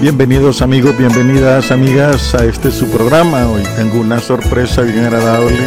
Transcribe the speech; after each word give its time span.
Bienvenidos 0.00 0.62
amigos, 0.62 0.96
bienvenidas 0.96 1.70
amigas 1.70 2.34
a 2.34 2.46
este 2.46 2.70
su 2.70 2.88
programa. 2.88 3.46
Hoy 3.50 3.62
tengo 3.76 4.00
una 4.00 4.18
sorpresa 4.18 4.80
bien 4.80 5.04
agradable 5.04 5.58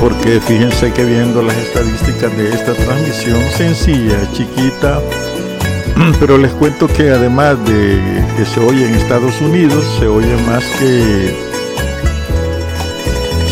porque 0.00 0.40
fíjense 0.40 0.90
que 0.90 1.04
viendo 1.04 1.42
las 1.42 1.54
estadísticas 1.54 2.34
de 2.34 2.48
esta 2.48 2.72
transmisión 2.72 3.42
sencilla, 3.50 4.18
chiquita, 4.32 5.02
pero 6.18 6.38
les 6.38 6.50
cuento 6.52 6.86
que 6.88 7.10
además 7.10 7.62
de 7.66 8.24
que 8.38 8.46
se 8.46 8.58
oye 8.58 8.88
en 8.88 8.94
Estados 8.94 9.38
Unidos, 9.42 9.84
se 9.98 10.06
oye 10.08 10.34
más 10.46 10.64
que 10.78 11.36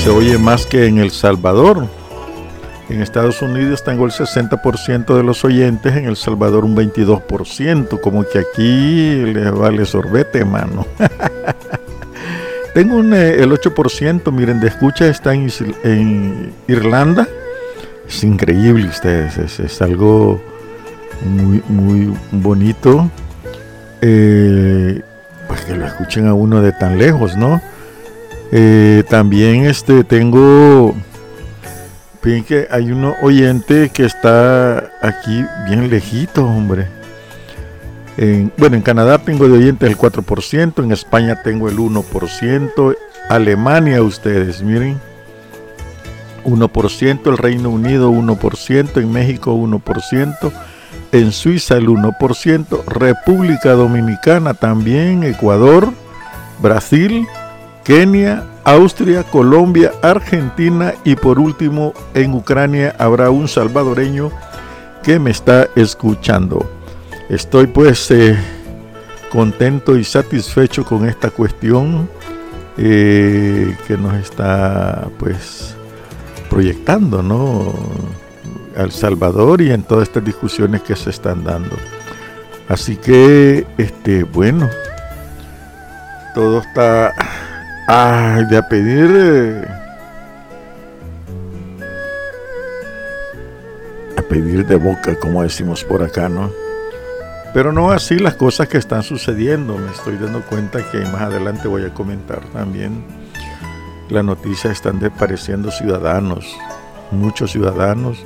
se 0.02 0.08
oye 0.08 0.38
más 0.38 0.64
que 0.64 0.86
en 0.86 0.96
El 0.96 1.10
Salvador. 1.10 1.97
En 2.88 3.02
Estados 3.02 3.42
Unidos 3.42 3.84
tengo 3.84 4.06
el 4.06 4.12
60% 4.12 5.14
de 5.14 5.22
los 5.22 5.44
oyentes, 5.44 5.94
en 5.94 6.06
El 6.06 6.16
Salvador 6.16 6.64
un 6.64 6.74
22%, 6.74 8.00
como 8.00 8.24
que 8.24 8.38
aquí 8.38 9.24
les 9.26 9.52
vale 9.52 9.84
sorbete, 9.84 10.42
mano. 10.44 10.86
tengo 12.74 12.96
un, 12.96 13.12
eh, 13.12 13.42
el 13.42 13.52
8%, 13.52 14.32
miren, 14.32 14.60
de 14.60 14.68
escucha 14.68 15.06
está 15.06 15.34
en, 15.34 16.52
Irlanda. 16.66 17.28
Es 18.08 18.24
increíble 18.24 18.86
ustedes, 18.88 19.60
es, 19.60 19.82
algo 19.82 20.40
muy, 21.26 21.62
muy 21.68 22.14
bonito. 22.30 23.10
Eh, 24.00 25.02
pues 25.46 25.60
que 25.62 25.76
lo 25.76 25.84
escuchen 25.84 26.26
a 26.26 26.32
uno 26.32 26.62
de 26.62 26.72
tan 26.72 26.96
lejos, 26.96 27.36
¿no? 27.36 27.60
Eh, 28.50 29.02
también 29.10 29.66
este 29.66 30.04
tengo 30.04 30.94
Fíjense 32.20 32.46
que 32.46 32.68
hay 32.70 32.90
un 32.90 33.14
oyente 33.22 33.90
que 33.90 34.04
está 34.04 34.90
aquí 35.00 35.44
bien 35.66 35.88
lejito, 35.88 36.44
hombre. 36.44 36.88
bueno, 38.56 38.76
en 38.76 38.82
Canadá 38.82 39.18
tengo 39.18 39.46
de 39.48 39.58
oyentes 39.58 39.88
el 39.88 39.96
4%, 39.96 40.82
en 40.82 40.92
España 40.92 41.42
tengo 41.42 41.68
el 41.68 41.78
1%, 41.78 42.96
Alemania 43.28 44.02
ustedes, 44.02 44.62
miren, 44.62 44.98
1%, 46.44 47.30
el 47.30 47.38
Reino 47.38 47.70
Unido 47.70 48.10
1%, 48.10 48.96
en 49.00 49.12
México 49.12 49.54
1%, 49.54 50.52
en 51.12 51.32
Suiza 51.32 51.76
el 51.76 51.88
1%, 51.88 52.84
República 52.86 53.72
Dominicana 53.72 54.54
también, 54.54 55.22
Ecuador, 55.22 55.92
Brasil, 56.60 57.26
Kenia, 57.84 58.44
Austria, 58.70 59.24
Colombia, 59.24 59.92
Argentina 60.02 60.92
y 61.02 61.16
por 61.16 61.38
último 61.38 61.94
en 62.12 62.34
Ucrania 62.34 62.94
habrá 62.98 63.30
un 63.30 63.48
salvadoreño 63.48 64.30
que 65.02 65.18
me 65.18 65.30
está 65.30 65.68
escuchando. 65.74 66.70
Estoy 67.30 67.66
pues 67.66 68.10
eh, 68.10 68.36
contento 69.32 69.96
y 69.96 70.04
satisfecho 70.04 70.84
con 70.84 71.08
esta 71.08 71.30
cuestión 71.30 72.10
eh, 72.76 73.74
que 73.86 73.96
nos 73.96 74.14
está 74.16 75.08
pues 75.18 75.74
proyectando, 76.50 77.22
¿no? 77.22 77.72
Al 78.76 78.92
Salvador 78.92 79.62
y 79.62 79.72
en 79.72 79.82
todas 79.82 80.08
estas 80.08 80.26
discusiones 80.26 80.82
que 80.82 80.94
se 80.94 81.08
están 81.08 81.42
dando. 81.42 81.74
Así 82.68 82.96
que, 82.96 83.66
este, 83.78 84.24
bueno, 84.24 84.68
todo 86.34 86.58
está 86.58 87.14
Ay, 87.90 88.44
de 88.44 88.58
a 88.58 88.68
pedir. 88.68 89.10
Eh, 89.10 89.64
a 94.14 94.20
pedir 94.20 94.66
de 94.66 94.76
boca, 94.76 95.18
como 95.18 95.42
decimos 95.42 95.84
por 95.84 96.02
acá, 96.02 96.28
¿no? 96.28 96.50
Pero 97.54 97.72
no 97.72 97.90
así 97.90 98.18
las 98.18 98.34
cosas 98.34 98.68
que 98.68 98.76
están 98.76 99.02
sucediendo. 99.02 99.78
Me 99.78 99.90
estoy 99.90 100.18
dando 100.18 100.42
cuenta 100.42 100.82
que 100.90 100.98
más 100.98 101.22
adelante 101.22 101.66
voy 101.66 101.86
a 101.86 101.94
comentar 101.94 102.40
también. 102.52 103.02
La 104.10 104.22
noticia 104.22 104.70
están 104.70 104.98
desapareciendo 105.00 105.70
ciudadanos, 105.70 106.58
muchos 107.10 107.52
ciudadanos, 107.52 108.18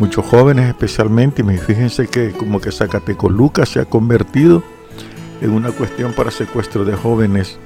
muchos 0.00 0.26
jóvenes 0.26 0.66
especialmente. 0.66 1.42
Y 1.42 1.58
fíjense 1.58 2.08
que 2.08 2.32
como 2.32 2.60
que 2.60 2.72
Zacatecoluca 2.72 3.64
se 3.66 3.78
ha 3.78 3.84
convertido 3.84 4.64
en 5.40 5.52
una 5.52 5.70
cuestión 5.70 6.12
para 6.12 6.32
secuestro 6.32 6.84
de 6.84 6.96
jóvenes 6.96 7.56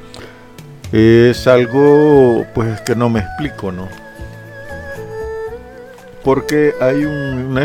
es 0.95 1.49
algo 1.49 2.47
pues 2.55 2.81
que 2.83 2.95
no 2.95 3.11
me 3.11 3.19
explico, 3.19 3.73
¿no? 3.73 3.89
Porque 6.23 6.73
hay 6.81 7.05
un, 7.05 7.59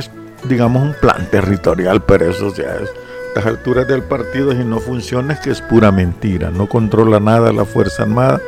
digamos, 0.46 0.82
un 0.82 0.94
plan 0.94 1.28
territorial, 1.30 2.02
pero 2.04 2.30
eso 2.30 2.54
ya 2.56 2.76
es 2.76 2.90
las 3.36 3.46
alturas 3.46 3.88
del 3.88 4.02
partido 4.02 4.52
y 4.52 4.66
no 4.66 4.80
funciona 4.80 5.36
es 5.36 5.40
que 5.42 5.52
es 5.52 5.62
pura 5.62 5.92
mentira, 5.92 6.50
no 6.50 6.68
controla 6.68 7.20
nada 7.20 7.54
la 7.54 7.64
Fuerza 7.66 8.04
Armada 8.04 8.42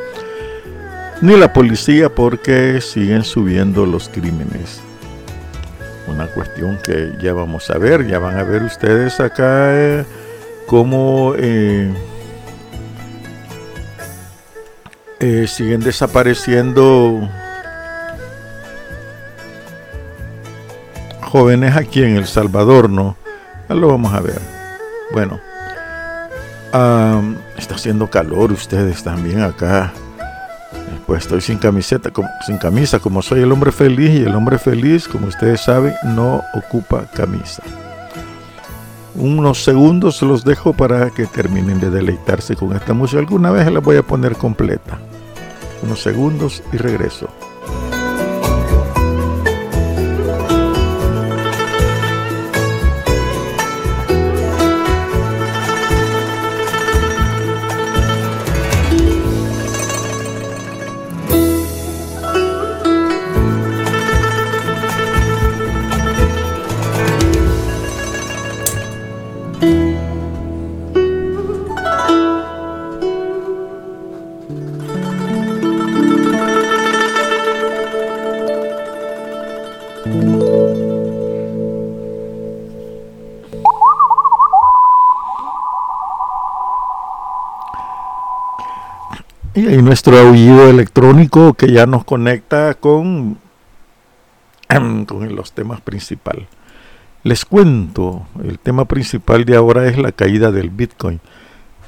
ni 1.20 1.36
la 1.36 1.52
policía 1.52 2.08
porque 2.08 2.80
siguen 2.80 3.22
subiendo 3.22 3.86
los 3.86 4.08
crímenes. 4.08 4.80
Una 6.08 6.26
cuestión 6.26 6.80
que 6.82 7.12
ya 7.22 7.32
vamos 7.32 7.70
a 7.70 7.78
ver, 7.78 8.04
ya 8.08 8.18
van 8.18 8.36
a 8.36 8.42
ver 8.42 8.64
ustedes 8.64 9.20
acá 9.20 9.68
eh, 9.72 10.04
cómo... 10.66 11.34
Eh, 11.38 11.94
Eh, 15.24 15.46
siguen 15.46 15.78
desapareciendo 15.78 17.28
jóvenes 21.20 21.76
aquí 21.76 22.02
en 22.02 22.16
El 22.16 22.26
Salvador, 22.26 22.90
¿no? 22.90 23.14
Ya 23.68 23.76
lo 23.76 23.86
vamos 23.86 24.12
a 24.12 24.20
ver. 24.20 24.40
Bueno, 25.12 25.38
está 27.56 27.76
haciendo 27.76 28.10
calor 28.10 28.50
ustedes 28.50 29.04
también 29.04 29.42
acá. 29.42 29.92
Pues 31.06 31.22
estoy 31.22 31.40
sin 31.40 31.58
camiseta, 31.58 32.10
sin 32.44 32.58
camisa, 32.58 32.98
como 32.98 33.22
soy 33.22 33.42
el 33.42 33.52
hombre 33.52 33.70
feliz 33.70 34.10
y 34.10 34.24
el 34.24 34.34
hombre 34.34 34.58
feliz, 34.58 35.06
como 35.06 35.28
ustedes 35.28 35.60
saben, 35.60 35.94
no 36.02 36.42
ocupa 36.52 37.04
camisa. 37.14 37.62
Unos 39.14 39.62
segundos 39.62 40.20
los 40.22 40.44
dejo 40.44 40.72
para 40.72 41.10
que 41.10 41.26
terminen 41.26 41.78
de 41.78 41.90
deleitarse 41.90 42.56
con 42.56 42.74
esta 42.74 42.92
música. 42.92 43.20
Alguna 43.20 43.52
vez 43.52 43.70
la 43.70 43.78
voy 43.78 43.98
a 43.98 44.02
poner 44.02 44.34
completa 44.36 44.98
unos 45.82 46.02
segundos 46.02 46.62
y 46.72 46.76
regreso. 46.76 47.28
Y 89.72 89.80
nuestro 89.80 90.18
aullido 90.18 90.68
electrónico 90.68 91.54
que 91.54 91.72
ya 91.72 91.86
nos 91.86 92.04
conecta 92.04 92.74
con, 92.74 93.38
con 95.08 95.34
los 95.34 95.52
temas 95.52 95.80
principales. 95.80 96.46
Les 97.22 97.46
cuento, 97.46 98.26
el 98.44 98.58
tema 98.58 98.84
principal 98.84 99.46
de 99.46 99.56
ahora 99.56 99.88
es 99.88 99.96
la 99.96 100.12
caída 100.12 100.52
del 100.52 100.68
Bitcoin. 100.68 101.20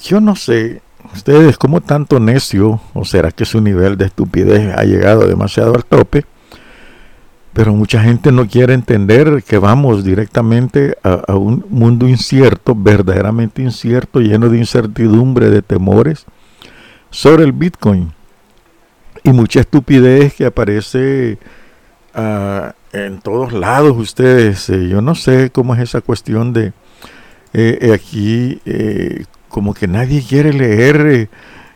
Yo 0.00 0.22
no 0.22 0.34
sé, 0.34 0.80
ustedes 1.14 1.58
como 1.58 1.82
tanto 1.82 2.18
necio, 2.20 2.80
o 2.94 3.04
será 3.04 3.32
que 3.32 3.44
su 3.44 3.60
nivel 3.60 3.98
de 3.98 4.06
estupidez 4.06 4.74
ha 4.74 4.84
llegado 4.84 5.26
demasiado 5.26 5.74
al 5.74 5.84
tope, 5.84 6.24
pero 7.52 7.74
mucha 7.74 8.02
gente 8.02 8.32
no 8.32 8.48
quiere 8.48 8.72
entender 8.72 9.44
que 9.46 9.58
vamos 9.58 10.04
directamente 10.04 10.96
a 11.02 11.34
un 11.34 11.66
mundo 11.68 12.08
incierto, 12.08 12.74
verdaderamente 12.74 13.60
incierto, 13.60 14.20
lleno 14.20 14.48
de 14.48 14.56
incertidumbre, 14.56 15.50
de 15.50 15.60
temores 15.60 16.24
sobre 17.14 17.44
el 17.44 17.52
Bitcoin 17.52 18.12
y 19.22 19.30
mucha 19.30 19.60
estupidez 19.60 20.34
que 20.34 20.46
aparece 20.46 21.38
ah, 22.12 22.74
en 22.92 23.20
todos 23.20 23.52
lados 23.52 23.96
ustedes. 23.96 24.68
Eh, 24.68 24.88
yo 24.88 25.00
no 25.00 25.14
sé 25.14 25.50
cómo 25.50 25.74
es 25.74 25.80
esa 25.80 26.00
cuestión 26.00 26.52
de 26.52 26.72
eh, 27.52 27.78
eh, 27.80 27.92
aquí, 27.92 28.60
como 29.48 29.74
que 29.74 29.86
nadie 29.86 30.24
quiere 30.28 30.52
leer 30.52 31.30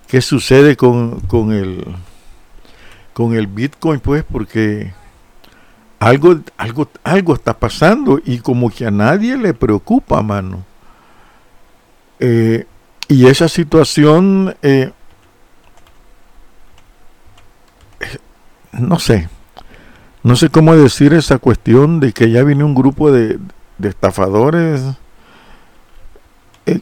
qué 0.09 0.21
sucede 0.21 0.77
con, 0.77 1.21
con, 1.21 1.53
el, 1.53 1.85
con 3.13 3.37
el 3.37 3.47
Bitcoin, 3.47 4.01
pues, 4.01 4.25
porque 4.25 4.93
algo, 6.01 6.41
algo, 6.57 6.89
algo 7.05 7.35
está 7.35 7.57
pasando 7.57 8.21
y 8.25 8.39
como 8.39 8.71
que 8.71 8.87
a 8.87 8.91
nadie 8.91 9.37
le 9.37 9.55
preocupa, 9.55 10.21
mano. 10.21 10.65
y 12.19 13.27
esa 13.27 13.47
situación, 13.49 14.57
no 18.81 18.99
sé, 18.99 19.29
no 20.23 20.37
sé 20.37 20.51
cómo 20.51 20.75
decir 20.77 21.15
esa 21.15 21.39
cuestión 21.39 22.01
de 22.01 22.13
que 22.13 22.31
ya 22.31 22.43
viene 22.43 22.65
un 22.65 22.75
grupo 22.75 23.11
de, 23.11 23.39
estafadores 23.83 24.83
eh, 26.67 26.81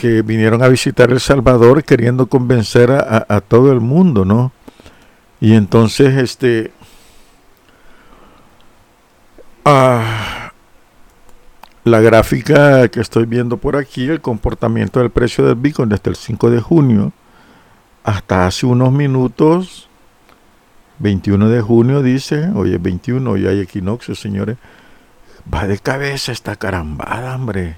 que 0.00 0.22
vinieron 0.22 0.62
a 0.62 0.68
visitar 0.68 1.10
El 1.10 1.20
Salvador 1.20 1.84
queriendo 1.84 2.26
convencer 2.26 2.90
a, 2.90 3.40
todo 3.40 3.72
el 3.72 3.80
mundo, 3.80 4.24
¿no? 4.24 4.52
Y 5.40 5.54
entonces, 5.54 6.14
este, 6.16 6.72
Ah, 9.66 10.52
la 11.84 12.00
gráfica 12.00 12.88
que 12.88 13.00
estoy 13.00 13.24
viendo 13.24 13.56
por 13.56 13.76
aquí, 13.76 14.06
el 14.08 14.20
comportamiento 14.20 15.00
del 15.00 15.10
precio 15.10 15.44
del 15.46 15.54
Bitcoin 15.54 15.88
desde 15.88 16.10
el 16.10 16.16
5 16.16 16.50
de 16.50 16.60
junio 16.60 17.12
hasta 18.04 18.46
hace 18.46 18.66
unos 18.66 18.92
minutos, 18.92 19.88
21 21.00 21.48
de 21.48 21.60
junio 21.60 22.02
dice, 22.02 22.50
oye, 22.54 22.78
21, 22.78 23.28
hoy 23.28 23.46
hay 23.46 23.60
equinoccio, 23.60 24.14
señores, 24.14 24.56
va 25.52 25.66
de 25.66 25.78
cabeza 25.78 26.30
esta 26.30 26.56
carambada, 26.56 27.34
hombre. 27.34 27.76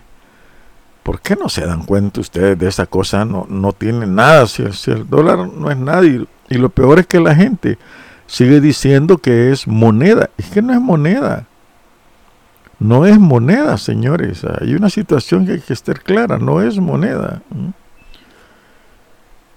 ¿Por 1.02 1.20
qué 1.20 1.36
no 1.36 1.48
se 1.48 1.64
dan 1.64 1.84
cuenta 1.84 2.20
ustedes 2.20 2.58
de 2.58 2.68
esa 2.68 2.86
cosa? 2.86 3.24
No, 3.24 3.46
no 3.48 3.72
tienen 3.72 4.14
nada, 4.14 4.46
si, 4.46 4.62
el 4.62 5.08
dólar 5.08 5.48
no 5.48 5.70
es 5.70 5.76
nada 5.78 6.04
y 6.04 6.26
lo 6.50 6.68
peor 6.68 6.98
es 6.98 7.06
que 7.06 7.20
la 7.20 7.34
gente 7.34 7.78
sigue 8.26 8.60
diciendo 8.60 9.18
que 9.18 9.52
es 9.52 9.66
moneda, 9.66 10.30
es 10.36 10.50
que 10.50 10.60
no 10.60 10.74
es 10.74 10.80
moneda 10.80 11.46
no 12.78 13.06
es 13.06 13.18
moneda, 13.18 13.78
señores. 13.78 14.44
Hay 14.60 14.74
una 14.74 14.90
situación 14.90 15.46
que 15.46 15.52
hay 15.52 15.60
que 15.60 15.72
estar 15.72 16.00
clara, 16.00 16.38
no 16.38 16.60
es 16.60 16.78
moneda. 16.78 17.42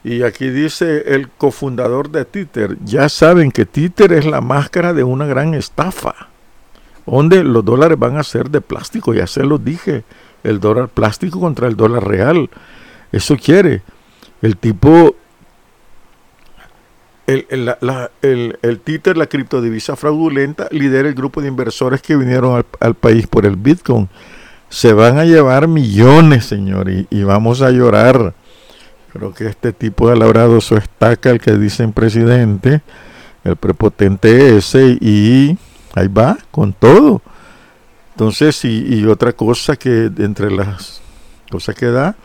Y 0.04 0.24
aquí 0.24 0.50
dice 0.50 1.14
el 1.14 1.30
cofundador 1.30 2.10
de 2.10 2.26
Twitter, 2.26 2.78
ya 2.86 3.10
saben 3.10 3.52
que 3.52 3.66
Twitter 3.66 4.14
es 4.14 4.26
la 4.26 4.42
máscara 4.42 4.94
de 4.94 5.04
una 5.04 5.26
gran 5.26 5.54
estafa, 5.54 6.30
donde 7.06 7.44
los 7.44 7.66
dólares 7.66 8.00
van 8.00 8.18
a 8.18 8.24
ser 8.24 8.50
de 8.50 8.62
plástico, 8.62 9.14
ya 9.14 9.28
se 9.28 9.44
lo 9.44 9.58
dije, 9.58 10.04
el 10.44 10.60
dólar 10.60 10.88
plástico 10.88 11.40
contra 11.40 11.68
el 11.68 11.76
dólar 11.76 12.08
real. 12.08 12.50
Eso 13.12 13.36
quiere. 13.36 13.82
El 14.42 14.56
tipo 14.56 15.16
el, 17.30 17.46
el, 18.22 18.58
el, 18.62 18.80
títer, 18.80 19.16
la 19.16 19.28
criptodivisa 19.28 19.96
fraudulenta, 19.96 20.68
lidera 20.72 21.08
el 21.08 21.14
grupo 21.14 21.42
de 21.42 21.48
inversores 21.48 22.02
que 22.02 22.16
vinieron 22.16 22.66
al, 22.80 22.96
país 22.96 23.28
por 23.28 23.46
el 23.46 23.56
Bitcoin. 23.56 24.10
Se 24.70 24.94
van 24.94 25.20
a 25.20 25.26
llevar 25.26 25.68
millones, 25.68 26.46
señor, 26.46 26.90
y, 26.90 27.24
vamos 27.24 27.62
a 27.62 27.70
llorar. 27.70 28.34
Creo 29.12 29.34
que 29.34 29.48
este 29.48 29.74
tipo 29.74 30.10
de 30.10 30.16
labrado 30.16 30.62
su 30.62 30.76
estaca, 30.76 31.32
el 31.32 31.40
que 31.40 31.54
dicen 31.54 31.94
presidente, 31.94 32.82
el 33.44 33.56
prepotente 33.56 34.58
ese, 34.58 34.98
y 35.02 35.58
ahí 35.96 36.08
va, 36.08 36.38
con 36.52 36.74
todo. 36.74 37.22
Entonces, 38.12 38.64
y, 38.66 39.06
otra 39.06 39.34
cosa 39.34 39.76
que 39.78 40.12
entre 40.18 40.52
las 40.52 41.02
cosas 41.50 41.74
que 41.74 41.88
da, 41.88 42.16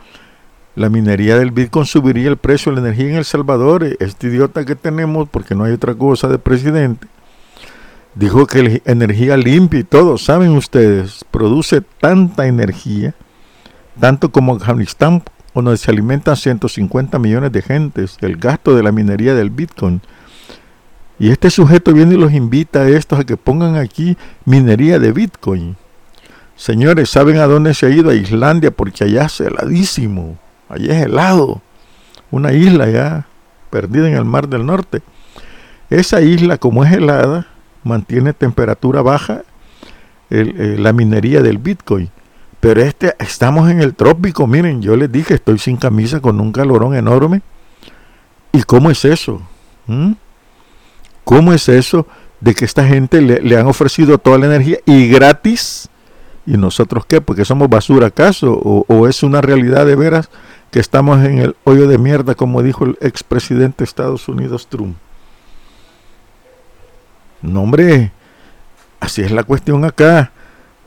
la 0.74 0.88
minería 0.88 1.38
del 1.38 1.52
Bitcoin 1.52 1.86
subiría 1.86 2.28
el 2.28 2.36
precio 2.36 2.72
de 2.72 2.80
la 2.80 2.88
energía 2.88 3.10
en 3.10 3.16
El 3.16 3.24
Salvador. 3.24 3.84
Este 4.00 4.26
idiota 4.26 4.64
que 4.64 4.74
tenemos, 4.74 5.28
porque 5.28 5.54
no 5.54 5.64
hay 5.64 5.72
otra 5.72 5.94
cosa 5.94 6.28
de 6.28 6.38
presidente, 6.38 7.06
dijo 8.14 8.46
que 8.46 8.62
la 8.62 8.92
energía 8.92 9.36
limpia 9.36 9.80
y 9.80 9.84
todo, 9.84 10.18
saben 10.18 10.50
ustedes, 10.50 11.24
produce 11.30 11.80
tanta 11.80 12.46
energía, 12.46 13.14
tanto 14.00 14.30
como 14.32 14.56
Afganistán, 14.56 15.22
donde 15.62 15.76
se 15.76 15.90
alimentan 15.90 16.36
150 16.36 17.18
millones 17.18 17.52
de 17.52 17.62
gentes, 17.62 18.16
el 18.20 18.36
gasto 18.36 18.74
de 18.74 18.82
la 18.82 18.92
minería 18.92 19.34
del 19.34 19.50
Bitcoin. 19.50 20.00
Y 21.18 21.30
este 21.30 21.50
sujeto 21.50 21.92
viene 21.92 22.14
y 22.14 22.18
los 22.18 22.32
invita 22.32 22.80
a 22.80 22.88
estos 22.88 23.20
a 23.20 23.24
que 23.24 23.36
pongan 23.36 23.76
aquí 23.76 24.16
minería 24.44 24.98
de 24.98 25.12
Bitcoin. 25.12 25.76
Señores, 26.56 27.10
¿saben 27.10 27.38
a 27.38 27.46
dónde 27.46 27.74
se 27.74 27.86
ha 27.86 27.90
ido? 27.90 28.10
A 28.10 28.14
Islandia, 28.14 28.70
porque 28.70 29.04
allá 29.04 29.26
es 29.26 29.40
heladísimo. 29.40 30.38
Allí 30.68 30.90
es 30.90 31.04
helado. 31.04 31.62
Una 32.30 32.52
isla 32.52 32.88
ya 32.90 33.26
perdida 33.70 34.08
en 34.08 34.14
el 34.14 34.24
Mar 34.24 34.48
del 34.48 34.66
Norte. 34.66 35.02
Esa 35.90 36.20
isla, 36.20 36.58
como 36.58 36.84
es 36.84 36.92
helada, 36.92 37.46
mantiene 37.84 38.32
temperatura 38.32 39.02
baja 39.02 39.42
eh, 40.30 40.76
la 40.78 40.92
minería 40.92 41.42
del 41.42 41.58
Bitcoin. 41.58 42.10
Pero 42.64 42.80
este, 42.80 43.14
estamos 43.18 43.70
en 43.70 43.82
el 43.82 43.94
trópico, 43.94 44.46
miren, 44.46 44.80
yo 44.80 44.96
les 44.96 45.12
dije, 45.12 45.34
estoy 45.34 45.58
sin 45.58 45.76
camisa 45.76 46.20
con 46.20 46.40
un 46.40 46.50
calorón 46.50 46.94
enorme. 46.94 47.42
¿Y 48.52 48.62
cómo 48.62 48.90
es 48.90 49.04
eso? 49.04 49.42
¿Mm? 49.86 50.12
¿Cómo 51.24 51.52
es 51.52 51.68
eso 51.68 52.06
de 52.40 52.54
que 52.54 52.64
esta 52.64 52.86
gente 52.86 53.20
le, 53.20 53.58
han 53.58 53.66
ofrecido 53.66 54.16
toda 54.16 54.38
la 54.38 54.46
energía 54.46 54.78
y 54.86 55.08
gratis? 55.08 55.90
¿Y 56.46 56.52
nosotros 56.52 57.04
qué? 57.04 57.20
¿Porque 57.20 57.44
somos 57.44 57.68
basura 57.68 58.06
acaso? 58.06 58.54
¿O, 58.54 58.86
o 58.88 59.08
es 59.08 59.22
una 59.22 59.42
realidad 59.42 59.84
de 59.84 59.96
veras 59.96 60.30
que 60.70 60.80
estamos 60.80 61.22
en 61.22 61.40
el 61.40 61.56
hoyo 61.64 61.86
de 61.86 61.98
mierda, 61.98 62.34
como 62.34 62.62
dijo 62.62 62.86
el 62.86 62.96
expresidente 63.02 63.80
de 63.80 63.84
Estados 63.84 64.26
Unidos 64.26 64.68
Trump. 64.68 64.96
No, 67.42 67.60
hombre, 67.60 68.10
así 69.00 69.20
es 69.20 69.32
la 69.32 69.42
cuestión 69.42 69.84
acá. 69.84 70.32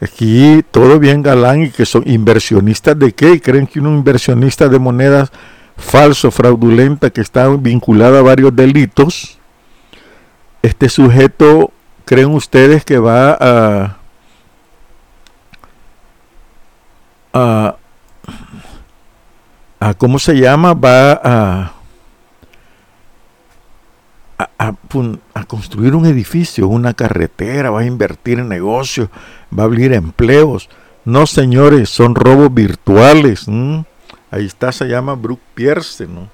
Aquí 0.02 0.64
todo 0.70 1.00
bien 1.00 1.24
galán 1.24 1.64
y 1.64 1.70
que 1.70 1.86
son 1.86 2.04
inversionistas 2.06 2.98
de 3.00 3.14
qué? 3.14 3.42
¿Creen 3.42 3.66
que 3.66 3.80
un 3.80 3.98
inversionista 3.98 4.68
de 4.68 4.78
monedas 4.78 5.32
falso, 5.76 6.30
fraudulenta, 6.30 7.10
que 7.10 7.22
está 7.22 7.48
vinculado 7.50 8.18
a 8.18 8.22
varios 8.22 8.56
delitos? 8.56 9.40
Este 10.62 10.90
sujeto, 10.90 11.72
¿creen 12.06 12.30
ustedes 12.30 12.86
que 12.86 13.00
va 13.00 13.38
a, 13.40 13.98
a 19.80 19.94
¿cómo 19.98 20.20
se 20.20 20.36
llama? 20.36 20.74
Va 20.74 21.14
a, 21.24 21.74
a, 24.58 25.44
construir 25.46 25.96
un 25.96 26.06
edificio, 26.06 26.68
una 26.68 26.94
carretera, 26.94 27.70
va 27.70 27.82
a 27.82 27.86
invertir 27.86 28.40
en 28.40 28.50
negocios, 28.50 29.10
va 29.58 29.64
a 29.64 29.66
abrir 29.66 29.94
empleos. 29.94 30.70
No, 31.06 31.26
señores, 31.26 31.90
son 31.90 32.16
robos 32.16 32.54
virtuales. 32.54 33.48
Ahí 34.32 34.46
está, 34.46 34.72
se 34.72 34.86
llama 34.86 35.16
Brooke 35.16 35.42
Pierce, 35.54 36.08
¿no? 36.08 36.30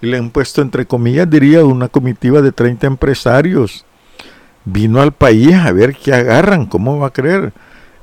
Y 0.00 0.06
le 0.06 0.18
han 0.18 0.30
puesto, 0.30 0.62
entre 0.62 0.86
comillas, 0.86 1.28
diría, 1.30 1.64
una 1.64 1.88
comitiva 1.88 2.40
de 2.40 2.52
30 2.52 2.86
empresarios. 2.86 3.84
Vino 4.64 5.00
al 5.00 5.12
país 5.12 5.54
a 5.54 5.72
ver 5.72 5.94
qué 5.94 6.12
agarran, 6.12 6.66
¿cómo 6.66 6.98
va 6.98 7.08
a 7.08 7.12
creer? 7.12 7.52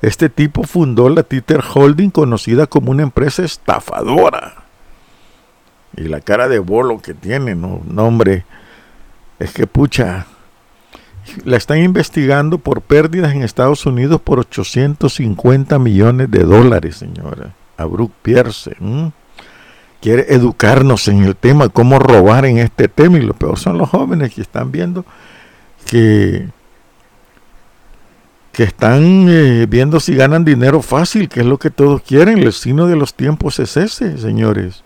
Este 0.01 0.29
tipo 0.29 0.63
fundó 0.63 1.09
la 1.09 1.23
Twitter 1.23 1.61
Holding, 1.73 2.09
conocida 2.09 2.67
como 2.67 2.91
una 2.91 3.03
empresa 3.03 3.43
estafadora. 3.43 4.63
Y 5.97 6.03
la 6.03 6.21
cara 6.21 6.47
de 6.47 6.59
bolo 6.59 6.99
que 7.01 7.13
tiene, 7.13 7.55
no, 7.55 7.81
hombre, 7.97 8.45
es 9.39 9.51
que 9.51 9.67
pucha, 9.67 10.27
la 11.45 11.57
están 11.57 11.79
investigando 11.79 12.57
por 12.57 12.81
pérdidas 12.81 13.33
en 13.33 13.43
Estados 13.43 13.85
Unidos 13.85 14.21
por 14.21 14.39
850 14.39 15.79
millones 15.79 16.29
de 16.31 16.43
dólares, 16.43 16.97
señora. 16.97 17.53
A 17.77 17.85
Brooke 17.85 18.13
Pierce. 18.21 18.75
Quiere 20.01 20.25
educarnos 20.29 21.07
en 21.07 21.23
el 21.23 21.35
tema, 21.35 21.69
cómo 21.69 21.99
robar 21.99 22.45
en 22.45 22.57
este 22.57 22.87
tema. 22.87 23.17
Y 23.17 23.21
lo 23.21 23.33
peor 23.33 23.57
son 23.57 23.77
los 23.77 23.89
jóvenes 23.89 24.33
que 24.33 24.41
están 24.41 24.71
viendo 24.71 25.05
que 25.85 26.47
que 28.51 28.63
están 28.63 29.27
eh, 29.29 29.67
viendo 29.69 30.01
si 30.01 30.15
ganan 30.15 30.43
dinero 30.43 30.81
fácil, 30.81 31.29
que 31.29 31.39
es 31.39 31.45
lo 31.45 31.57
que 31.57 31.69
todos 31.69 32.01
quieren. 32.01 32.39
El 32.39 32.51
signo 32.51 32.87
de 32.87 32.97
los 32.97 33.13
tiempos 33.13 33.57
es 33.59 33.77
ese, 33.77 34.17
señores. 34.17 34.83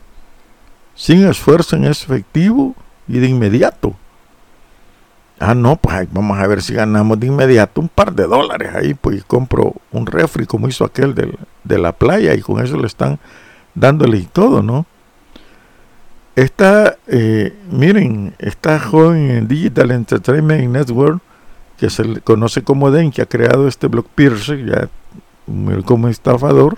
Sin 0.93 1.25
esfuerzo 1.25 1.75
en 1.75 1.85
efectivo 1.85 2.75
y 3.07 3.17
de 3.17 3.27
inmediato. 3.27 3.95
Ah, 5.39 5.55
no, 5.55 5.75
pues 5.75 6.07
vamos 6.11 6.37
a 6.37 6.47
ver 6.47 6.61
si 6.61 6.73
ganamos 6.73 7.19
de 7.19 7.27
inmediato 7.27 7.81
un 7.81 7.89
par 7.89 8.13
de 8.13 8.25
dólares 8.27 8.71
ahí, 8.75 8.93
pues 8.93 9.23
compro 9.25 9.73
un 9.91 10.05
refri 10.05 10.45
como 10.45 10.67
hizo 10.67 10.85
aquel 10.85 11.15
de, 11.15 11.77
la 11.77 11.91
playa 11.91 12.33
y 12.33 12.41
con 12.41 12.63
eso 12.63 12.77
le 12.77 12.87
están 12.87 13.19
dándole 13.75 14.17
y 14.17 14.23
todo, 14.23 14.61
¿no? 14.61 14.85
Esta, 16.35 16.97
eh, 17.07 17.55
miren, 17.69 18.35
esta 18.39 18.79
joven 18.79 19.31
en 19.31 19.47
Digital 19.47 19.91
Entertainment 19.91 20.69
Network 20.69 21.21
que 21.77 21.89
se 21.89 22.05
le 22.05 22.21
conoce 22.21 22.63
como 22.63 22.91
Den, 22.91 23.11
que 23.11 23.21
ha 23.21 23.25
creado 23.25 23.67
este 23.67 23.87
blog 23.87 24.05
Pierce, 24.15 24.63
ya 24.65 24.87
como 25.85 26.07
estafador, 26.07 26.77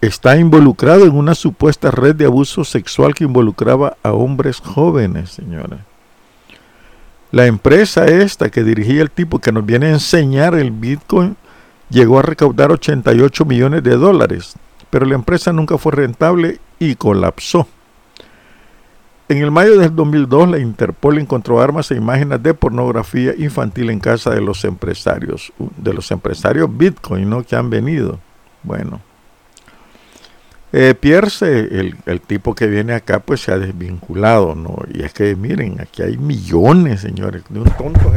está 0.00 0.36
involucrado 0.36 1.04
en 1.06 1.14
una 1.14 1.34
supuesta 1.34 1.90
red 1.90 2.14
de 2.16 2.26
abuso 2.26 2.64
sexual 2.64 3.14
que 3.14 3.24
involucraba 3.24 3.96
a 4.02 4.12
hombres 4.12 4.60
jóvenes, 4.60 5.30
señora. 5.30 5.87
La 7.30 7.46
empresa 7.46 8.06
esta 8.06 8.50
que 8.50 8.64
dirigía 8.64 9.02
el 9.02 9.10
tipo 9.10 9.38
que 9.38 9.52
nos 9.52 9.66
viene 9.66 9.86
a 9.86 9.90
enseñar 9.90 10.54
el 10.54 10.70
Bitcoin 10.70 11.36
llegó 11.90 12.18
a 12.18 12.22
recaudar 12.22 12.72
88 12.72 13.44
millones 13.44 13.82
de 13.82 13.96
dólares, 13.96 14.54
pero 14.88 15.04
la 15.04 15.14
empresa 15.14 15.52
nunca 15.52 15.76
fue 15.76 15.92
rentable 15.92 16.58
y 16.78 16.94
colapsó. 16.94 17.68
En 19.28 19.42
el 19.42 19.50
mayo 19.50 19.78
del 19.78 19.94
2002, 19.94 20.48
la 20.48 20.58
Interpol 20.58 21.18
encontró 21.18 21.60
armas 21.60 21.90
e 21.90 21.96
imágenes 21.96 22.42
de 22.42 22.54
pornografía 22.54 23.34
infantil 23.36 23.90
en 23.90 24.00
casa 24.00 24.30
de 24.30 24.40
los 24.40 24.64
empresarios, 24.64 25.52
de 25.76 25.92
los 25.92 26.10
empresarios 26.10 26.74
Bitcoin, 26.74 27.28
¿no? 27.28 27.42
Que 27.42 27.54
han 27.54 27.68
venido. 27.68 28.18
Bueno. 28.62 29.02
Eh, 30.72 30.94
Pierce, 30.94 31.46
el, 31.46 31.96
el, 32.04 32.20
tipo 32.20 32.54
que 32.54 32.66
viene 32.66 32.92
acá, 32.92 33.20
pues 33.20 33.40
se 33.40 33.52
ha 33.52 33.58
desvinculado, 33.58 34.54
¿no? 34.54 34.76
Y 34.92 35.02
es 35.02 35.14
que, 35.14 35.34
miren, 35.34 35.80
aquí 35.80 36.02
hay 36.02 36.18
millones, 36.18 37.00
señores. 37.00 37.42
De 37.48 37.60
un 37.60 37.70
tonto, 37.70 38.12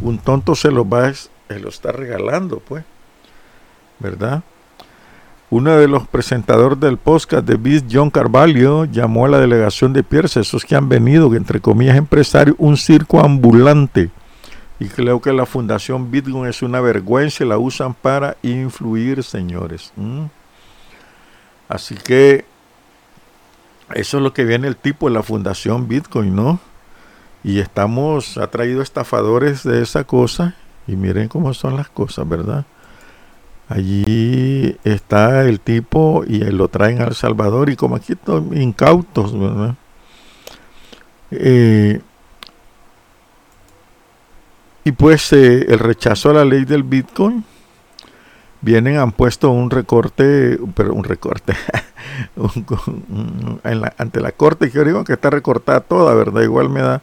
un 0.00 0.18
tonto 0.18 0.54
se 0.56 0.72
lo 0.72 0.88
va, 0.88 1.12
se 1.12 1.60
lo 1.60 1.68
está 1.68 1.92
regalando, 1.92 2.58
pues. 2.58 2.84
¿Verdad? 4.00 4.42
Uno 5.50 5.76
de 5.76 5.86
los 5.86 6.08
presentadores 6.08 6.80
del 6.80 6.96
podcast 6.96 7.46
de 7.46 7.56
Biz, 7.56 7.84
John 7.92 8.10
Carvalho, 8.10 8.86
llamó 8.86 9.26
a 9.26 9.28
la 9.28 9.38
delegación 9.38 9.92
de 9.92 10.02
Pierce, 10.02 10.40
esos 10.40 10.64
que 10.64 10.74
han 10.74 10.88
venido, 10.88 11.32
entre 11.34 11.60
comillas, 11.60 11.96
empresarios, 11.96 12.56
un 12.58 12.76
circo 12.76 13.20
ambulante. 13.20 14.10
Y 14.80 14.86
creo 14.86 15.20
que 15.20 15.32
la 15.32 15.46
fundación 15.46 16.10
Bitcoin 16.10 16.46
es 16.46 16.62
una 16.62 16.80
vergüenza 16.80 17.44
la 17.44 17.58
usan 17.58 17.94
para 17.94 18.36
influir, 18.42 19.22
señores. 19.22 19.92
¿Mm? 19.94 20.24
Así 21.72 21.94
que 21.94 22.44
eso 23.94 24.18
es 24.18 24.22
lo 24.22 24.34
que 24.34 24.44
viene 24.44 24.68
el 24.68 24.76
tipo 24.76 25.08
de 25.08 25.14
la 25.14 25.22
fundación 25.22 25.88
Bitcoin, 25.88 26.36
¿no? 26.36 26.60
Y 27.42 27.60
estamos, 27.60 28.36
ha 28.36 28.48
traído 28.48 28.82
estafadores 28.82 29.62
de 29.62 29.82
esa 29.82 30.04
cosa 30.04 30.54
y 30.86 30.96
miren 30.96 31.28
cómo 31.28 31.54
son 31.54 31.76
las 31.76 31.88
cosas, 31.88 32.28
¿verdad? 32.28 32.66
Allí 33.70 34.76
está 34.84 35.48
el 35.48 35.60
tipo 35.60 36.24
y 36.26 36.40
lo 36.40 36.68
traen 36.68 37.00
a 37.00 37.06
El 37.06 37.14
Salvador 37.14 37.70
y 37.70 37.76
como 37.76 37.96
aquí 37.96 38.12
están 38.12 38.54
incautos, 38.54 39.32
¿verdad? 39.38 39.74
Eh, 41.30 42.02
y 44.84 44.92
pues 44.92 45.32
eh, 45.32 45.64
el 45.72 45.78
rechazo 45.78 46.28
a 46.28 46.34
la 46.34 46.44
ley 46.44 46.66
del 46.66 46.82
Bitcoin, 46.82 47.42
vienen, 48.62 48.96
han 48.96 49.12
puesto 49.12 49.50
un 49.50 49.70
recorte, 49.70 50.58
pero 50.74 50.94
un 50.94 51.04
recorte, 51.04 51.54
ante 53.98 54.20
la 54.20 54.32
corte, 54.32 54.70
que 54.70 54.84
digo 54.84 55.04
que 55.04 55.12
está 55.12 55.30
recortada 55.30 55.80
toda, 55.80 56.14
¿verdad? 56.14 56.42
Igual 56.42 56.70
me 56.70 56.80
da 56.80 57.02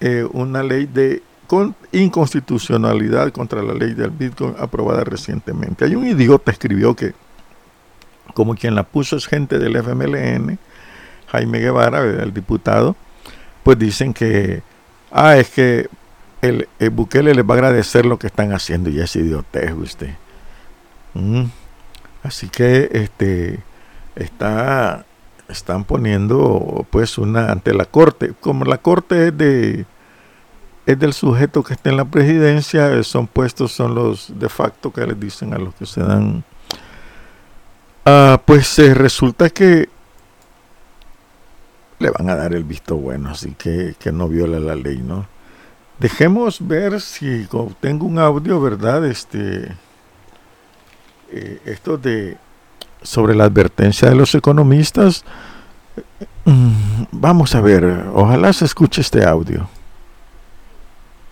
eh, 0.00 0.26
una 0.32 0.62
ley 0.62 0.86
de 0.86 1.22
con 1.46 1.74
inconstitucionalidad 1.90 3.32
contra 3.32 3.60
la 3.60 3.74
ley 3.74 3.92
del 3.94 4.10
Bitcoin 4.10 4.54
aprobada 4.56 5.02
recientemente. 5.02 5.84
Hay 5.84 5.96
un 5.96 6.06
idiota 6.06 6.52
escribió 6.52 6.94
que, 6.94 7.12
como 8.34 8.54
quien 8.54 8.76
la 8.76 8.84
puso 8.84 9.16
es 9.16 9.26
gente 9.26 9.58
del 9.58 9.74
FMLN, 9.74 10.60
Jaime 11.26 11.58
Guevara, 11.58 12.04
el 12.04 12.32
diputado, 12.32 12.94
pues 13.64 13.78
dicen 13.80 14.14
que, 14.14 14.62
ah, 15.10 15.36
es 15.36 15.50
que 15.50 15.88
el, 16.40 16.68
Bukele 16.92 17.34
les 17.34 17.44
va 17.44 17.54
a 17.54 17.58
agradecer 17.58 18.06
lo 18.06 18.16
que 18.16 18.28
están 18.28 18.52
haciendo 18.52 18.88
y 18.88 19.00
es 19.00 19.16
idiotez 19.16 19.72
usted. 19.72 20.14
Mm. 21.14 21.44
Así 22.22 22.48
que 22.48 22.88
este 22.92 23.60
está 24.14 25.04
están 25.48 25.84
poniendo 25.84 26.86
pues 26.90 27.18
una 27.18 27.50
ante 27.50 27.74
la 27.74 27.84
corte, 27.84 28.34
como 28.40 28.64
la 28.64 28.78
corte 28.78 29.28
es 29.28 29.36
de 29.36 29.86
es 30.86 30.98
del 30.98 31.12
sujeto 31.12 31.62
que 31.62 31.74
está 31.74 31.90
en 31.90 31.96
la 31.96 32.04
presidencia, 32.04 32.92
eh, 32.92 33.04
son 33.04 33.26
puestos, 33.26 33.72
son 33.72 33.94
los 33.94 34.38
de 34.38 34.48
facto 34.48 34.92
que 34.92 35.06
les 35.06 35.18
dicen 35.18 35.54
a 35.54 35.58
los 35.58 35.74
que 35.74 35.86
se 35.86 36.00
dan. 36.00 36.42
Ah, 38.04 38.40
pues 38.44 38.78
eh, 38.78 38.94
resulta 38.94 39.50
que 39.50 39.88
le 41.98 42.10
van 42.10 42.30
a 42.30 42.34
dar 42.34 42.54
el 42.54 42.64
visto 42.64 42.96
bueno, 42.96 43.30
así 43.30 43.54
que, 43.56 43.94
que 43.98 44.10
no 44.10 44.28
viola 44.28 44.58
la 44.58 44.74
ley, 44.74 44.98
¿no? 44.98 45.26
Dejemos 45.98 46.66
ver 46.66 47.00
si 47.00 47.46
tengo 47.78 48.06
un 48.06 48.18
audio, 48.18 48.58
¿verdad? 48.60 49.04
Este, 49.04 49.76
eh, 51.32 51.60
esto 51.64 51.96
de 51.96 52.36
sobre 53.02 53.34
la 53.34 53.44
advertencia 53.44 54.08
de 54.08 54.14
los 54.14 54.34
economistas. 54.34 55.24
Mm, 56.44 57.04
vamos 57.12 57.54
a 57.54 57.60
ver, 57.60 57.84
ojalá 58.14 58.52
se 58.52 58.64
escuche 58.64 59.00
este 59.00 59.24
audio. 59.24 59.68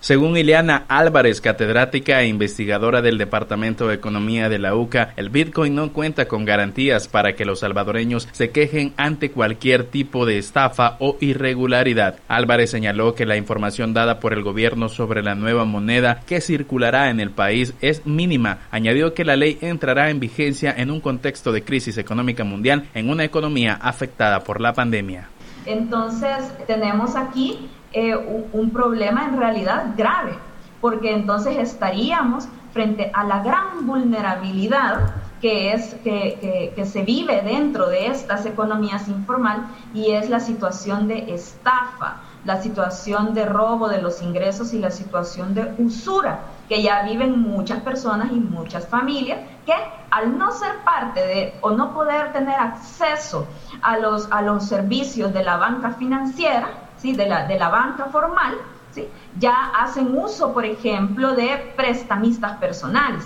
Según 0.01 0.37
Ileana 0.37 0.85
Álvarez, 0.87 1.41
catedrática 1.41 2.23
e 2.23 2.29
investigadora 2.29 3.03
del 3.03 3.19
Departamento 3.19 3.89
de 3.89 3.97
Economía 3.97 4.49
de 4.49 4.61
la 4.61 4.77
UCA, 4.77 5.13
el 5.17 5.29
Bitcoin 5.29 5.75
no 5.75 5.93
cuenta 5.93 6.29
con 6.29 6.45
garantías 6.45 7.09
para 7.09 7.35
que 7.35 7.45
los 7.45 7.61
salvadoreños 7.61 8.29
se 8.31 8.51
quejen 8.51 8.95
ante 8.97 9.33
cualquier 9.33 9.83
tipo 9.83 10.25
de 10.25 10.39
estafa 10.39 10.97
o 11.01 11.17
irregularidad. 11.21 12.21
Álvarez 12.29 12.71
señaló 12.71 13.17
que 13.17 13.27
la 13.27 13.37
información 13.37 13.93
dada 13.93 14.21
por 14.21 14.33
el 14.35 14.45
gobierno 14.45 14.89
sobre 14.89 15.25
la 15.25 15.35
nueva 15.35 15.65
moneda 15.65 16.21
que 16.25 16.41
circulará 16.41 17.11
en 17.11 17.19
el 17.19 17.33
país 17.33 17.75
es 17.81 18.07
mínima. 18.07 18.61
Añadió 18.71 19.15
que 19.15 19.25
la 19.25 19.37
ley 19.37 19.59
entrará 19.61 20.11
en 20.11 20.21
vigencia 20.21 20.73
en 20.77 20.93
un 20.93 21.01
contexto 21.01 21.51
de 21.51 21.65
crisis 21.65 21.99
económica 21.99 22.45
mundial 22.45 22.89
en 22.95 23.11
una 23.11 23.25
economía 23.25 23.75
afectada 23.75 24.45
por 24.45 24.61
la 24.61 24.75
pandemia. 24.75 25.29
Entonces, 25.67 26.53
tenemos 26.67 27.17
aquí 27.17 27.69
eh, 27.93 28.17
un, 28.53 28.71
problema 28.71 29.25
en 29.25 29.39
realidad 29.39 29.95
grave, 29.97 30.33
porque 30.81 31.13
entonces 31.13 31.57
estaríamos 31.57 32.49
frente 32.73 33.11
a 33.15 33.25
la 33.25 33.43
gran 33.43 33.87
vulnerabilidad 33.87 35.15
que 35.41 35.73
es 35.73 35.95
que, 36.03 36.73
que, 36.75 36.85
se 36.85 37.03
vive 37.03 37.43
dentro 37.43 37.89
de 37.89 38.09
estas 38.09 38.45
economías 38.45 39.09
informal 39.09 39.69
y 39.95 40.11
es 40.11 40.29
la 40.29 40.41
situación 40.41 41.07
de 41.07 41.33
estafa, 41.33 42.21
la 42.45 42.61
situación 42.61 43.35
de 43.35 43.45
robo 43.45 43.89
de 43.89 44.03
los 44.03 44.21
ingresos 44.21 44.75
y 44.75 44.79
la 44.79 44.91
situación 44.91 45.55
de 45.55 45.75
usura 45.79 46.41
que 46.69 46.83
ya 46.83 47.03
viven 47.03 47.41
muchas 47.41 47.81
personas 47.81 48.33
y 48.33 48.37
muchas 48.37 48.87
familias 48.87 49.39
que 49.65 49.75
al 50.11 50.37
no 50.37 50.51
ser 50.53 50.77
parte 50.85 51.21
de 51.27 51.55
o 51.61 51.71
no 51.71 51.95
poder 51.95 52.33
tener 52.33 52.59
acceso 52.59 53.47
a 53.83 53.99
los, 53.99 54.31
a 54.31 54.43
los 54.43 54.65
servicios 54.67 55.33
de 55.33 55.45
la 55.45 55.57
banca 55.57 55.93
financiera, 55.93 56.88
¿sí? 56.99 57.15
de, 57.15 57.27
la, 57.27 57.47
de 57.47 57.59
la 57.59 57.69
banca 57.69 58.07
formal, 58.07 58.57
¿sí? 58.93 59.09
ya 59.39 59.73
hacen 59.79 60.17
uso, 60.17 60.53
por 60.53 60.65
ejemplo, 60.65 61.35
de 61.35 61.73
prestamistas 61.77 62.59
personales 62.59 63.25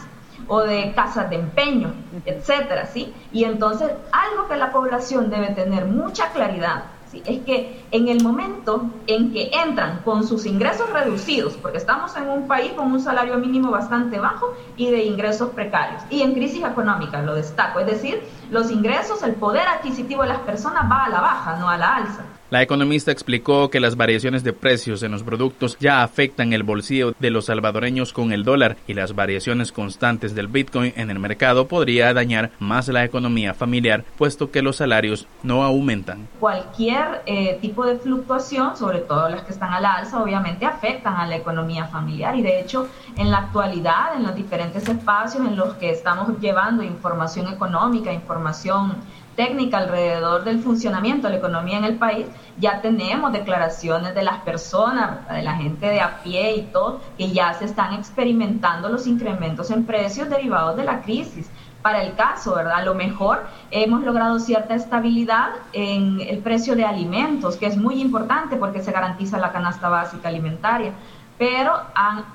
o 0.48 0.60
de 0.60 0.92
casas 0.94 1.30
de 1.30 1.36
empeño, 1.36 1.94
etcétera, 2.26 2.86
¿sí? 2.86 3.14
Y 3.32 3.44
entonces, 3.44 3.92
algo 4.10 4.48
que 4.48 4.56
la 4.56 4.72
población 4.72 5.30
debe 5.30 5.54
tener 5.54 5.86
mucha 5.86 6.30
claridad 6.30 6.84
es 7.12 7.44
que 7.44 7.84
en 7.90 8.08
el 8.08 8.22
momento 8.22 8.90
en 9.06 9.32
que 9.32 9.50
entran 9.52 10.00
con 10.04 10.26
sus 10.26 10.46
ingresos 10.46 10.90
reducidos, 10.90 11.54
porque 11.54 11.78
estamos 11.78 12.16
en 12.16 12.28
un 12.28 12.48
país 12.48 12.72
con 12.72 12.90
un 12.90 13.00
salario 13.00 13.36
mínimo 13.36 13.70
bastante 13.70 14.18
bajo 14.18 14.54
y 14.76 14.90
de 14.90 15.04
ingresos 15.04 15.50
precarios, 15.50 16.02
y 16.10 16.22
en 16.22 16.32
crisis 16.32 16.64
económica, 16.64 17.20
lo 17.22 17.34
destaco, 17.34 17.80
es 17.80 17.86
decir, 17.86 18.22
los 18.50 18.70
ingresos, 18.70 19.22
el 19.22 19.34
poder 19.34 19.66
adquisitivo 19.68 20.22
de 20.22 20.28
las 20.28 20.40
personas 20.40 20.90
va 20.90 21.04
a 21.04 21.08
la 21.10 21.20
baja, 21.20 21.56
no 21.56 21.68
a 21.68 21.76
la 21.76 21.96
alza. 21.96 22.24
La 22.52 22.60
economista 22.60 23.10
explicó 23.10 23.70
que 23.70 23.80
las 23.80 23.96
variaciones 23.96 24.44
de 24.44 24.52
precios 24.52 25.02
en 25.02 25.12
los 25.12 25.22
productos 25.22 25.78
ya 25.80 26.02
afectan 26.02 26.52
el 26.52 26.64
bolsillo 26.64 27.14
de 27.18 27.30
los 27.30 27.46
salvadoreños 27.46 28.12
con 28.12 28.30
el 28.30 28.44
dólar 28.44 28.76
y 28.86 28.92
las 28.92 29.14
variaciones 29.14 29.72
constantes 29.72 30.34
del 30.34 30.48
Bitcoin 30.48 30.92
en 30.96 31.08
el 31.08 31.18
mercado 31.18 31.66
podría 31.66 32.12
dañar 32.12 32.50
más 32.58 32.88
la 32.88 33.04
economía 33.04 33.54
familiar, 33.54 34.04
puesto 34.18 34.50
que 34.50 34.60
los 34.60 34.76
salarios 34.76 35.26
no 35.42 35.64
aumentan. 35.64 36.28
Cualquier 36.40 37.22
eh, 37.24 37.56
tipo 37.62 37.86
de 37.86 37.96
fluctuación, 37.96 38.76
sobre 38.76 38.98
todo 38.98 39.30
las 39.30 39.44
que 39.44 39.52
están 39.52 39.72
a 39.72 39.80
la 39.80 39.94
alza, 39.94 40.22
obviamente 40.22 40.66
afectan 40.66 41.14
a 41.14 41.26
la 41.26 41.36
economía 41.36 41.86
familiar 41.86 42.36
y 42.36 42.42
de 42.42 42.60
hecho 42.60 42.86
en 43.16 43.30
la 43.30 43.38
actualidad, 43.38 44.14
en 44.14 44.24
los 44.24 44.34
diferentes 44.34 44.86
espacios 44.86 45.42
en 45.46 45.56
los 45.56 45.72
que 45.76 45.88
estamos 45.88 46.38
llevando 46.38 46.82
información 46.82 47.50
económica, 47.50 48.12
información 48.12 48.96
técnica 49.36 49.78
alrededor 49.78 50.44
del 50.44 50.60
funcionamiento 50.60 51.26
de 51.26 51.34
la 51.34 51.38
economía 51.38 51.78
en 51.78 51.84
el 51.84 51.96
país, 51.96 52.26
ya 52.58 52.80
tenemos 52.80 53.32
declaraciones 53.32 54.14
de 54.14 54.22
las 54.22 54.38
personas, 54.38 55.28
de 55.28 55.42
la 55.42 55.54
gente 55.54 55.86
de 55.86 56.00
a 56.00 56.22
pie 56.22 56.56
y 56.56 56.62
todo, 56.62 57.00
que 57.16 57.30
ya 57.30 57.52
se 57.54 57.64
están 57.64 57.94
experimentando 57.94 58.88
los 58.88 59.06
incrementos 59.06 59.70
en 59.70 59.84
precios 59.84 60.28
derivados 60.28 60.76
de 60.76 60.84
la 60.84 61.00
crisis. 61.02 61.50
Para 61.82 62.02
el 62.02 62.14
caso, 62.14 62.54
¿verdad? 62.54 62.74
A 62.74 62.84
lo 62.84 62.94
mejor 62.94 63.44
hemos 63.72 64.04
logrado 64.04 64.38
cierta 64.38 64.76
estabilidad 64.76 65.48
en 65.72 66.20
el 66.20 66.38
precio 66.38 66.76
de 66.76 66.84
alimentos, 66.84 67.56
que 67.56 67.66
es 67.66 67.76
muy 67.76 68.00
importante 68.00 68.54
porque 68.54 68.82
se 68.82 68.92
garantiza 68.92 69.38
la 69.38 69.50
canasta 69.50 69.88
básica 69.88 70.28
alimentaria 70.28 70.92
pero 71.42 71.72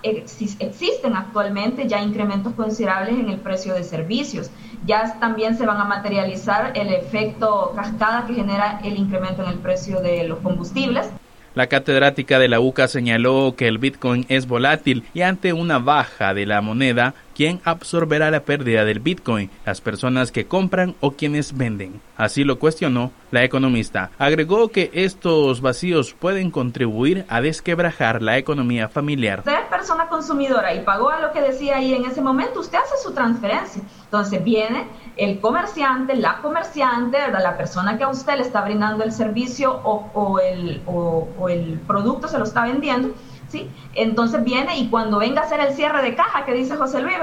existen 0.04 1.16
actualmente 1.16 1.88
ya 1.88 2.02
incrementos 2.02 2.52
considerables 2.56 3.18
en 3.18 3.30
el 3.30 3.40
precio 3.40 3.74
de 3.74 3.86
servicios. 3.86 4.52
Ya 4.86 5.18
también 5.22 5.58
se 5.58 5.66
van 5.66 5.80
a 5.80 5.86
materializar 5.86 6.74
el 6.76 6.90
efecto 6.90 7.72
cascada 7.74 8.28
que 8.28 8.34
genera 8.34 8.82
el 8.84 8.98
incremento 8.98 9.44
en 9.44 9.52
el 9.52 9.60
precio 9.60 10.02
de 10.02 10.28
los 10.28 10.40
combustibles. 10.40 11.10
La 11.56 11.68
catedrática 11.68 12.38
de 12.38 12.50
la 12.50 12.60
UCA 12.60 12.90
señaló 12.90 13.56
que 13.56 13.70
el 13.70 13.78
Bitcoin 13.78 14.26
es 14.28 14.46
volátil 14.46 15.06
y 15.14 15.22
ante 15.22 15.54
una 15.54 15.80
baja 15.80 16.34
de 16.34 16.46
la 16.46 16.60
moneda 16.60 17.14
quién 17.38 17.62
absorberá 17.66 18.32
la 18.32 18.40
pérdida 18.40 18.84
del 18.84 19.00
Bitcoin, 19.00 19.52
las 19.64 19.80
personas 19.80 20.32
que 20.32 20.48
compran 20.48 20.96
o 21.02 21.12
quienes 21.12 21.56
venden. 21.56 22.02
Así 22.18 22.44
lo 22.44 22.58
cuestionó 22.58 23.12
la 23.30 23.44
economista. 23.44 24.10
Agregó 24.18 24.70
que 24.70 24.90
estos 24.92 25.62
vacíos 25.62 26.16
pueden 26.20 26.50
contribuir 26.50 27.28
a 27.30 27.40
desquebrajar 27.40 28.24
la 28.24 28.40
economía 28.40 28.90
familiar. 28.90 29.40
Usted 29.40 29.68
persona 29.70 30.08
consumidora 30.08 30.74
y 30.74 30.80
pagó 30.82 31.12
a 31.12 31.20
lo 31.20 31.32
que 31.32 31.42
decía 31.42 31.78
ahí 31.78 31.94
en 31.94 32.06
ese 32.06 32.22
momento, 32.22 32.60
usted 32.60 32.80
hace 32.80 32.98
su 33.04 33.14
transferencia. 33.14 33.84
Entonces 34.06 34.44
viene 34.44 34.88
el 35.16 35.40
comerciante, 35.40 36.16
la 36.16 36.40
comerciante, 36.42 37.20
la 37.32 37.56
persona 37.56 38.00
que 38.00 38.04
a 38.04 38.10
usted 38.10 38.38
le 38.38 38.42
está 38.42 38.62
brindando 38.64 39.04
el 39.04 39.12
servicio 39.12 39.80
o 39.84 40.40
el 40.40 41.80
producto 41.86 42.28
se 42.28 42.40
lo 42.40 42.46
está 42.46 42.64
vendiendo 42.64 43.14
¿sí? 43.50 43.70
Entonces 43.96 44.44
viene 44.44 44.78
y 44.78 44.90
cuando 44.90 45.20
venga 45.20 45.42
a 45.42 45.46
hacer 45.46 45.60
el 45.60 45.74
cierre 45.74 46.02
de 46.02 46.16
caja 46.16 46.46
que 46.46 46.54
dice 46.54 46.76
José 46.76 47.02
Luis, 47.02 47.16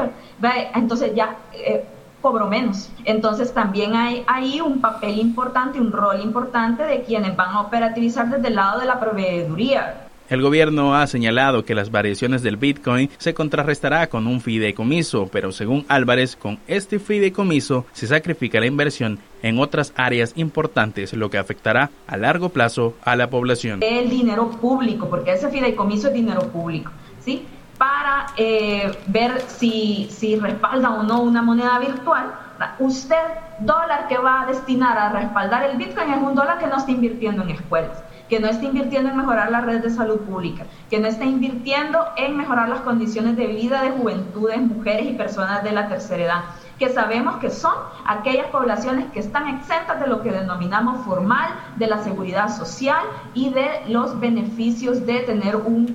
entonces 0.75 1.14
ya 1.14 1.37
eh, 1.52 1.85
cobro 2.21 2.47
menos. 2.47 2.90
Entonces 3.04 3.52
también 3.52 3.95
hay 3.95 4.25
ahí 4.26 4.61
un 4.61 4.81
papel 4.81 5.19
importante, 5.19 5.81
un 5.81 5.93
rol 5.93 6.21
importante 6.21 6.85
de 6.85 7.02
quienes 7.02 7.37
van 7.37 7.50
a 7.50 7.61
operativizar 7.61 8.28
desde 8.31 8.49
el 8.49 8.57
lado 8.57 8.81
de 8.81 8.87
la 8.87 8.99
proveeduría. 8.99 10.09
El 10.31 10.40
gobierno 10.40 10.97
ha 10.97 11.07
señalado 11.07 11.66
que 11.66 11.75
las 11.75 11.90
variaciones 11.90 12.43
del 12.43 12.57
Bitcoin 12.57 13.11
se 13.19 13.35
contrarrestará 13.35 14.07
con 14.07 14.26
un 14.26 14.40
fideicomiso, 14.40 15.28
pero 15.31 15.52
según 15.52 15.85
Álvarez, 15.87 16.35
con 16.35 16.59
este 16.66 16.99
fideicomiso 16.99 17.85
se 17.93 18.07
sacrifica 18.07 18.59
la 18.59 18.64
inversión 18.64 19.19
en 19.43 19.59
otras 19.59 19.93
áreas 19.97 20.33
importantes, 20.37 21.12
lo 21.12 21.28
que 21.28 21.37
afectará 21.37 21.90
a 22.07 22.16
largo 22.16 22.49
plazo 22.49 22.95
a 23.04 23.16
la 23.16 23.28
población. 23.28 23.81
El 23.83 24.09
dinero 24.09 24.50
público, 24.50 25.11
porque 25.11 25.33
ese 25.33 25.50
fideicomiso 25.50 26.09
es 26.09 26.14
dinero 26.14 26.49
público, 26.49 26.90
¿sí? 27.21 27.47
Para 27.76 28.28
eh, 28.38 28.97
ver 29.09 29.43
si, 29.47 30.09
si 30.11 30.37
respalda 30.37 30.95
o 30.95 31.02
no 31.02 31.21
una 31.21 31.43
moneda 31.43 31.78
virtual, 31.78 32.35
usted, 32.78 33.16
dólar 33.59 34.09
que 34.09 34.16
va 34.16 34.43
a 34.43 34.47
destinar 34.47 34.97
a 34.97 35.11
respaldar 35.11 35.64
el 35.64 35.76
Bitcoin 35.76 36.14
es 36.14 36.23
un 36.23 36.35
dólar 36.35 36.59
que 36.59 36.66
no 36.66 36.78
está 36.78 36.93
invirtiendo 36.93 37.43
en 37.43 37.50
escuelas 37.50 38.02
que 38.34 38.40
no 38.40 38.48
está 38.48 38.64
invirtiendo 38.64 39.10
en 39.10 39.16
mejorar 39.16 39.48
la 39.52 39.60
red 39.60 39.80
de 39.80 39.90
salud 39.90 40.18
pública, 40.22 40.66
que 40.90 40.98
no 40.98 41.06
está 41.06 41.24
invirtiendo 41.24 42.00
en 42.16 42.36
mejorar 42.36 42.68
las 42.68 42.80
condiciones 42.80 43.36
de 43.36 43.46
vida 43.46 43.80
de 43.80 43.90
juventudes, 43.92 44.60
mujeres 44.60 45.06
y 45.06 45.12
personas 45.12 45.62
de 45.62 45.70
la 45.70 45.86
tercera 45.86 46.24
edad 46.24 46.44
que 46.80 46.88
sabemos 46.88 47.36
que 47.36 47.50
son 47.50 47.74
aquellas 48.04 48.48
poblaciones 48.48 49.06
que 49.12 49.20
están 49.20 49.46
exentas 49.46 50.00
de 50.00 50.08
lo 50.08 50.20
que 50.22 50.32
denominamos 50.32 51.04
formal, 51.04 51.48
de 51.76 51.86
la 51.86 52.02
seguridad 52.02 52.48
social 52.48 53.04
y 53.34 53.50
de 53.50 53.68
los 53.86 54.18
beneficios 54.18 55.06
de 55.06 55.20
tener 55.20 55.54
un, 55.54 55.94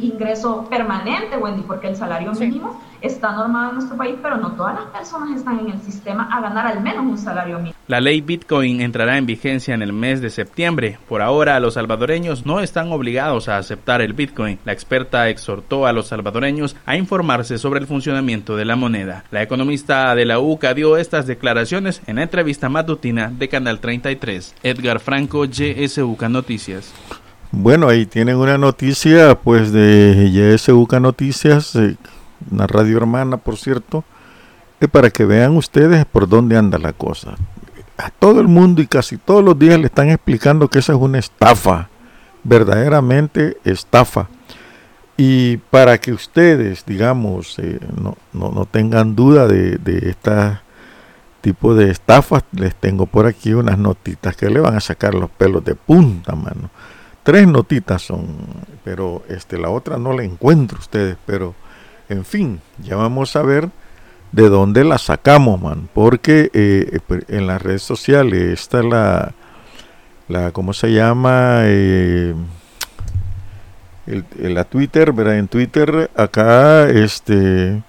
ingreso 0.00 0.64
permanente, 0.70 1.36
Wendy, 1.36 1.60
porque 1.60 1.88
el 1.88 1.96
salario 1.96 2.32
mínimo 2.32 2.80
está 3.02 3.32
normado 3.32 3.68
en 3.68 3.74
nuestro 3.74 3.98
país, 3.98 4.16
pero 4.22 4.38
no 4.38 4.52
todas 4.52 4.76
las 4.76 4.84
personas 4.86 5.36
están 5.36 5.58
en 5.58 5.72
el 5.72 5.80
sistema 5.82 6.26
a 6.32 6.40
ganar 6.40 6.66
al 6.66 6.80
menos 6.80 7.04
un 7.04 7.18
salario 7.18 7.58
mínimo. 7.58 7.75
La 7.88 8.00
ley 8.00 8.20
Bitcoin 8.20 8.80
entrará 8.80 9.16
en 9.16 9.26
vigencia 9.26 9.72
en 9.72 9.80
el 9.80 9.92
mes 9.92 10.20
de 10.20 10.30
septiembre. 10.30 10.98
Por 11.08 11.22
ahora, 11.22 11.60
los 11.60 11.74
salvadoreños 11.74 12.44
no 12.44 12.58
están 12.58 12.90
obligados 12.90 13.48
a 13.48 13.58
aceptar 13.58 14.00
el 14.00 14.12
Bitcoin. 14.12 14.58
La 14.64 14.72
experta 14.72 15.28
exhortó 15.28 15.86
a 15.86 15.92
los 15.92 16.08
salvadoreños 16.08 16.74
a 16.84 16.96
informarse 16.96 17.58
sobre 17.58 17.78
el 17.78 17.86
funcionamiento 17.86 18.56
de 18.56 18.64
la 18.64 18.74
moneda. 18.74 19.22
La 19.30 19.40
economista 19.40 20.12
de 20.16 20.24
la 20.24 20.40
UCA 20.40 20.74
dio 20.74 20.96
estas 20.96 21.28
declaraciones 21.28 22.02
en 22.08 22.16
la 22.16 22.24
entrevista 22.24 22.68
matutina 22.68 23.30
de 23.30 23.48
Canal 23.48 23.78
33. 23.78 24.56
Edgar 24.64 24.98
Franco, 24.98 25.44
YSUCA 25.44 26.28
Noticias. 26.28 26.92
Bueno, 27.52 27.88
ahí 27.88 28.04
tienen 28.04 28.34
una 28.34 28.58
noticia 28.58 29.36
pues 29.36 29.70
de 29.70 30.28
YSUCA 30.32 30.98
Noticias. 30.98 31.76
Eh, 31.76 31.94
una 32.50 32.66
radio 32.66 32.96
hermana, 32.96 33.36
por 33.36 33.56
cierto, 33.56 34.02
es 34.80 34.88
para 34.88 35.10
que 35.10 35.24
vean 35.24 35.56
ustedes 35.56 36.04
por 36.04 36.28
dónde 36.28 36.56
anda 36.56 36.78
la 36.78 36.92
cosa. 36.92 37.36
A 37.96 38.10
todo 38.10 38.40
el 38.40 38.48
mundo 38.48 38.82
y 38.82 38.86
casi 38.86 39.16
todos 39.16 39.42
los 39.44 39.58
días 39.58 39.78
le 39.78 39.86
están 39.86 40.10
explicando 40.10 40.68
que 40.68 40.80
esa 40.80 40.92
es 40.92 40.98
una 40.98 41.18
estafa, 41.18 41.88
verdaderamente 42.44 43.56
estafa. 43.64 44.28
Y 45.16 45.56
para 45.56 45.98
que 45.98 46.12
ustedes, 46.12 46.84
digamos, 46.84 47.58
eh, 47.58 47.80
no, 48.00 48.16
no, 48.32 48.66
tengan 48.66 49.16
duda 49.16 49.48
de, 49.48 49.78
de 49.78 50.10
este 50.10 50.58
tipo 51.40 51.74
de 51.74 51.90
estafas, 51.90 52.44
les 52.52 52.74
tengo 52.74 53.06
por 53.06 53.24
aquí 53.26 53.54
unas 53.54 53.78
notitas 53.78 54.36
que 54.36 54.50
le 54.50 54.60
van 54.60 54.76
a 54.76 54.80
sacar 54.80 55.14
los 55.14 55.30
pelos 55.30 55.64
de 55.64 55.74
punta, 55.74 56.34
mano. 56.34 56.70
Tres 57.22 57.48
notitas 57.48 58.02
son, 58.02 58.26
pero 58.84 59.22
este, 59.28 59.58
la 59.58 59.70
otra 59.70 59.96
no 59.96 60.12
la 60.12 60.22
encuentro 60.22 60.78
ustedes, 60.78 61.16
pero 61.24 61.54
en 62.08 62.24
fin, 62.24 62.60
ya 62.78 62.96
vamos 62.96 63.34
a 63.36 63.42
ver 63.42 63.70
de 64.32 64.48
dónde 64.48 64.84
la 64.84 64.98
sacamos, 64.98 65.60
man. 65.60 65.88
Porque 65.92 66.50
eh, 66.52 66.90
eh, 66.92 66.98
pues, 67.06 67.24
en 67.28 67.46
las 67.46 67.62
redes 67.62 67.82
sociales 67.82 68.60
está 68.60 68.82
la, 68.82 69.32
la 70.28 70.52
¿cómo 70.52 70.72
se 70.72 70.92
llama? 70.92 71.60
Eh, 71.64 72.34
la 74.38 74.64
Twitter, 74.64 75.12
¿verdad? 75.12 75.38
En 75.38 75.48
Twitter 75.48 76.10
acá, 76.14 76.88
este, 76.88 77.82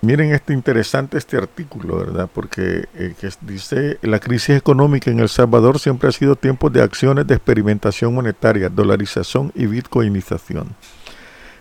miren 0.00 0.32
este 0.32 0.54
interesante 0.54 1.18
este 1.18 1.36
artículo, 1.36 1.98
¿verdad? 1.98 2.30
Porque 2.32 2.86
que 2.94 3.28
dice, 3.42 3.98
la 4.00 4.20
crisis 4.20 4.56
económica 4.56 5.10
en 5.10 5.20
El 5.20 5.28
Salvador 5.28 5.78
siempre 5.78 6.08
ha 6.08 6.12
sido 6.12 6.34
tiempo 6.34 6.70
de 6.70 6.82
acciones 6.82 7.26
de 7.26 7.34
experimentación 7.34 8.14
monetaria, 8.14 8.70
dolarización 8.70 9.52
y 9.54 9.66
bitcoinización. 9.66 10.74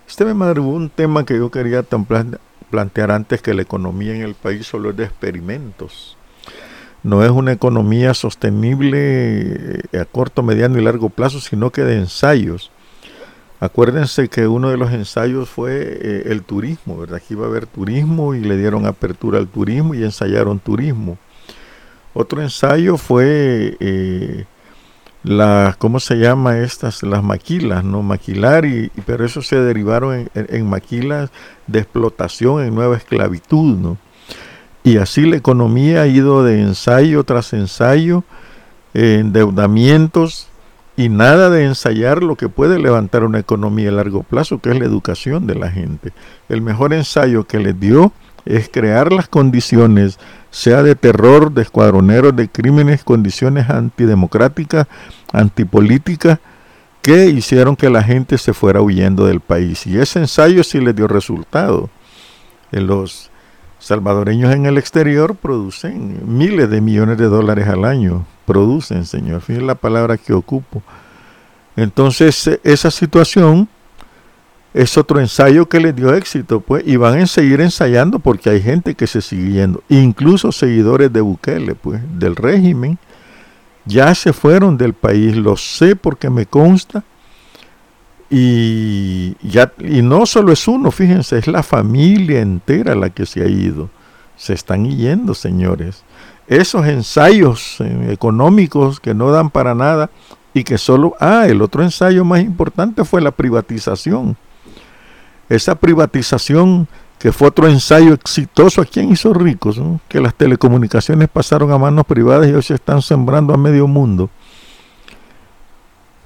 Este 0.07 0.23
me 0.23 0.33
madrugó 0.33 0.69
un 0.69 0.89
tema 0.89 1.25
que 1.25 1.35
yo 1.35 1.51
quería 1.51 1.83
plantear 2.69 3.11
antes 3.11 3.41
que 3.41 3.53
la 3.53 3.61
economía 3.61 4.15
en 4.15 4.21
el 4.21 4.35
país 4.35 4.67
solo 4.67 4.91
es 4.91 4.97
de 4.97 5.05
experimentos. 5.05 6.17
No 7.03 7.23
es 7.23 7.31
una 7.31 7.51
economía 7.51 8.13
sostenible 8.13 9.81
eh, 9.91 9.99
a 9.99 10.05
corto, 10.05 10.43
mediano 10.43 10.77
y 10.77 10.83
largo 10.83 11.09
plazo, 11.09 11.39
sino 11.39 11.71
que 11.71 11.83
de 11.83 11.95
ensayos. 11.97 12.71
Acuérdense 13.59 14.27
que 14.27 14.47
uno 14.47 14.69
de 14.69 14.77
los 14.77 14.91
ensayos 14.91 15.49
fue 15.49 15.97
eh, 16.01 16.23
el 16.27 16.43
turismo, 16.43 16.97
¿verdad? 16.97 17.15
Aquí 17.17 17.33
iba 17.33 17.45
a 17.45 17.49
haber 17.49 17.65
turismo 17.65 18.35
y 18.35 18.41
le 18.41 18.57
dieron 18.57 18.85
apertura 18.85 19.39
al 19.39 19.47
turismo 19.47 19.95
y 19.95 20.03
ensayaron 20.03 20.59
turismo. 20.59 21.17
Otro 22.13 22.41
ensayo 22.41 22.97
fue 22.97 23.77
eh, 23.79 24.45
las, 25.23 25.75
¿cómo 25.77 25.99
se 25.99 26.15
llama 26.15 26.59
estas? 26.59 27.03
Las 27.03 27.23
maquilas, 27.23 27.83
¿no? 27.83 28.01
Maquilar, 28.03 28.65
y, 28.65 28.91
pero 29.05 29.25
eso 29.25 29.41
se 29.41 29.57
derivaron 29.57 30.29
en, 30.33 30.69
maquilas 30.69 31.31
de 31.67 31.79
explotación, 31.79 32.63
en 32.63 32.75
nueva 32.75 32.97
esclavitud, 32.97 33.77
¿no? 33.77 33.97
Y 34.83 34.97
así 34.97 35.25
la 35.25 35.35
economía 35.35 36.03
ha 36.03 36.07
ido 36.07 36.43
de 36.43 36.61
ensayo 36.61 37.23
tras 37.23 37.51
ensayo, 37.53 38.23
endeudamientos 38.93 40.47
y 40.95 41.09
nada 41.09 41.49
de 41.49 41.65
ensayar 41.65 42.23
lo 42.23 42.35
que 42.35 42.49
puede 42.49 42.79
levantar 42.79 43.23
una 43.23 43.39
economía 43.39 43.89
a 43.89 43.91
largo 43.91 44.23
plazo, 44.23 44.59
que 44.59 44.71
es 44.71 44.79
la 44.79 44.85
educación 44.85 45.45
de 45.45 45.55
la 45.55 45.69
gente. 45.69 46.13
El 46.49 46.61
mejor 46.61 46.93
ensayo 46.93 47.45
que 47.45 47.59
les 47.59 47.79
dio 47.79 48.13
es 48.45 48.69
crear 48.69 49.11
las 49.11 49.27
condiciones, 49.27 50.19
sea 50.57 50.81
de 50.81 50.95
terror, 50.95 51.51
de 51.51 51.61
escuadroneros, 51.61 52.35
de 52.35 52.49
crímenes, 52.49 53.03
condiciones 53.03 53.69
antidemocráticas, 53.69 54.87
antipolíticas, 55.31 56.39
que 57.03 57.27
hicieron 57.27 57.75
que 57.75 57.91
la 57.91 58.01
gente 58.01 58.39
se 58.39 58.53
fuera 58.53 58.81
huyendo 58.81 59.27
del 59.27 59.39
país. 59.39 59.85
Y 59.85 59.99
ese 59.99 60.17
ensayo 60.17 60.63
sí 60.63 60.79
le 60.79 60.93
dio 60.93 61.07
resultado. 61.07 61.91
En 62.71 62.87
los 62.87 63.29
salvadoreños 63.77 64.51
en 64.51 64.65
el 64.65 64.79
exterior 64.79 65.35
producen 65.35 66.21
miles 66.25 66.71
de 66.71 66.81
millones 66.81 67.19
de 67.19 67.25
dólares 67.25 67.67
al 67.67 67.85
año. 67.85 68.25
Producen, 68.47 69.05
señor. 69.05 69.41
Fíjense 69.41 69.63
la 69.63 69.75
palabra 69.75 70.17
que 70.17 70.33
ocupo. 70.33 70.81
Entonces, 71.75 72.59
esa 72.63 72.89
situación 72.89 73.69
es 74.73 74.97
otro 74.97 75.19
ensayo 75.19 75.67
que 75.67 75.79
les 75.79 75.95
dio 75.95 76.13
éxito, 76.13 76.59
pues, 76.59 76.83
y 76.85 76.97
van 76.97 77.19
a 77.19 77.27
seguir 77.27 77.61
ensayando 77.61 78.19
porque 78.19 78.49
hay 78.49 78.61
gente 78.61 78.95
que 78.95 79.07
se 79.07 79.21
sigue 79.21 79.53
yendo, 79.53 79.83
incluso 79.89 80.51
seguidores 80.51 81.11
de 81.11 81.21
Bukele, 81.21 81.75
pues, 81.75 82.01
del 82.19 82.35
régimen, 82.35 82.97
ya 83.85 84.13
se 84.13 84.33
fueron 84.33 84.77
del 84.77 84.93
país, 84.93 85.35
lo 85.35 85.55
sé 85.57 85.95
porque 85.95 86.29
me 86.29 86.45
consta, 86.45 87.03
y, 88.29 89.35
ya, 89.41 89.71
y 89.79 90.01
no 90.01 90.25
solo 90.25 90.51
es 90.51 90.67
uno, 90.67 90.91
fíjense, 90.91 91.37
es 91.37 91.47
la 91.47 91.63
familia 91.63 92.41
entera 92.41 92.93
la 92.93 93.09
que 93.09 93.25
se 93.25 93.41
ha 93.41 93.47
ido, 93.47 93.89
se 94.35 94.53
están 94.53 94.85
yendo, 94.85 95.33
señores. 95.33 96.03
Esos 96.47 96.85
ensayos 96.87 97.77
eh, 97.79 98.09
económicos 98.11 98.99
que 98.99 99.13
no 99.13 99.31
dan 99.31 99.49
para 99.49 99.73
nada 99.75 100.09
y 100.53 100.63
que 100.63 100.77
solo, 100.77 101.15
ah, 101.19 101.45
el 101.47 101.61
otro 101.61 101.83
ensayo 101.83 102.25
más 102.25 102.41
importante 102.41 103.05
fue 103.05 103.21
la 103.21 103.31
privatización 103.31 104.35
esa 105.49 105.75
privatización 105.75 106.87
que 107.19 107.31
fue 107.31 107.47
otro 107.47 107.67
ensayo 107.67 108.13
exitoso, 108.13 108.81
¿a 108.81 108.85
quién 108.85 109.11
hizo 109.11 109.33
ricos? 109.33 109.79
Que 110.07 110.21
las 110.21 110.35
telecomunicaciones 110.35 111.29
pasaron 111.29 111.71
a 111.71 111.77
manos 111.77 112.05
privadas 112.05 112.47
y 112.47 112.53
hoy 112.53 112.61
se 112.61 112.75
están 112.75 113.01
sembrando 113.01 113.53
a 113.53 113.57
medio 113.57 113.87
mundo. 113.87 114.29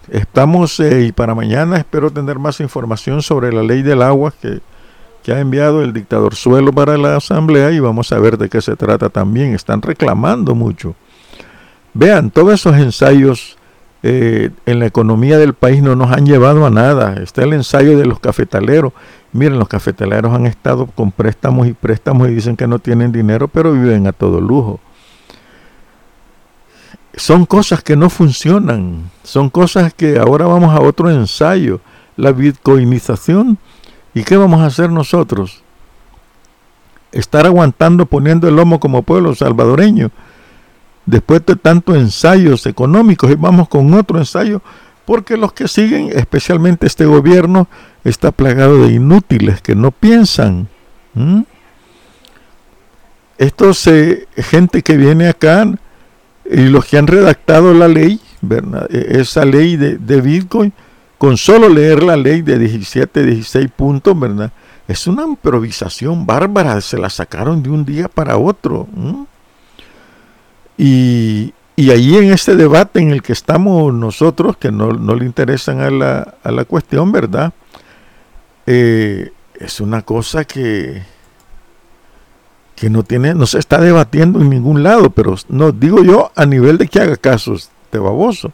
Estamos, 0.09 0.79
eh, 0.81 1.05
y 1.05 1.11
para 1.11 1.33
mañana 1.33 1.77
espero 1.77 2.11
tener 2.11 2.39
más 2.39 2.59
información 2.59 3.21
sobre 3.21 3.53
la 3.53 3.63
ley 3.63 3.81
del 3.81 4.01
agua, 4.01 4.33
que 4.41 4.61
que 5.23 5.33
ha 5.33 5.39
enviado 5.39 5.83
el 5.83 5.93
dictador 5.93 6.35
Suelo 6.35 6.71
para 6.71 6.97
la 6.97 7.17
asamblea 7.17 7.71
y 7.71 7.79
vamos 7.79 8.11
a 8.11 8.19
ver 8.19 8.37
de 8.37 8.49
qué 8.49 8.61
se 8.61 8.75
trata 8.75 9.09
también. 9.09 9.53
Están 9.53 9.81
reclamando 9.81 10.55
mucho. 10.55 10.95
Vean, 11.93 12.31
todos 12.31 12.53
esos 12.53 12.75
ensayos 12.77 13.57
eh, 14.03 14.49
en 14.65 14.79
la 14.79 14.85
economía 14.85 15.37
del 15.37 15.53
país 15.53 15.81
no 15.81 15.95
nos 15.95 16.11
han 16.11 16.25
llevado 16.25 16.65
a 16.65 16.69
nada. 16.69 17.15
Está 17.21 17.43
el 17.43 17.53
ensayo 17.53 17.97
de 17.97 18.05
los 18.05 18.19
cafetaleros. 18.19 18.93
Miren, 19.33 19.59
los 19.59 19.67
cafetaleros 19.67 20.33
han 20.33 20.45
estado 20.45 20.87
con 20.87 21.11
préstamos 21.11 21.67
y 21.67 21.73
préstamos 21.73 22.27
y 22.27 22.35
dicen 22.35 22.57
que 22.57 22.67
no 22.67 22.79
tienen 22.79 23.11
dinero, 23.11 23.47
pero 23.47 23.73
viven 23.73 24.07
a 24.07 24.11
todo 24.11 24.41
lujo. 24.41 24.79
Son 27.15 27.45
cosas 27.45 27.83
que 27.83 27.95
no 27.95 28.09
funcionan. 28.09 29.11
Son 29.23 29.49
cosas 29.49 29.93
que 29.93 30.17
ahora 30.17 30.47
vamos 30.47 30.73
a 30.75 30.81
otro 30.81 31.09
ensayo. 31.09 31.81
La 32.17 32.31
bitcoinización 32.31 33.57
¿Y 34.13 34.23
qué 34.23 34.37
vamos 34.37 34.61
a 34.61 34.65
hacer 34.65 34.89
nosotros? 34.89 35.63
Estar 37.11 37.45
aguantando 37.45 38.05
poniendo 38.05 38.47
el 38.47 38.55
lomo 38.55 38.79
como 38.79 39.03
pueblo 39.03 39.35
salvadoreño. 39.35 40.11
Después 41.05 41.45
de 41.45 41.55
tantos 41.55 41.97
ensayos 41.97 42.65
económicos 42.65 43.31
y 43.31 43.35
vamos 43.35 43.67
con 43.67 43.93
otro 43.93 44.19
ensayo, 44.19 44.61
porque 45.05 45.35
los 45.35 45.53
que 45.53 45.67
siguen, 45.67 46.09
especialmente 46.13 46.87
este 46.87 47.05
gobierno, 47.05 47.67
está 48.03 48.31
plagado 48.31 48.85
de 48.85 48.93
inútiles 48.93 49.61
que 49.61 49.75
no 49.75 49.91
piensan. 49.91 50.69
Esto 53.37 53.73
se 53.73 54.27
gente 54.37 54.83
que 54.83 54.97
viene 54.97 55.27
acá 55.27 55.65
y 56.49 56.65
los 56.67 56.85
que 56.85 56.97
han 56.97 57.07
redactado 57.07 57.73
la 57.73 57.87
ley, 57.87 58.19
e, 58.89 59.19
esa 59.19 59.45
ley 59.45 59.77
de, 59.77 59.97
de 59.97 60.21
Bitcoin, 60.21 60.71
con 61.17 61.37
solo 61.37 61.69
leer 61.69 62.03
la 62.03 62.15
ley 62.15 62.41
de 62.41 62.57
17, 62.57 63.23
16 63.23 63.69
puntos, 63.75 64.19
¿verdad? 64.19 64.51
Es 64.87 65.07
una 65.07 65.23
improvisación 65.23 66.25
bárbara, 66.25 66.81
se 66.81 66.97
la 66.97 67.09
sacaron 67.09 67.61
de 67.63 67.69
un 67.69 67.85
día 67.85 68.07
para 68.07 68.37
otro. 68.37 68.87
Y, 70.83 71.53
y 71.75 71.91
ahí 71.91 72.17
en 72.17 72.31
este 72.33 72.55
debate 72.55 73.01
en 73.01 73.11
el 73.11 73.21
que 73.21 73.33
estamos 73.33 73.93
nosotros, 73.93 74.57
que 74.57 74.71
no, 74.71 74.91
le 74.91 75.25
interesan 75.25 75.79
a 75.79 75.91
la, 75.91 76.33
a 76.41 76.49
la 76.49 76.65
cuestión, 76.65 77.11
¿verdad? 77.11 77.53
Eh, 78.65 79.31
es 79.59 79.79
una 79.79 80.01
cosa 80.01 80.43
que, 80.43 81.03
que 82.75 82.89
no 82.89 83.03
tiene, 83.03 83.35
no 83.35 83.45
se 83.45 83.59
está 83.59 83.79
debatiendo 83.79 84.41
en 84.41 84.49
ningún 84.49 84.81
lado, 84.81 85.11
pero 85.11 85.35
no 85.49 85.71
digo 85.71 86.03
yo 86.03 86.31
a 86.35 86.47
nivel 86.47 86.79
de 86.79 86.87
que 86.87 86.99
haga 86.99 87.15
casos 87.15 87.69
de 87.91 87.99
baboso. 87.99 88.51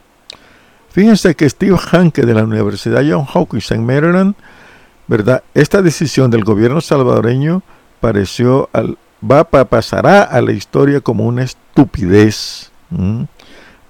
Fíjense 0.90 1.34
que 1.34 1.50
Steve 1.50 1.78
Hanke 1.92 2.24
de 2.24 2.34
la 2.34 2.44
Universidad 2.44 3.06
John 3.10 3.26
Hopkins 3.34 3.72
en 3.72 3.86
Maryland, 3.86 4.36
¿verdad? 5.08 5.44
Esta 5.54 5.82
decisión 5.82 6.30
del 6.30 6.44
gobierno 6.44 6.82
salvadoreño 6.82 7.64
pareció 8.02 8.70
al, 8.74 8.98
va 9.22 9.44
pasará 9.44 10.24
a 10.24 10.42
la 10.42 10.52
historia 10.52 11.02
como 11.02 11.26
una 11.26 11.44
estupidez, 11.44 12.72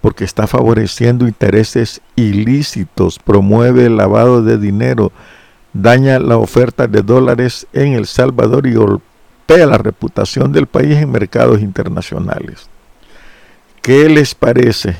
porque 0.01 0.23
está 0.23 0.47
favoreciendo 0.47 1.27
intereses 1.27 2.01
ilícitos, 2.15 3.19
promueve 3.19 3.85
el 3.85 3.97
lavado 3.97 4.43
de 4.43 4.57
dinero, 4.57 5.11
daña 5.73 6.19
la 6.19 6.37
oferta 6.37 6.87
de 6.87 7.01
dólares 7.01 7.67
en 7.73 7.93
El 7.93 8.07
Salvador 8.07 8.67
y 8.67 8.73
golpea 8.73 9.65
la 9.65 9.77
reputación 9.77 10.51
del 10.51 10.67
país 10.67 10.97
en 10.97 11.11
mercados 11.11 11.61
internacionales. 11.61 12.69
¿Qué 13.81 14.09
les 14.09 14.35
parece? 14.35 14.97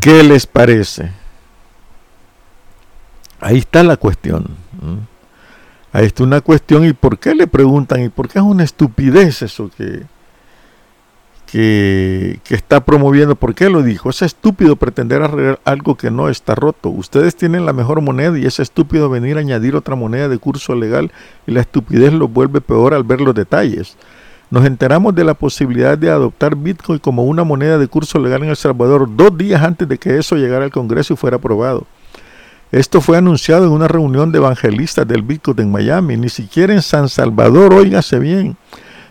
¿Qué 0.00 0.22
les 0.22 0.46
parece? 0.46 1.10
Ahí 3.40 3.58
está 3.58 3.82
la 3.82 3.96
cuestión. 3.96 4.46
Ahí 5.92 6.06
está 6.06 6.22
una 6.24 6.40
cuestión. 6.40 6.84
¿Y 6.84 6.92
por 6.92 7.18
qué 7.18 7.34
le 7.34 7.46
preguntan? 7.46 8.02
¿Y 8.02 8.08
por 8.08 8.28
qué 8.28 8.38
es 8.38 8.44
una 8.44 8.64
estupidez 8.64 9.42
eso 9.42 9.70
que, 9.76 10.04
que, 11.46 12.40
que, 12.44 12.54
está 12.54 12.84
promoviendo? 12.84 13.36
¿Por 13.36 13.54
qué 13.54 13.68
lo 13.68 13.82
dijo? 13.82 14.08
Es 14.08 14.22
estúpido 14.22 14.76
pretender 14.76 15.22
arreglar 15.22 15.60
algo 15.64 15.96
que 15.96 16.10
no 16.10 16.30
está 16.30 16.54
roto. 16.54 16.88
Ustedes 16.88 17.36
tienen 17.36 17.66
la 17.66 17.74
mejor 17.74 18.00
moneda 18.00 18.38
y 18.38 18.46
es 18.46 18.58
estúpido 18.58 19.10
venir 19.10 19.36
a 19.36 19.40
añadir 19.40 19.76
otra 19.76 19.94
moneda 19.94 20.28
de 20.28 20.38
curso 20.38 20.74
legal 20.74 21.12
y 21.46 21.52
la 21.52 21.60
estupidez 21.60 22.12
lo 22.14 22.26
vuelve 22.28 22.62
peor 22.62 22.94
al 22.94 23.04
ver 23.04 23.20
los 23.20 23.34
detalles. 23.34 23.96
Nos 24.52 24.66
enteramos 24.66 25.14
de 25.14 25.24
la 25.24 25.32
posibilidad 25.32 25.96
de 25.96 26.10
adoptar 26.10 26.56
Bitcoin 26.56 26.98
como 26.98 27.24
una 27.24 27.42
moneda 27.42 27.78
de 27.78 27.88
curso 27.88 28.18
legal 28.18 28.42
en 28.42 28.50
El 28.50 28.56
Salvador 28.56 29.08
dos 29.14 29.36
días 29.36 29.62
antes 29.62 29.88
de 29.88 29.96
que 29.96 30.18
eso 30.18 30.36
llegara 30.36 30.64
al 30.64 30.70
Congreso 30.70 31.14
y 31.14 31.16
fuera 31.16 31.38
aprobado. 31.38 31.86
Esto 32.72 33.00
fue 33.00 33.18
anunciado 33.18 33.66
en 33.66 33.72
una 33.72 33.86
reunión 33.86 34.32
de 34.32 34.38
evangelistas 34.38 35.06
del 35.06 35.22
Bitcoin 35.22 35.60
en 35.60 35.70
Miami, 35.70 36.16
ni 36.16 36.28
siquiera 36.28 36.72
en 36.72 36.82
San 36.82 37.08
Salvador, 37.08 37.74
óigase 37.74 38.18
bien. 38.18 38.56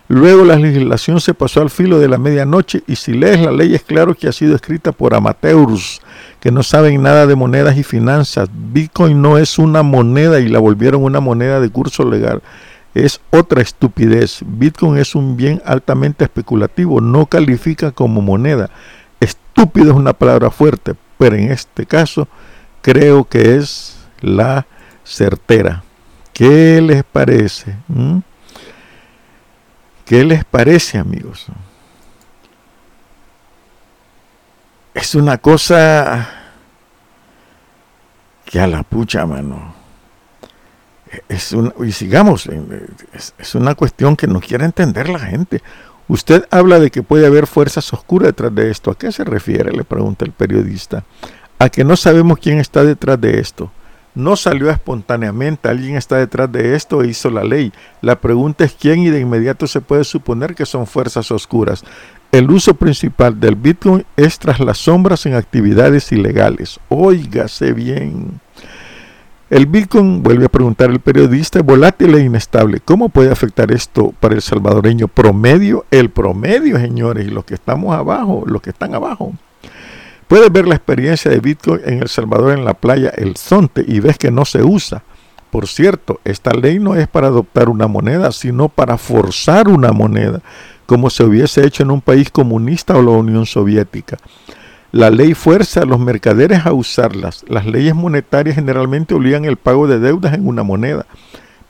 Luego 0.08 0.44
la 0.44 0.56
legislación 0.56 1.20
se 1.20 1.32
pasó 1.32 1.62
al 1.62 1.70
filo 1.70 1.98
de 1.98 2.08
la 2.08 2.18
medianoche 2.18 2.82
y 2.86 2.96
si 2.96 3.14
lees 3.14 3.40
la 3.40 3.52
ley 3.52 3.74
es 3.74 3.82
claro 3.82 4.14
que 4.14 4.28
ha 4.28 4.32
sido 4.32 4.54
escrita 4.54 4.92
por 4.92 5.14
amateurs 5.14 6.02
que 6.40 6.50
no 6.50 6.62
saben 6.62 7.00
nada 7.00 7.26
de 7.26 7.36
monedas 7.36 7.78
y 7.78 7.82
finanzas. 7.82 8.50
Bitcoin 8.52 9.22
no 9.22 9.38
es 9.38 9.58
una 9.58 9.82
moneda 9.82 10.40
y 10.40 10.48
la 10.48 10.58
volvieron 10.58 11.02
una 11.02 11.20
moneda 11.20 11.60
de 11.60 11.70
curso 11.70 12.04
legal 12.04 12.42
es 12.94 13.20
otra 13.30 13.62
estupidez. 13.62 14.40
Bitcoin 14.44 14.98
es 14.98 15.14
un 15.14 15.36
bien 15.36 15.62
altamente 15.64 16.24
especulativo, 16.24 17.00
no 17.00 17.26
califica 17.26 17.90
como 17.92 18.20
moneda. 18.20 18.70
Estúpido 19.20 19.92
es 19.92 19.96
una 19.96 20.12
palabra 20.12 20.50
fuerte, 20.50 20.94
pero 21.18 21.36
en 21.36 21.50
este 21.50 21.86
caso 21.86 22.28
creo 22.82 23.24
que 23.24 23.56
es 23.56 23.96
la 24.20 24.66
certera. 25.04 25.82
¿Qué 26.32 26.80
les 26.80 27.04
parece? 27.04 27.76
¿Mm? 27.88 28.18
¿Qué 30.04 30.24
les 30.24 30.44
parece, 30.44 30.98
amigos? 30.98 31.46
Es 34.94 35.14
una 35.14 35.38
cosa 35.38 36.28
que 38.44 38.60
a 38.60 38.66
la 38.66 38.82
pucha, 38.82 39.24
mano 39.24 39.82
es 41.28 41.54
y 41.84 41.92
sigamos, 41.92 42.48
es, 43.38 43.54
una 43.54 43.74
cuestión 43.74 44.16
que 44.16 44.26
no 44.26 44.40
quiere 44.40 44.64
entender 44.64 45.08
la 45.08 45.18
gente. 45.18 45.62
Usted 46.08 46.46
habla 46.50 46.78
de 46.78 46.90
que 46.90 47.02
puede 47.02 47.26
haber 47.26 47.46
fuerzas 47.46 47.92
oscuras 47.92 48.28
detrás 48.28 48.54
de 48.54 48.70
esto. 48.70 48.90
¿A 48.90 48.98
qué 48.98 49.12
se 49.12 49.24
refiere? 49.24 49.72
Le 49.72 49.84
pregunta 49.84 50.24
el 50.24 50.32
periodista. 50.32 51.04
A 51.62 51.68
que 51.68 51.84
no 51.84 51.94
sabemos 51.94 52.40
quién 52.40 52.58
está 52.58 52.82
detrás 52.82 53.20
de 53.20 53.38
esto. 53.38 53.70
No 54.16 54.34
salió 54.34 54.68
espontáneamente, 54.68 55.68
alguien 55.68 55.94
está 55.94 56.16
detrás 56.16 56.50
de 56.50 56.74
esto 56.74 57.04
e 57.04 57.06
hizo 57.06 57.30
la 57.30 57.44
ley. 57.44 57.72
La 58.00 58.20
pregunta 58.20 58.64
es 58.64 58.72
quién 58.72 58.98
y 58.98 59.10
de 59.10 59.20
inmediato 59.20 59.68
se 59.68 59.80
puede 59.80 60.02
suponer 60.02 60.56
que 60.56 60.66
son 60.66 60.88
fuerzas 60.88 61.30
oscuras. 61.30 61.84
El 62.32 62.50
uso 62.50 62.74
principal 62.74 63.38
del 63.38 63.54
Bitcoin 63.54 64.04
es 64.16 64.40
tras 64.40 64.58
las 64.58 64.78
sombras 64.78 65.24
en 65.26 65.34
actividades 65.34 66.10
ilegales. 66.10 66.80
Óigase 66.88 67.72
bien. 67.72 68.40
El 69.48 69.66
Bitcoin, 69.66 70.20
vuelve 70.20 70.46
a 70.46 70.48
preguntar 70.48 70.90
el 70.90 70.98
periodista, 70.98 71.60
es 71.60 71.64
volátil 71.64 72.16
e 72.16 72.24
inestable. 72.24 72.80
¿Cómo 72.80 73.08
puede 73.08 73.30
afectar 73.30 73.70
esto 73.70 74.12
para 74.18 74.34
el 74.34 74.42
salvadoreño 74.42 75.06
promedio? 75.06 75.84
El 75.92 76.10
promedio, 76.10 76.76
señores, 76.80 77.28
y 77.28 77.30
los 77.30 77.44
que 77.44 77.54
estamos 77.54 77.94
abajo, 77.94 78.42
los 78.46 78.60
que 78.60 78.70
están 78.70 78.96
abajo. 78.96 79.32
Puedes 80.32 80.50
ver 80.50 80.66
la 80.66 80.76
experiencia 80.76 81.30
de 81.30 81.40
Bitcoin 81.40 81.82
en 81.84 82.00
El 82.00 82.08
Salvador 82.08 82.56
en 82.56 82.64
la 82.64 82.72
playa 82.72 83.10
El 83.10 83.36
Zonte 83.36 83.84
y 83.86 84.00
ves 84.00 84.16
que 84.16 84.30
no 84.30 84.46
se 84.46 84.62
usa. 84.62 85.02
Por 85.50 85.68
cierto, 85.68 86.22
esta 86.24 86.54
ley 86.54 86.78
no 86.78 86.96
es 86.96 87.06
para 87.06 87.26
adoptar 87.26 87.68
una 87.68 87.86
moneda, 87.86 88.32
sino 88.32 88.70
para 88.70 88.96
forzar 88.96 89.68
una 89.68 89.92
moneda, 89.92 90.40
como 90.86 91.10
se 91.10 91.22
hubiese 91.22 91.66
hecho 91.66 91.82
en 91.82 91.90
un 91.90 92.00
país 92.00 92.30
comunista 92.30 92.96
o 92.96 93.02
la 93.02 93.10
Unión 93.10 93.44
Soviética. 93.44 94.16
La 94.90 95.10
ley 95.10 95.34
fuerza 95.34 95.82
a 95.82 95.84
los 95.84 96.00
mercaderes 96.00 96.64
a 96.64 96.72
usarlas. 96.72 97.44
Las 97.46 97.66
leyes 97.66 97.94
monetarias 97.94 98.54
generalmente 98.54 99.12
obligan 99.12 99.44
el 99.44 99.58
pago 99.58 99.86
de 99.86 99.98
deudas 99.98 100.32
en 100.32 100.48
una 100.48 100.62
moneda, 100.62 101.04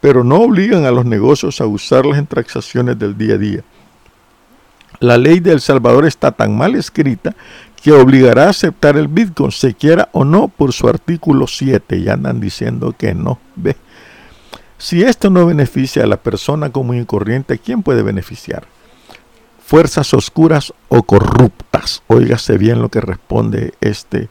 pero 0.01 0.23
no 0.23 0.37
obligan 0.37 0.85
a 0.85 0.93
los 0.93 1.05
negocios 1.05 1.61
a 1.61 1.67
usarlas 1.67 2.17
en 2.17 2.29
transacciones 2.29 2.97
del 2.97 3.19
día 3.19 3.35
a 3.35 3.39
día. 3.39 3.65
La 5.01 5.19
ley 5.19 5.41
de 5.41 5.51
El 5.51 5.61
Salvador 5.61 6.07
está 6.07 6.31
tan 6.31 6.57
mal 6.57 6.77
escrita 6.77 7.35
que 7.83 7.93
obligará 7.93 8.47
a 8.47 8.51
aceptar 8.51 8.97
el 8.97 9.09
Bitcoin, 9.09 9.51
se 9.51 9.75
quiera 9.75 10.09
o 10.13 10.25
no, 10.25 10.49
por 10.49 10.73
su 10.73 10.89
artículo 10.89 11.47
7. 11.47 11.97
Y 11.99 12.09
andan 12.09 12.41
diciendo 12.41 12.95
que 12.97 13.15
no. 13.15 13.39
Ve. 13.57 13.77
Si 14.79 15.03
esto 15.03 15.31
no 15.31 15.47
beneficia 15.47 16.05
a 16.05 16.07
la 16.07 16.17
persona 16.17 16.71
común 16.71 17.01
y 17.01 17.05
corriente, 17.05 17.59
¿quién 17.59 17.83
puede 17.83 18.03
beneficiar? 18.03 18.67
fuerzas 19.73 20.13
oscuras 20.13 20.75
o 20.91 21.03
corruptas. 21.03 22.03
Óigase 22.07 22.59
bien 22.59 22.83
lo 22.83 22.91
que 22.91 23.01
responde 23.01 23.73
este 23.81 24.29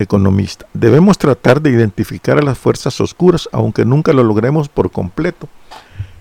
economista. 0.00 0.66
Debemos 0.72 1.16
tratar 1.16 1.62
de 1.62 1.70
identificar 1.70 2.38
a 2.38 2.42
las 2.42 2.58
fuerzas 2.58 3.00
oscuras, 3.00 3.48
aunque 3.52 3.84
nunca 3.84 4.12
lo 4.12 4.24
logremos 4.24 4.68
por 4.68 4.90
completo. 4.90 5.48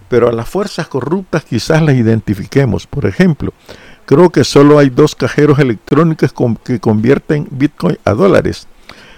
Pero 0.08 0.30
a 0.30 0.32
las 0.32 0.48
fuerzas 0.48 0.88
corruptas 0.88 1.46
quizás 1.46 1.82
las 1.82 1.96
identifiquemos. 1.96 2.86
Por 2.86 3.08
ejemplo, 3.08 3.54
creo 4.06 4.30
que 4.30 4.44
solo 4.44 4.80
hay 4.80 4.90
dos 4.90 5.16
cajeros 5.16 5.60
electrónicos 5.60 6.34
que 6.64 6.80
convierten 6.80 7.48
Bitcoin 7.52 7.98
a 8.06 8.14
dólares. 8.14 8.68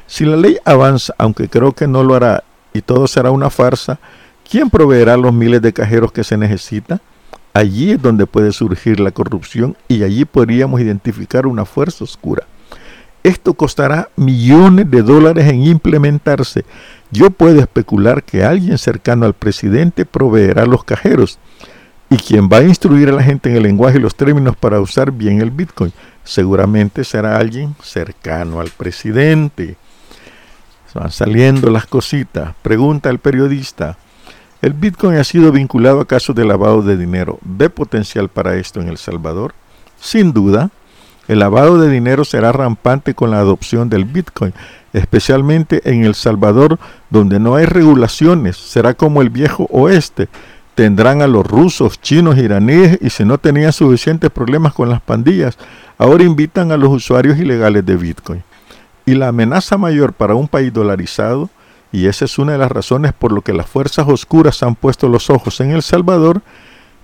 Si 0.08 0.26
la 0.26 0.36
ley 0.36 0.58
avanza, 0.66 1.14
aunque 1.18 1.50
creo 1.50 1.72
que 1.74 1.88
no 1.88 2.04
lo 2.04 2.16
hará, 2.16 2.44
y 2.74 2.82
todo 2.82 3.08
será 3.08 3.32
una 3.32 3.50
farsa, 3.50 4.00
¿quién 4.50 4.70
proveerá 4.70 5.18
los 5.18 5.34
miles 5.34 5.62
de 5.62 5.74
cajeros 5.74 6.12
que 6.12 6.24
se 6.24 6.38
necesita? 6.38 7.02
Allí 7.54 7.92
es 7.92 8.02
donde 8.02 8.28
puede 8.28 8.52
surgir 8.52 9.00
la 9.00 9.12
corrupción 9.12 9.78
y 9.88 10.04
allí 10.04 10.26
podríamos 10.26 10.82
identificar 10.82 11.48
una 11.48 11.64
fuerza 11.64 12.04
oscura. 12.04 12.46
Esto 13.24 13.54
costará 13.54 14.10
millones 14.18 14.92
de 14.92 15.02
dólares 15.02 15.48
en 15.48 15.64
implementarse. 15.64 16.66
Yo 17.12 17.32
puedo 17.32 17.60
especular 17.62 18.24
que 18.24 18.44
alguien 18.44 18.78
cercano 18.78 19.26
al 19.26 19.34
presidente 19.34 20.06
proveerá 20.06 20.66
los 20.66 20.84
cajeros 20.84 21.40
y 22.16 22.18
quien 22.18 22.48
va 22.48 22.60
a 22.60 22.64
instruir 22.64 23.10
a 23.10 23.12
la 23.12 23.24
gente 23.24 23.50
en 23.50 23.58
el 23.58 23.64
lenguaje 23.64 23.98
y 23.98 24.02
los 24.02 24.16
términos 24.16 24.56
para 24.56 24.80
usar 24.80 25.12
bien 25.12 25.42
el 25.42 25.52
Bitcoin 25.52 25.92
seguramente 26.24 27.04
será 27.04 27.38
alguien 27.38 27.76
cercano 27.84 28.62
al 28.62 28.70
presidente. 28.70 29.76
Van 30.94 31.12
saliendo 31.12 31.70
las 31.70 31.86
cositas. 31.88 32.56
Pregunta 32.62 33.10
el 33.10 33.20
periodista. 33.20 33.98
¿El 34.62 34.72
Bitcoin 34.72 35.18
ha 35.18 35.26
sido 35.26 35.52
vinculado 35.52 36.00
a 36.00 36.08
casos 36.08 36.34
de 36.38 36.46
lavado 36.46 36.82
de 36.84 36.96
dinero? 36.96 37.38
¿Ve 37.42 37.70
potencial 37.70 38.30
para 38.30 38.56
esto 38.56 38.80
en 38.80 38.88
El 38.88 38.98
Salvador? 38.98 39.54
Sin 40.00 40.32
duda. 40.32 40.70
El 41.28 41.40
lavado 41.40 41.82
de 41.82 41.90
dinero 41.90 42.24
será 42.24 42.54
rampante 42.54 43.14
con 43.14 43.30
la 43.30 43.40
adopción 43.40 43.90
del 43.90 44.06
Bitcoin, 44.06 44.54
especialmente 44.94 45.82
en 45.84 46.06
El 46.06 46.16
Salvador, 46.16 46.80
donde 47.10 47.42
no 47.42 47.56
hay 47.56 47.66
regulaciones. 47.66 48.56
Será 48.56 48.94
como 48.94 49.22
el 49.22 49.30
viejo 49.30 49.68
oeste, 49.70 50.30
tendrán 50.76 51.22
a 51.22 51.28
los 51.28 51.48
rusos, 51.48 52.00
chinos, 52.02 52.38
iraníes 52.38 53.00
y 53.02 53.10
si 53.10 53.24
no 53.24 53.38
tenían 53.38 53.74
suficientes 53.74 54.30
problemas 54.30 54.74
con 54.74 54.90
las 54.90 55.02
pandillas, 55.02 55.58
ahora 55.98 56.24
invitan 56.24 56.72
a 56.72 56.78
los 56.78 56.90
usuarios 56.90 57.40
ilegales 57.40 57.86
de 57.86 57.96
Bitcoin. 57.96 58.44
Y 59.06 59.16
la 59.16 59.30
amenaza 59.30 59.78
mayor 59.78 60.14
para 60.14 60.36
un 60.36 60.48
país 60.48 60.74
dolarizado, 60.74 61.50
y 61.92 62.08
esa 62.08 62.26
es 62.26 62.38
una 62.38 62.52
de 62.52 62.58
las 62.58 62.72
razones 62.72 63.14
por 63.14 63.32
lo 63.32 63.42
que 63.42 63.54
las 63.54 63.68
fuerzas 63.68 64.06
oscuras 64.08 64.62
han 64.64 64.76
puesto 64.76 65.08
los 65.08 65.30
ojos 65.30 65.62
en 65.62 65.72
El 65.72 65.82
Salvador, 65.82 66.42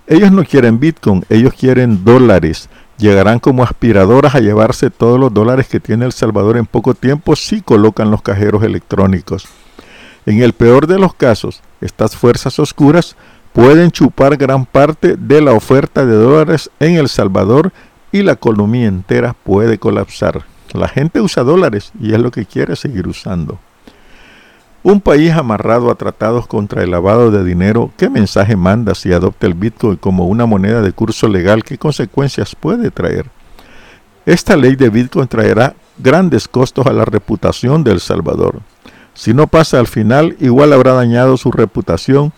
ellos 0.06 0.30
no 0.32 0.44
quieren 0.44 0.78
Bitcoin, 0.78 1.24
ellos 1.30 1.54
quieren 1.54 2.04
dólares. 2.04 2.68
Llegarán 2.98 3.38
como 3.38 3.62
aspiradoras 3.62 4.34
a 4.34 4.40
llevarse 4.40 4.90
todos 4.90 5.18
los 5.18 5.32
dólares 5.32 5.66
que 5.68 5.80
tiene 5.80 6.04
El 6.04 6.12
Salvador 6.12 6.58
en 6.58 6.66
poco 6.66 6.94
tiempo 6.94 7.36
si 7.36 7.62
colocan 7.62 8.10
los 8.10 8.20
cajeros 8.20 8.62
electrónicos. 8.64 9.46
En 10.26 10.42
el 10.42 10.52
peor 10.52 10.86
de 10.86 10.98
los 10.98 11.14
casos, 11.14 11.62
estas 11.80 12.16
fuerzas 12.16 12.58
oscuras 12.58 13.16
pueden 13.52 13.90
chupar 13.90 14.36
gran 14.36 14.66
parte 14.66 15.16
de 15.16 15.40
la 15.40 15.52
oferta 15.52 16.06
de 16.06 16.14
dólares 16.14 16.70
en 16.80 16.96
El 16.96 17.08
Salvador 17.08 17.72
y 18.10 18.22
la 18.22 18.32
economía 18.32 18.86
entera 18.86 19.34
puede 19.44 19.78
colapsar. 19.78 20.44
La 20.72 20.88
gente 20.88 21.20
usa 21.20 21.42
dólares 21.42 21.92
y 22.00 22.14
es 22.14 22.18
lo 22.18 22.30
que 22.30 22.46
quiere 22.46 22.76
seguir 22.76 23.06
usando. 23.06 23.58
Un 24.84 25.00
país 25.00 25.32
amarrado 25.32 25.90
a 25.90 25.94
tratados 25.94 26.46
contra 26.46 26.82
el 26.82 26.90
lavado 26.90 27.30
de 27.30 27.44
dinero, 27.44 27.92
¿qué 27.96 28.10
mensaje 28.10 28.56
manda 28.56 28.94
si 28.96 29.12
adopta 29.12 29.46
el 29.46 29.54
Bitcoin 29.54 29.96
como 29.96 30.26
una 30.26 30.44
moneda 30.44 30.82
de 30.82 30.92
curso 30.92 31.28
legal? 31.28 31.62
¿Qué 31.62 31.78
consecuencias 31.78 32.56
puede 32.56 32.90
traer? 32.90 33.26
Esta 34.26 34.56
ley 34.56 34.74
de 34.74 34.90
Bitcoin 34.90 35.28
traerá 35.28 35.74
grandes 35.98 36.48
costos 36.48 36.86
a 36.86 36.92
la 36.92 37.04
reputación 37.04 37.84
de 37.84 37.92
El 37.92 38.00
Salvador. 38.00 38.60
Si 39.14 39.34
no 39.34 39.46
pasa 39.46 39.78
al 39.78 39.86
final, 39.86 40.36
igual 40.40 40.72
habrá 40.72 40.94
dañado 40.94 41.36
su 41.36 41.52
reputación 41.52 42.32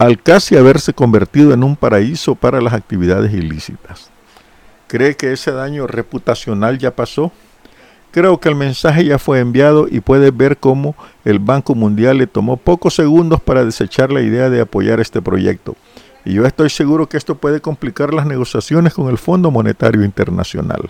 al 0.00 0.18
casi 0.22 0.56
haberse 0.56 0.94
convertido 0.94 1.52
en 1.52 1.62
un 1.62 1.76
paraíso 1.76 2.34
para 2.34 2.62
las 2.62 2.72
actividades 2.72 3.34
ilícitas. 3.34 4.08
¿Cree 4.86 5.14
que 5.14 5.30
ese 5.30 5.52
daño 5.52 5.86
reputacional 5.86 6.78
ya 6.78 6.96
pasó? 6.96 7.32
Creo 8.10 8.40
que 8.40 8.48
el 8.48 8.54
mensaje 8.54 9.04
ya 9.04 9.18
fue 9.18 9.40
enviado 9.40 9.88
y 9.90 10.00
puede 10.00 10.30
ver 10.30 10.56
cómo 10.56 10.94
el 11.26 11.38
Banco 11.38 11.74
Mundial 11.74 12.16
le 12.16 12.26
tomó 12.26 12.56
pocos 12.56 12.94
segundos 12.94 13.42
para 13.42 13.62
desechar 13.62 14.10
la 14.10 14.22
idea 14.22 14.48
de 14.48 14.62
apoyar 14.62 15.00
este 15.00 15.20
proyecto. 15.20 15.76
Y 16.24 16.32
yo 16.32 16.46
estoy 16.46 16.70
seguro 16.70 17.06
que 17.06 17.18
esto 17.18 17.34
puede 17.34 17.60
complicar 17.60 18.14
las 18.14 18.24
negociaciones 18.24 18.94
con 18.94 19.10
el 19.10 19.18
Fondo 19.18 19.50
Monetario 19.50 20.02
Internacional. 20.02 20.88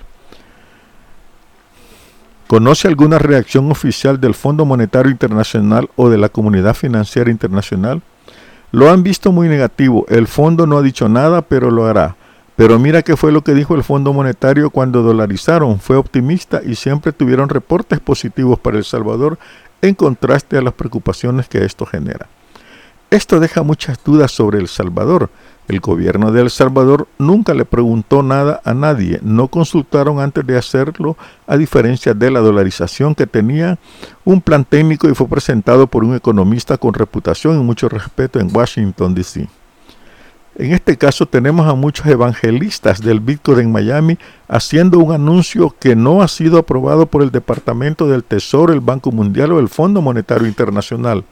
¿Conoce 2.46 2.86
alguna 2.86 3.18
reacción 3.18 3.72
oficial 3.72 4.20
del 4.20 4.34
Fondo 4.34 4.64
Monetario 4.64 5.10
Internacional 5.10 5.90
o 5.96 6.08
de 6.08 6.18
la 6.18 6.28
Comunidad 6.28 6.74
Financiera 6.74 7.28
Internacional? 7.28 8.02
Lo 8.72 8.90
han 8.90 9.02
visto 9.02 9.33
muy 9.33 9.48
negativo. 9.48 10.06
El 10.09 10.26
fondo 10.26 10.66
no 10.66 10.78
ha 10.78 10.83
dicho 10.83 11.09
nada, 11.09 11.42
pero 11.42 11.70
lo 11.70 11.87
hará. 11.87 12.16
Pero 12.56 12.78
mira 12.78 13.02
qué 13.02 13.16
fue 13.16 13.33
lo 13.33 13.42
que 13.42 13.54
dijo 13.54 13.74
el 13.74 13.83
Fondo 13.83 14.12
Monetario 14.12 14.68
cuando 14.68 15.02
dolarizaron. 15.02 15.80
Fue 15.80 15.96
optimista 15.96 16.61
y 16.62 16.74
siempre 16.74 17.12
tuvieron 17.12 17.48
reportes 17.48 18.00
positivos 18.00 18.59
para 18.59 18.76
El 18.76 18.85
Salvador 18.85 19.38
en 19.80 19.94
contraste 19.94 20.59
a 20.59 20.61
las 20.62 20.74
preocupaciones 20.74 21.48
que 21.48 21.64
esto 21.64 21.87
genera. 21.87 22.28
Esto 23.11 23.40
deja 23.40 23.62
muchas 23.62 23.98
dudas 24.04 24.30
sobre 24.30 24.59
El 24.59 24.68
Salvador. 24.68 25.30
El 25.70 25.78
gobierno 25.78 26.33
de 26.33 26.40
El 26.40 26.50
Salvador 26.50 27.06
nunca 27.16 27.54
le 27.54 27.64
preguntó 27.64 28.24
nada 28.24 28.61
a 28.64 28.74
nadie, 28.74 29.20
no 29.22 29.46
consultaron 29.46 30.18
antes 30.18 30.44
de 30.44 30.59
hacerlo, 30.59 31.16
a 31.46 31.56
diferencia 31.56 32.12
de 32.12 32.28
la 32.33 32.40
dolarización 32.40 33.14
que 33.14 33.28
tenía 33.28 33.78
un 34.24 34.40
plan 34.40 34.64
técnico 34.64 35.09
y 35.09 35.14
fue 35.14 35.28
presentado 35.28 35.87
por 35.87 36.02
un 36.02 36.16
economista 36.16 36.76
con 36.76 36.92
reputación 36.92 37.56
y 37.56 37.62
mucho 37.62 37.88
respeto 37.88 38.40
en 38.40 38.50
Washington, 38.52 39.14
D.C. 39.14 39.48
En 40.56 40.72
este 40.72 40.98
caso 40.98 41.26
tenemos 41.26 41.68
a 41.68 41.74
muchos 41.74 42.04
evangelistas 42.06 43.00
del 43.00 43.20
Bitcoin 43.20 43.61
en 43.61 43.70
Miami 43.70 44.18
haciendo 44.48 44.98
un 44.98 45.12
anuncio 45.12 45.76
que 45.78 45.94
no 45.94 46.20
ha 46.20 46.26
sido 46.26 46.59
aprobado 46.59 47.06
por 47.06 47.22
el 47.22 47.30
Departamento 47.30 48.09
del 48.09 48.24
Tesoro, 48.24 48.72
el 48.72 48.80
Banco 48.80 49.12
Mundial 49.12 49.52
o 49.52 49.61
el 49.61 49.68
Fondo 49.68 50.02
Monetario 50.02 50.48
Internacional. 50.48 51.22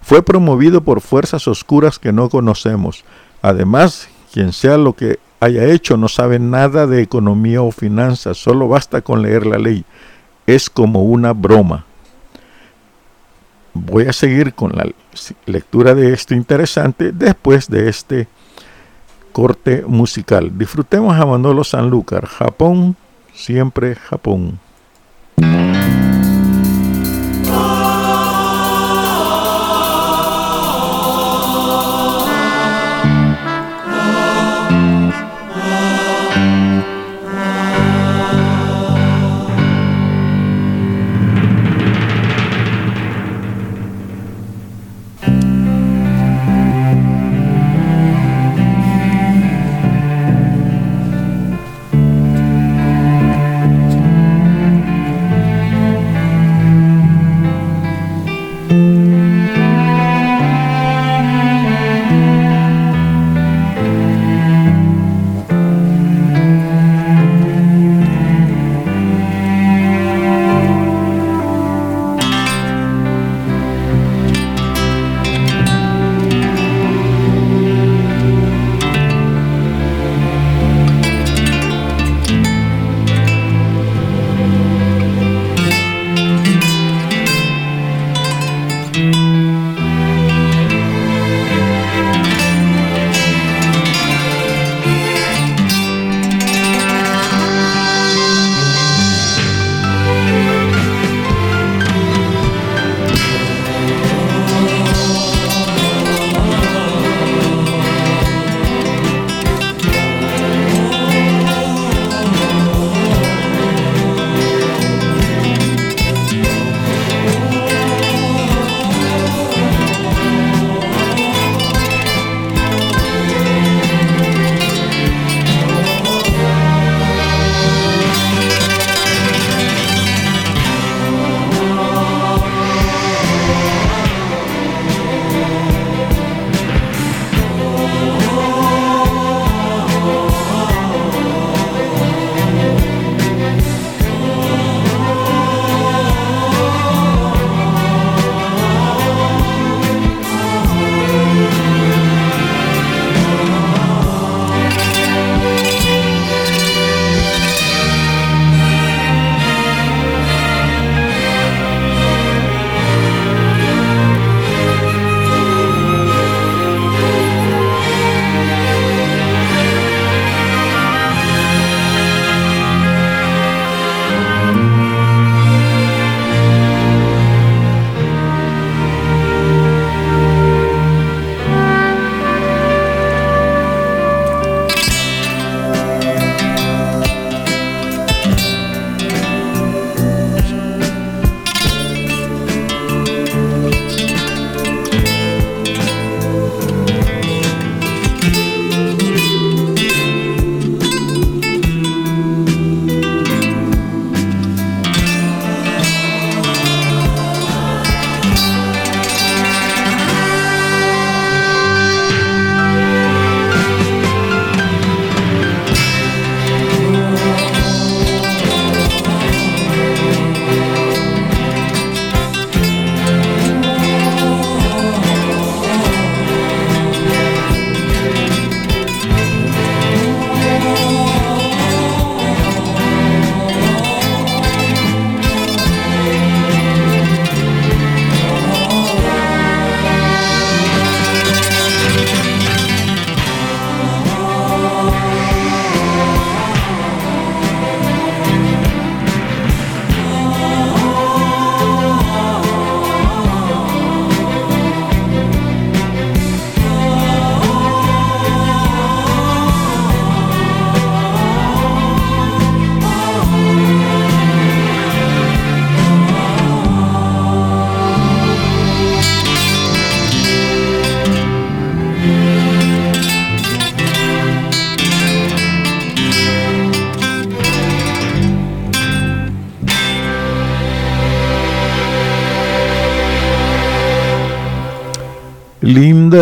Fue 0.00 0.22
promovido 0.22 0.80
por 0.80 1.02
fuerzas 1.02 1.46
oscuras 1.46 1.98
que 1.98 2.12
no 2.12 2.30
conocemos. 2.30 3.04
Además, 3.42 4.08
quien 4.32 4.52
sea 4.52 4.76
lo 4.76 4.94
que 4.94 5.18
haya 5.40 5.64
hecho 5.64 5.96
no 5.96 6.08
sabe 6.08 6.38
nada 6.38 6.86
de 6.86 7.02
economía 7.02 7.62
o 7.62 7.70
finanzas, 7.70 8.38
solo 8.38 8.68
basta 8.68 9.02
con 9.02 9.22
leer 9.22 9.46
la 9.46 9.58
ley. 9.58 9.84
Es 10.46 10.70
como 10.70 11.04
una 11.04 11.32
broma. 11.32 11.84
Voy 13.74 14.06
a 14.06 14.12
seguir 14.12 14.54
con 14.54 14.72
la 14.72 14.86
lectura 15.44 15.94
de 15.94 16.12
esto 16.12 16.34
interesante 16.34 17.12
después 17.12 17.68
de 17.68 17.88
este 17.88 18.28
corte 19.32 19.84
musical. 19.86 20.56
Disfrutemos 20.56 21.14
a 21.14 21.26
Manolo 21.26 21.62
Sanlúcar, 21.62 22.26
Japón, 22.26 22.96
siempre 23.34 23.94
Japón. 23.94 24.58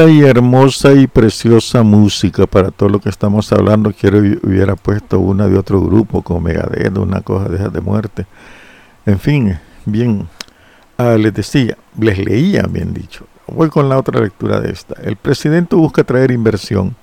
Y 0.06 0.22
hermosa 0.22 0.92
y 0.92 1.06
preciosa 1.06 1.82
música 1.82 2.46
para 2.46 2.70
todo 2.70 2.90
lo 2.90 3.00
que 3.00 3.08
estamos 3.08 3.50
hablando. 3.52 3.90
Quiero 3.90 4.18
hubiera 4.18 4.76
puesto 4.76 5.18
una 5.18 5.48
de 5.48 5.56
otro 5.56 5.80
grupo, 5.80 6.20
como 6.20 6.40
Megadeth, 6.42 6.98
una 6.98 7.22
cosa 7.22 7.48
de 7.48 7.70
de 7.70 7.80
muerte. 7.80 8.26
En 9.06 9.18
fin, 9.18 9.58
bien. 9.86 10.28
Ah, 10.98 11.16
les 11.18 11.32
decía, 11.32 11.78
les 11.98 12.18
leía, 12.18 12.64
bien 12.68 12.92
dicho. 12.92 13.26
Voy 13.46 13.70
con 13.70 13.88
la 13.88 13.96
otra 13.98 14.20
lectura 14.20 14.60
de 14.60 14.72
esta. 14.72 14.94
El 15.02 15.16
presidente 15.16 15.74
busca 15.74 16.04
traer 16.04 16.32
inversión. 16.32 16.96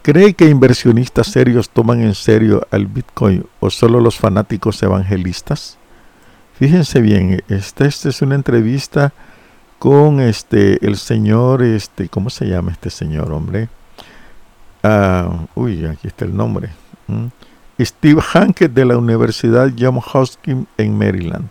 ¿Cree 0.00 0.32
que 0.32 0.48
inversionistas 0.48 1.26
serios 1.26 1.68
toman 1.68 2.00
en 2.00 2.14
serio 2.14 2.66
al 2.70 2.86
Bitcoin 2.86 3.44
o 3.60 3.68
solo 3.68 4.00
los 4.00 4.16
fanáticos 4.16 4.82
evangelistas? 4.82 5.76
Fíjense 6.54 7.02
bien, 7.02 7.42
esta, 7.48 7.84
esta 7.84 8.08
es 8.08 8.22
una 8.22 8.36
entrevista 8.36 9.12
con 9.78 10.20
este 10.20 10.84
el 10.86 10.96
señor 10.96 11.62
este 11.62 12.08
cómo 12.08 12.30
se 12.30 12.46
llama 12.46 12.72
este 12.72 12.90
señor 12.90 13.32
hombre 13.32 13.68
ah, 14.82 15.46
uy 15.54 15.84
aquí 15.84 16.08
está 16.08 16.24
el 16.24 16.36
nombre 16.36 16.70
Steve 17.80 18.20
Hankett 18.34 18.72
de 18.72 18.84
la 18.84 18.96
Universidad 18.98 19.72
Johns 19.78 20.04
Hopkins 20.12 20.66
en 20.76 20.98
Maryland. 20.98 21.48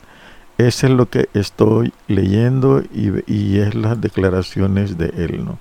Eso 0.57 0.87
es 0.87 0.93
lo 0.93 1.09
que 1.09 1.29
estoy 1.33 1.93
leyendo 2.07 2.81
y, 2.93 3.11
y 3.31 3.59
es 3.59 3.75
las 3.75 4.01
declaraciones 4.01 4.97
de 4.97 5.13
él 5.15 5.45
no 5.45 5.59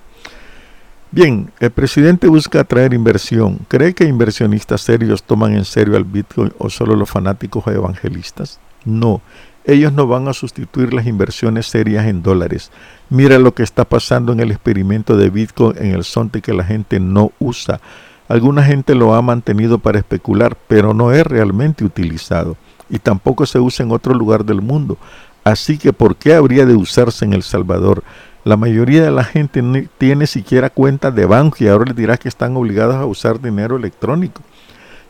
Bien, 1.09 1.51
el 1.61 1.71
presidente 1.71 2.27
busca 2.27 2.59
atraer 2.59 2.93
inversión. 2.93 3.59
¿Cree 3.69 3.93
que 3.93 4.03
inversionistas 4.03 4.81
serios 4.81 5.23
toman 5.23 5.55
en 5.55 5.63
serio 5.63 5.95
al 5.95 6.03
Bitcoin 6.03 6.51
o 6.57 6.69
solo 6.69 6.97
los 6.97 7.09
fanáticos 7.09 7.65
evangelistas? 7.67 8.59
No, 8.83 9.21
ellos 9.67 9.91
no 9.91 10.07
van 10.07 10.29
a 10.29 10.33
sustituir 10.33 10.93
las 10.93 11.05
inversiones 11.05 11.67
serias 11.67 12.05
en 12.07 12.23
dólares. 12.23 12.71
Mira 13.09 13.37
lo 13.37 13.53
que 13.53 13.63
está 13.63 13.83
pasando 13.83 14.31
en 14.31 14.39
el 14.39 14.49
experimento 14.49 15.17
de 15.17 15.29
Bitcoin 15.29 15.77
en 15.77 15.91
el 15.91 16.05
Sonte 16.05 16.41
que 16.41 16.53
la 16.53 16.63
gente 16.63 17.01
no 17.01 17.33
usa. 17.37 17.81
Alguna 18.29 18.63
gente 18.63 18.95
lo 18.95 19.13
ha 19.13 19.21
mantenido 19.21 19.77
para 19.77 19.99
especular, 19.99 20.57
pero 20.67 20.93
no 20.93 21.11
es 21.11 21.27
realmente 21.27 21.83
utilizado 21.83 22.55
y 22.89 22.99
tampoco 22.99 23.45
se 23.45 23.59
usa 23.59 23.85
en 23.85 23.91
otro 23.91 24.13
lugar 24.13 24.45
del 24.45 24.61
mundo. 24.61 24.97
Así 25.43 25.77
que 25.77 25.91
¿por 25.91 26.15
qué 26.15 26.33
habría 26.33 26.65
de 26.65 26.75
usarse 26.75 27.25
en 27.25 27.33
El 27.33 27.43
Salvador? 27.43 28.03
La 28.45 28.55
mayoría 28.55 29.03
de 29.03 29.11
la 29.11 29.25
gente 29.25 29.61
no 29.61 29.81
tiene 29.97 30.27
siquiera 30.27 30.69
cuenta 30.69 31.11
de 31.11 31.25
banco 31.25 31.57
y 31.59 31.67
ahora 31.67 31.85
les 31.87 31.95
dirá 31.97 32.15
que 32.15 32.29
están 32.29 32.55
obligados 32.55 32.95
a 32.95 33.05
usar 33.05 33.41
dinero 33.41 33.75
electrónico. 33.75 34.41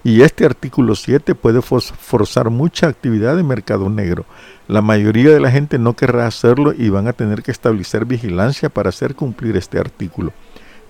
Y 0.07 0.21
este 0.21 0.45
artículo 0.45 0.95
7 0.95 1.35
puede 1.35 1.61
forzar 1.61 2.49
mucha 2.49 2.87
actividad 2.87 3.35
de 3.35 3.43
mercado 3.43 3.89
negro. 3.89 4.23
La 4.69 4.81
mayoría 4.81 5.31
de 5.31 5.41
la 5.41 5.51
gente 5.51 5.77
no 5.79 5.97
querrá 5.97 6.27
hacerlo 6.27 6.71
y 6.71 6.87
van 6.87 7.09
a 7.09 7.11
tener 7.11 7.43
que 7.43 7.51
establecer 7.51 8.05
vigilancia 8.05 8.69
para 8.69 8.87
hacer 8.87 9.15
cumplir 9.15 9.57
este 9.57 9.79
artículo. 9.79 10.31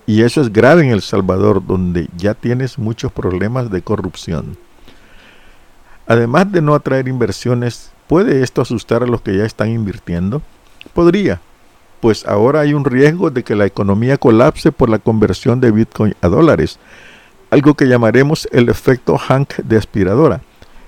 Y 0.06 0.22
eso 0.22 0.40
es 0.40 0.52
grave 0.52 0.84
en 0.84 0.90
El 0.90 1.02
Salvador, 1.02 1.66
donde 1.66 2.08
ya 2.16 2.34
tienes 2.34 2.78
muchos 2.78 3.10
problemas 3.10 3.72
de 3.72 3.82
corrupción. 3.82 4.56
Además 6.06 6.52
de 6.52 6.62
no 6.62 6.76
atraer 6.76 7.08
inversiones, 7.08 7.90
¿puede 8.06 8.44
esto 8.44 8.62
asustar 8.62 9.02
a 9.02 9.08
los 9.08 9.20
que 9.22 9.36
ya 9.36 9.44
están 9.44 9.70
invirtiendo? 9.70 10.42
Podría, 10.94 11.40
pues 11.98 12.24
ahora 12.24 12.60
hay 12.60 12.72
un 12.72 12.84
riesgo 12.84 13.30
de 13.30 13.42
que 13.42 13.56
la 13.56 13.66
economía 13.66 14.16
colapse 14.16 14.70
por 14.70 14.88
la 14.88 15.00
conversión 15.00 15.60
de 15.60 15.72
Bitcoin 15.72 16.14
a 16.20 16.28
dólares 16.28 16.78
algo 17.50 17.74
que 17.74 17.86
llamaremos 17.86 18.48
el 18.52 18.68
efecto 18.68 19.16
Hank 19.18 19.56
de 19.56 19.76
aspiradora. 19.76 20.40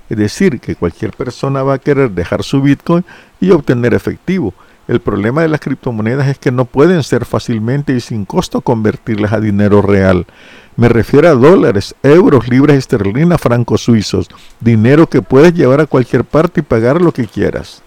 Es 0.09 0.19
decir, 0.19 0.61
que 0.61 0.75
cualquier 0.75 1.13
persona 1.13 1.63
va 1.63 1.75
a 1.75 1.79
querer 1.79 2.11
dejar 2.11 2.43
su 2.43 2.61
Bitcoin 2.61 3.05
y 3.41 3.51
obtener 3.51 3.95
efectivo. 3.95 4.53
El 4.89 5.01
problema 5.01 5.43
de 5.43 5.49
las 5.49 5.61
criptomonedas 5.61 6.27
es 6.27 6.39
que 6.39 6.51
no 6.51 6.65
pueden 6.65 7.05
ser 7.05 7.25
fácilmente 7.25 7.93
y 7.93 8.01
sin 8.01 8.25
costo 8.25 8.61
convertirlas 8.61 9.33
a 9.33 9.39
dinero 9.39 9.83
real. 9.83 10.27
Me 10.75 10.89
refiero 10.89 11.29
a 11.29 11.35
dólares, 11.35 11.95
euros, 12.03 12.49
libras 12.49 12.77
esterlinas, 12.77 13.41
francos 13.41 13.83
suizos, 13.83 14.29
dinero 14.59 15.07
que 15.07 15.23
puedes 15.23 15.55
llevar 15.55 15.81
a 15.81 15.87
cualquier 15.87 16.25
parte 16.25 16.61
y 16.61 16.65
pagar 16.65 17.01
lo 17.01 17.13
que 17.13 17.27
quieras. 17.27 17.83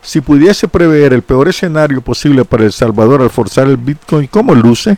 Si 0.00 0.22
pudiese 0.22 0.68
prever 0.68 1.12
el 1.12 1.22
peor 1.22 1.48
escenario 1.48 2.00
posible 2.00 2.44
para 2.44 2.64
El 2.64 2.72
Salvador 2.72 3.20
al 3.20 3.30
forzar 3.30 3.66
el 3.66 3.76
Bitcoin, 3.76 4.26
¿cómo 4.26 4.54
luce? 4.54 4.96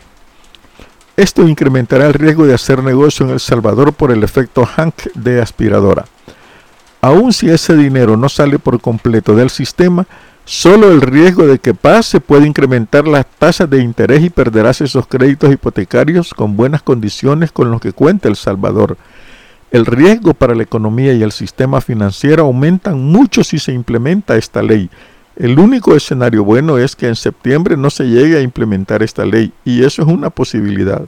Esto 1.17 1.47
incrementará 1.47 2.05
el 2.05 2.13
riesgo 2.13 2.45
de 2.45 2.53
hacer 2.53 2.83
negocio 2.83 3.25
en 3.25 3.31
El 3.31 3.39
Salvador 3.39 3.91
por 3.91 4.11
el 4.11 4.23
efecto 4.23 4.67
Hank 4.67 4.93
de 5.15 5.41
aspiradora. 5.41 6.05
Aun 7.01 7.33
si 7.33 7.49
ese 7.49 7.75
dinero 7.75 8.15
no 8.15 8.29
sale 8.29 8.59
por 8.59 8.79
completo 8.79 9.35
del 9.35 9.49
sistema, 9.49 10.05
solo 10.45 10.91
el 10.91 11.01
riesgo 11.01 11.47
de 11.47 11.57
que 11.57 11.73
pase 11.73 12.19
puede 12.19 12.45
incrementar 12.45 13.07
las 13.07 13.25
tasas 13.25 13.67
de 13.67 13.81
interés 13.81 14.23
y 14.23 14.29
perderás 14.29 14.81
esos 14.81 15.07
créditos 15.07 15.51
hipotecarios 15.51 16.35
con 16.35 16.55
buenas 16.55 16.83
condiciones 16.83 17.51
con 17.51 17.71
los 17.71 17.81
que 17.81 17.93
cuenta 17.93 18.27
El 18.27 18.35
Salvador. 18.35 18.95
El 19.71 19.87
riesgo 19.87 20.35
para 20.35 20.53
la 20.53 20.61
economía 20.61 21.13
y 21.13 21.23
el 21.23 21.31
sistema 21.31 21.81
financiero 21.81 22.43
aumentan 22.43 23.01
mucho 23.01 23.43
si 23.43 23.57
se 23.57 23.71
implementa 23.71 24.37
esta 24.37 24.61
ley. 24.61 24.87
El 25.37 25.59
único 25.59 25.95
escenario 25.95 26.43
bueno 26.43 26.79
es 26.79 26.95
que 26.95 27.07
en 27.07 27.15
septiembre 27.15 27.77
no 27.77 27.91
se 27.91 28.05
llegue 28.05 28.37
a 28.37 28.41
implementar 28.41 29.03
esta 29.03 29.23
ley 29.23 29.53
y 29.63 29.83
eso 29.83 30.01
es 30.01 30.07
una 30.07 30.31
posibilidad. 30.31 31.03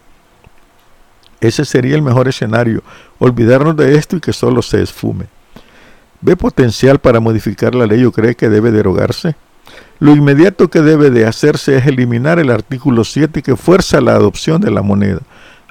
Ese 1.41 1.65
sería 1.65 1.95
el 1.95 2.03
mejor 2.03 2.27
escenario, 2.27 2.83
olvidarnos 3.17 3.75
de 3.75 3.95
esto 3.95 4.17
y 4.17 4.19
que 4.19 4.31
solo 4.31 4.61
se 4.61 4.83
esfume. 4.83 5.25
¿Ve 6.21 6.35
potencial 6.35 6.99
para 6.99 7.19
modificar 7.19 7.73
la 7.73 7.87
ley 7.87 8.05
o 8.05 8.11
cree 8.11 8.35
que 8.35 8.49
debe 8.49 8.69
derogarse? 8.69 9.35
Lo 9.99 10.15
inmediato 10.15 10.69
que 10.69 10.81
debe 10.81 11.09
de 11.09 11.25
hacerse 11.25 11.77
es 11.77 11.87
eliminar 11.87 12.37
el 12.37 12.51
artículo 12.51 13.05
7 13.05 13.41
que 13.41 13.55
fuerza 13.55 13.99
la 13.99 14.13
adopción 14.13 14.61
de 14.61 14.69
la 14.69 14.83
moneda, 14.83 15.21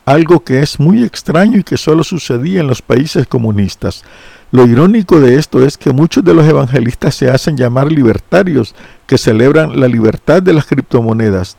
algo 0.04 0.42
que 0.42 0.62
es 0.62 0.80
muy 0.80 1.04
extraño 1.04 1.59
y 1.59 1.62
que 1.62 1.76
solo 1.76 2.02
sucedía 2.02 2.61
en 2.61 2.66
los 2.66 2.82
países 2.82 3.28
comunistas. 3.28 4.04
Lo 4.51 4.66
irónico 4.66 5.20
de 5.20 5.36
esto 5.36 5.62
es 5.62 5.76
que 5.76 5.92
muchos 5.92 6.24
de 6.24 6.32
los 6.32 6.46
evangelistas 6.46 7.14
se 7.14 7.28
hacen 7.28 7.57
llamar 7.57 7.92
libertarios, 7.92 8.74
que 9.07 9.18
celebran 9.18 9.78
la 9.78 9.88
libertad 9.88 10.42
de 10.42 10.55
las 10.55 10.64
criptomonedas. 10.64 11.59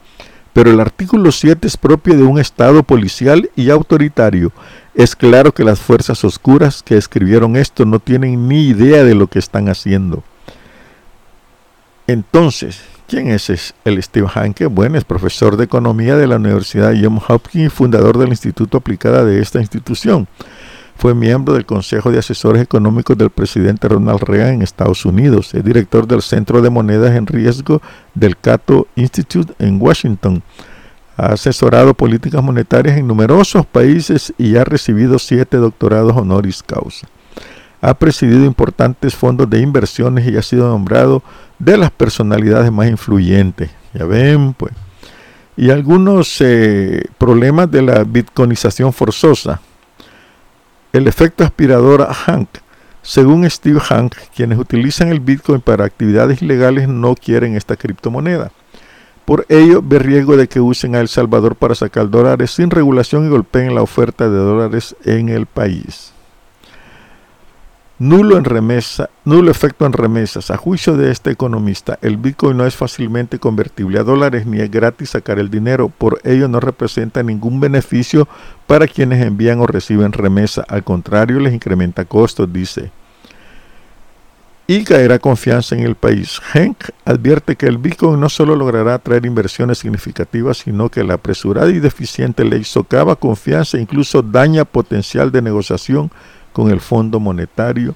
Pero 0.53 0.71
el 0.71 0.79
artículo 0.79 1.31
7 1.31 1.67
es 1.67 1.77
propio 1.77 2.17
de 2.17 2.23
un 2.23 2.39
Estado 2.39 2.81
policial 2.81 3.51
y 3.55 3.69
autoritario. 3.69 4.51
Es 4.95 5.15
claro 5.15 5.53
que 5.53 5.63
las 5.63 5.79
fuerzas 5.79 6.23
oscuras 6.23 6.81
que 6.81 6.97
escribieron 6.97 7.55
esto 7.55 7.85
no 7.85 7.99
tienen 7.99 8.47
ni 8.47 8.67
idea 8.67 9.03
de 9.03 9.13
lo 9.13 9.27
que 9.27 9.37
están 9.37 9.69
haciendo. 9.69 10.23
Entonces, 12.07 12.81
¿quién 13.07 13.29
es 13.29 13.73
el 13.85 14.01
Steve 14.01 14.27
Hanke? 14.33 14.65
Bueno, 14.65 14.97
es 14.97 15.03
profesor 15.03 15.57
de 15.57 15.65
economía 15.65 16.17
de 16.17 16.25
la 16.25 16.37
Universidad 16.37 16.95
Johns 16.99 17.21
Hopkins 17.27 17.67
y 17.67 17.69
fundador 17.69 18.17
del 18.17 18.29
Instituto 18.29 18.79
Aplicada 18.79 19.23
de 19.23 19.39
esta 19.41 19.59
institución. 19.59 20.27
Fue 20.99 21.15
miembro 21.15 21.53
del 21.53 21.65
Consejo 21.65 22.11
de 22.11 22.19
Asesores 22.19 22.61
Económicos 22.61 23.17
del 23.17 23.29
presidente 23.29 23.87
Ronald 23.87 24.21
Reagan 24.21 24.55
en 24.55 24.61
Estados 24.63 25.05
Unidos. 25.05 25.53
Es 25.53 25.63
director 25.63 26.05
del 26.05 26.21
Centro 26.21 26.61
de 26.61 26.69
Monedas 26.69 27.15
en 27.15 27.25
Riesgo 27.25 27.81
del 28.13 28.35
Cato 28.35 28.85
Institute 28.97 29.53
en 29.59 29.81
Washington. 29.81 30.43
Ha 31.15 31.27
asesorado 31.27 31.93
políticas 31.93 32.43
monetarias 32.43 32.97
en 32.97 33.07
numerosos 33.07 33.65
países 33.65 34.33
y 34.37 34.57
ha 34.57 34.65
recibido 34.65 35.19
siete 35.19 35.55
doctorados 35.55 36.17
honoris 36.17 36.61
causa. 36.61 37.07
Ha 37.79 37.93
presidido 37.93 38.43
importantes 38.43 39.15
fondos 39.15 39.49
de 39.49 39.61
inversiones 39.61 40.27
y 40.27 40.35
ha 40.35 40.41
sido 40.41 40.67
nombrado 40.67 41.23
de 41.59 41.77
las 41.77 41.91
personalidades 41.91 42.73
más 42.73 42.89
influyentes. 42.89 43.69
Ya 43.93 44.03
ven, 44.03 44.53
pues. 44.53 44.73
Y 45.55 45.69
algunos 45.69 46.41
eh, 46.41 47.05
problemas 47.17 47.71
de 47.71 47.83
la 47.83 48.03
bitcoinización 48.03 48.91
forzosa 48.91 49.61
el 50.99 51.07
efecto 51.07 51.45
aspirador 51.45 52.05
Hank. 52.05 52.49
Según 53.01 53.49
Steve 53.49 53.79
Hank, 53.79 54.15
quienes 54.35 54.59
utilizan 54.59 55.07
el 55.07 55.21
Bitcoin 55.21 55.61
para 55.61 55.85
actividades 55.85 56.41
ilegales 56.41 56.89
no 56.89 57.15
quieren 57.15 57.55
esta 57.55 57.77
criptomoneda. 57.77 58.51
Por 59.23 59.45
ello, 59.47 59.81
ve 59.81 59.99
riesgo 59.99 60.35
de 60.35 60.49
que 60.49 60.59
usen 60.59 60.95
a 60.95 60.99
El 60.99 61.07
Salvador 61.07 61.55
para 61.55 61.73
sacar 61.73 62.09
dólares 62.09 62.51
sin 62.51 62.69
regulación 62.69 63.25
y 63.25 63.29
golpeen 63.29 63.75
la 63.75 63.81
oferta 63.81 64.29
de 64.29 64.37
dólares 64.37 64.95
en 65.05 65.29
el 65.29 65.45
país. 65.45 66.11
Nulo, 68.01 68.37
en 68.37 68.45
remesa, 68.45 69.09
nulo 69.25 69.51
efecto 69.51 69.85
en 69.85 69.91
remesas. 69.91 70.51
A 70.51 70.55
juicio 70.55 70.95
de 70.95 71.11
este 71.11 71.31
economista, 71.31 71.99
el 72.01 72.15
Bitcoin 72.15 72.55
no 72.55 72.65
es 72.65 72.73
fácilmente 72.73 73.39
convertible 73.39 73.99
a 73.99 74.03
dólares 74.03 74.45
ni 74.45 74.61
es 74.61 74.71
gratis 74.71 75.09
sacar 75.09 75.37
el 75.37 75.49
dinero. 75.49 75.89
Por 75.89 76.21
ello 76.23 76.47
no 76.47 76.61
representa 76.61 77.23
ningún 77.23 77.59
beneficio 77.59 78.25
para 78.67 78.87
quienes 78.87 79.21
envían 79.21 79.59
o 79.59 79.67
reciben 79.67 80.13
remesa. 80.13 80.63
Al 80.69 80.85
contrario, 80.85 81.41
les 81.41 81.53
incrementa 81.53 82.05
costos, 82.05 82.51
dice. 82.53 82.89
Y 84.65 84.85
caerá 84.85 85.19
confianza 85.19 85.75
en 85.75 85.81
el 85.81 85.95
país. 85.95 86.39
Henk 86.53 86.91
advierte 87.03 87.57
que 87.57 87.65
el 87.65 87.79
Bitcoin 87.79 88.17
no 88.17 88.29
solo 88.29 88.55
logrará 88.55 88.93
atraer 88.93 89.25
inversiones 89.25 89.79
significativas, 89.79 90.59
sino 90.59 90.87
que 90.87 91.03
la 91.03 91.15
apresurada 91.15 91.69
y 91.69 91.79
deficiente 91.79 92.45
ley 92.45 92.63
socava 92.63 93.17
confianza 93.17 93.77
e 93.77 93.81
incluso 93.81 94.21
daña 94.21 94.63
potencial 94.63 95.33
de 95.33 95.41
negociación 95.41 96.11
con 96.59 96.71
el 96.71 96.81
Fondo 96.81 97.21
Monetario 97.21 97.95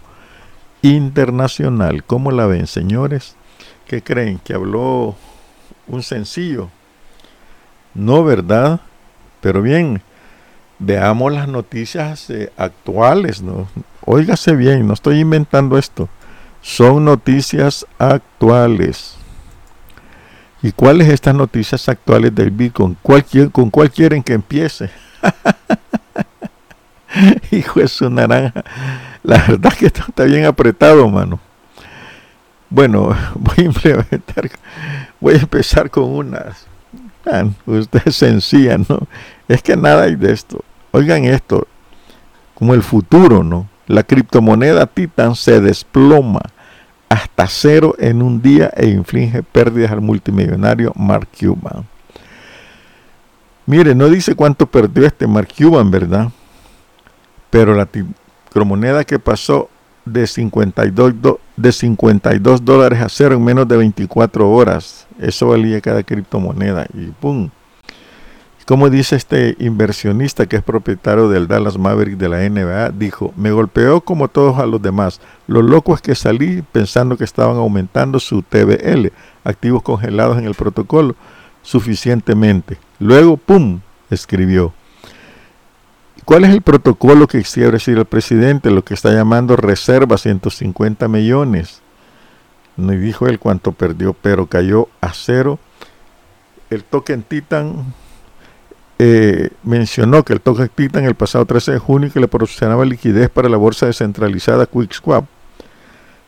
Internacional. 0.82 2.05
¿Cómo 2.05 2.32
la 2.32 2.45
ven, 2.45 2.66
señores? 2.66 3.36
¿Qué 3.86 4.01
creen? 4.01 4.39
¿Que 4.41 4.53
habló 4.53 5.18
un 5.86 6.01
sencillo? 6.01 6.70
No, 7.93 8.24
¿verdad? 8.24 8.80
Pero 9.41 9.61
bien, 9.61 10.01
veamos 10.80 11.34
las 11.34 11.49
noticias 11.49 12.30
eh, 12.30 12.53
actuales, 12.55 13.41
¿no? 13.41 13.68
Óigase 14.05 14.55
bien, 14.55 14.88
no 14.88 14.93
estoy 14.93 15.20
inventando 15.20 15.78
esto. 15.78 16.07
Son 16.61 17.03
noticias 17.03 17.86
actuales. 17.99 19.16
¿Y 20.61 20.72
cuáles 20.72 21.09
estas 21.09 21.36
noticias 21.36 21.89
actuales 21.89 22.34
del 22.34 22.51
Bitcoin? 22.51 22.95
¿Con 23.51 23.70
cuál 23.70 23.91
quieren 23.91 24.24
que 24.24 24.32
empiece? 24.32 24.89
Hijo 27.51 27.80
de 27.80 27.88
su 27.88 28.09
naranja. 28.09 28.64
La 29.24 29.38
verdad 29.47 29.74
que 29.74 29.88
esto 29.88 30.03
está 30.07 30.24
bien 30.26 30.45
apretado, 30.45 31.07
mano. 31.09 31.39
Bueno, 32.70 33.16
voy 33.36 33.55
a 33.57 33.61
implementar, 33.61 34.49
voy 35.20 35.36
a 35.36 35.38
empezar 35.38 35.89
con 35.89 36.05
unas. 36.05 36.66
usted 37.66 38.01
es 38.05 38.16
sencilla, 38.16 38.78
¿no? 38.78 39.07
Es 39.47 39.61
que 39.61 39.76
nada 39.76 40.03
hay 40.03 40.16
de 40.16 40.32
esto. 40.32 40.64
Oigan 40.91 41.26
esto, 41.26 41.68
como 42.53 42.74
el 42.74 42.84
futuro, 42.84 43.43
¿no? 43.43 43.68
La 43.88 44.03
criptomoneda 44.03 44.86
Titan 44.88 45.36
se 45.36 45.59
desploma 45.59 46.41
hasta 47.09 47.47
cero 47.47 47.95
en 47.99 48.22
un 48.22 48.41
día 48.41 48.72
e 48.76 48.88
inflige 48.88 49.43
pérdidas 49.43 49.91
al 49.91 50.01
multimillonario 50.01 50.93
Mark 50.95 51.28
Cuban. 51.39 51.86
Mire, 53.66 53.93
no 53.93 54.09
dice 54.09 54.36
cuánto 54.36 54.66
perdió 54.66 55.05
este 55.05 55.28
Mark 55.28 55.49
Cuban, 55.55 55.91
¿verdad? 55.91 56.30
Pero 57.54 57.76
la 57.76 57.86
criptomoneda 57.86 59.04
que 59.04 59.20
pasó 59.20 59.70
de 60.06 60.26
52, 60.26 61.14
de 61.56 61.72
52 61.72 62.66
dólares 62.66 62.99
a 62.99 63.10
cero 63.10 63.36
en 63.36 63.43
menos 63.43 63.68
de 63.68 63.78
24 63.78 64.49
horas, 64.49 65.06
eso 65.20 65.49
valía 65.49 65.80
cada 65.80 66.01
criptomoneda 66.01 66.88
y 66.95 67.12
¡pum! 67.12 67.51
Como 68.66 68.89
dice 68.89 69.16
este 69.16 69.56
inversionista 69.60 70.47
que 70.47 70.56
es 70.56 70.64
propietario 70.64 71.30
del 71.30 71.47
Dallas 71.47 71.78
Maverick 71.78 72.18
de 72.18 72.30
la 72.30 72.49
NBA, 72.49 72.89
dijo, 72.89 73.32
me 73.38 73.51
golpeó 73.51 74.01
como 74.01 74.30
todos 74.30 74.58
a 74.58 74.66
los 74.66 74.82
demás. 74.82 75.22
Lo 75.45 75.62
loco 75.62 75.93
es 75.93 76.01
que 76.01 76.16
salí 76.16 76.64
pensando 76.72 77.18
que 77.18 77.24
estaban 77.24 77.58
aumentando 77.58 78.20
su 78.20 78.41
TBL, 78.41 79.12
activos 79.43 79.84
congelados 79.84 80.39
en 80.39 80.45
el 80.45 80.56
protocolo, 80.56 81.16
suficientemente. 81.62 82.80
Luego, 82.97 83.38
¡pum!, 83.38 83.82
escribió. 84.10 84.74
¿Cuál 86.26 86.46
es 86.46 86.52
el 86.52 86.62
protocolo 86.62 87.28
que 87.28 87.42
quiere 87.44 87.72
decir 87.72 87.98
el 87.98 88.06
presidente? 88.06 88.72
Lo 88.72 88.84
que 88.84 88.94
está 88.94 89.12
llamando 89.12 89.56
reserva 89.56 90.18
150 90.18 91.08
millones. 91.08 91.82
No 92.78 92.92
dijo 92.92 93.28
él 93.28 93.40
cuánto 93.40 93.72
perdió, 93.72 94.14
pero 94.14 94.48
cayó 94.48 94.88
a 95.02 95.14
cero. 95.14 95.60
El 96.70 96.84
token 96.84 97.24
Titan 97.24 97.94
eh, 99.00 99.50
mencionó 99.64 100.24
que 100.24 100.34
el 100.34 100.42
token 100.42 100.70
Titan 100.74 101.04
el 101.06 101.16
pasado 101.16 101.46
13 101.46 101.74
de 101.74 101.80
junio 101.80 102.12
que 102.12 102.20
le 102.20 102.28
proporcionaba 102.28 102.86
liquidez 102.86 103.30
para 103.30 103.50
la 103.50 103.58
bolsa 103.58 103.88
descentralizada 103.88 104.66
QuickSwap. 104.66 105.26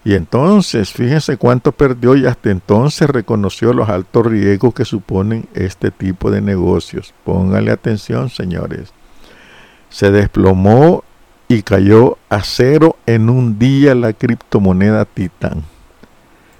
Y 0.04 0.14
entonces, 0.14 0.91
fíjense 0.91 1.38
cuánto 1.38 1.72
perdió 1.72 2.16
y 2.16 2.28
hasta 2.28 2.52
entonces 2.52 3.10
reconoció 3.10 3.74
los 3.74 3.89
altos 3.89 4.26
riesgos 4.28 4.74
que 4.74 4.86
suponen 4.86 5.48
este 5.56 5.89
tipo 5.89 6.30
de 6.30 6.41
negocios. 6.41 7.14
Pónganle 7.24 7.72
atención, 7.72 8.30
señores. 8.30 8.93
Se 9.96 10.12
desplomó 10.12 11.06
y 11.48 11.64
cayó 11.64 12.18
a 12.28 12.43
cero 12.43 12.98
en 13.06 13.30
un 13.30 13.58
día 13.58 13.96
la 13.96 14.12
criptomoneda 14.12 15.06
Titan. 15.06 15.64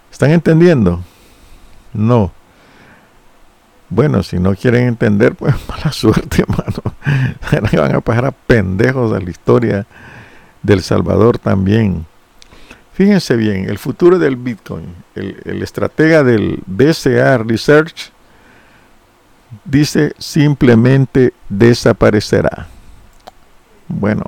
¿Están 0.10 0.32
entendiendo? 0.32 1.04
No. 1.92 2.32
Bueno, 3.90 4.24
si 4.24 4.40
no 4.40 4.56
quieren 4.56 4.88
entender, 4.88 5.36
pues 5.36 5.54
mala 5.68 5.92
suerte, 5.92 6.44
hermano. 6.44 7.74
van 7.74 7.96
a 7.98 8.00
pasar 8.00 8.28
a 8.28 8.32
pendejos 8.32 9.12
a 9.12 9.20
la 9.20 9.30
historia 9.30 9.86
del 10.64 10.82
Salvador 10.82 11.38
también. 11.38 12.06
Fíjense 12.94 13.36
bien, 13.36 13.70
el 13.70 13.80
futuro 13.80 14.18
del 14.18 14.38
Bitcoin, 14.38 14.96
el, 15.14 15.42
el 15.44 15.62
estratega 15.62 16.24
del 16.24 16.64
BCA 16.68 17.40
Research 17.40 18.14
dice 19.66 20.14
simplemente 20.20 21.34
desaparecerá. 21.50 22.70
Bueno, 23.88 24.24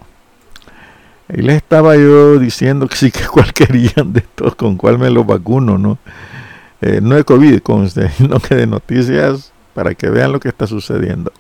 ahí 1.30 1.42
les 1.42 1.58
estaba 1.58 1.96
yo 1.96 2.40
diciendo 2.40 2.88
que 2.88 2.96
sí 2.96 3.12
que 3.12 3.26
cuál 3.28 3.54
querían 3.54 4.14
de 4.14 4.22
todos, 4.22 4.56
con 4.56 4.78
cuál 4.78 4.98
me 4.98 5.10
lo 5.10 5.24
vacuno, 5.24 5.78
¿no? 5.78 5.98
Eh, 6.82 7.00
no 7.02 7.16
de 7.16 7.24
COVID, 7.24 7.62
sino 8.18 8.40
que 8.40 8.56
de 8.56 8.68
noticias 8.68 9.52
para 9.74 9.96
que 9.96 10.10
vean 10.10 10.32
lo 10.32 10.40
que 10.40 10.50
está 10.50 10.68
sucediendo. 10.68 11.32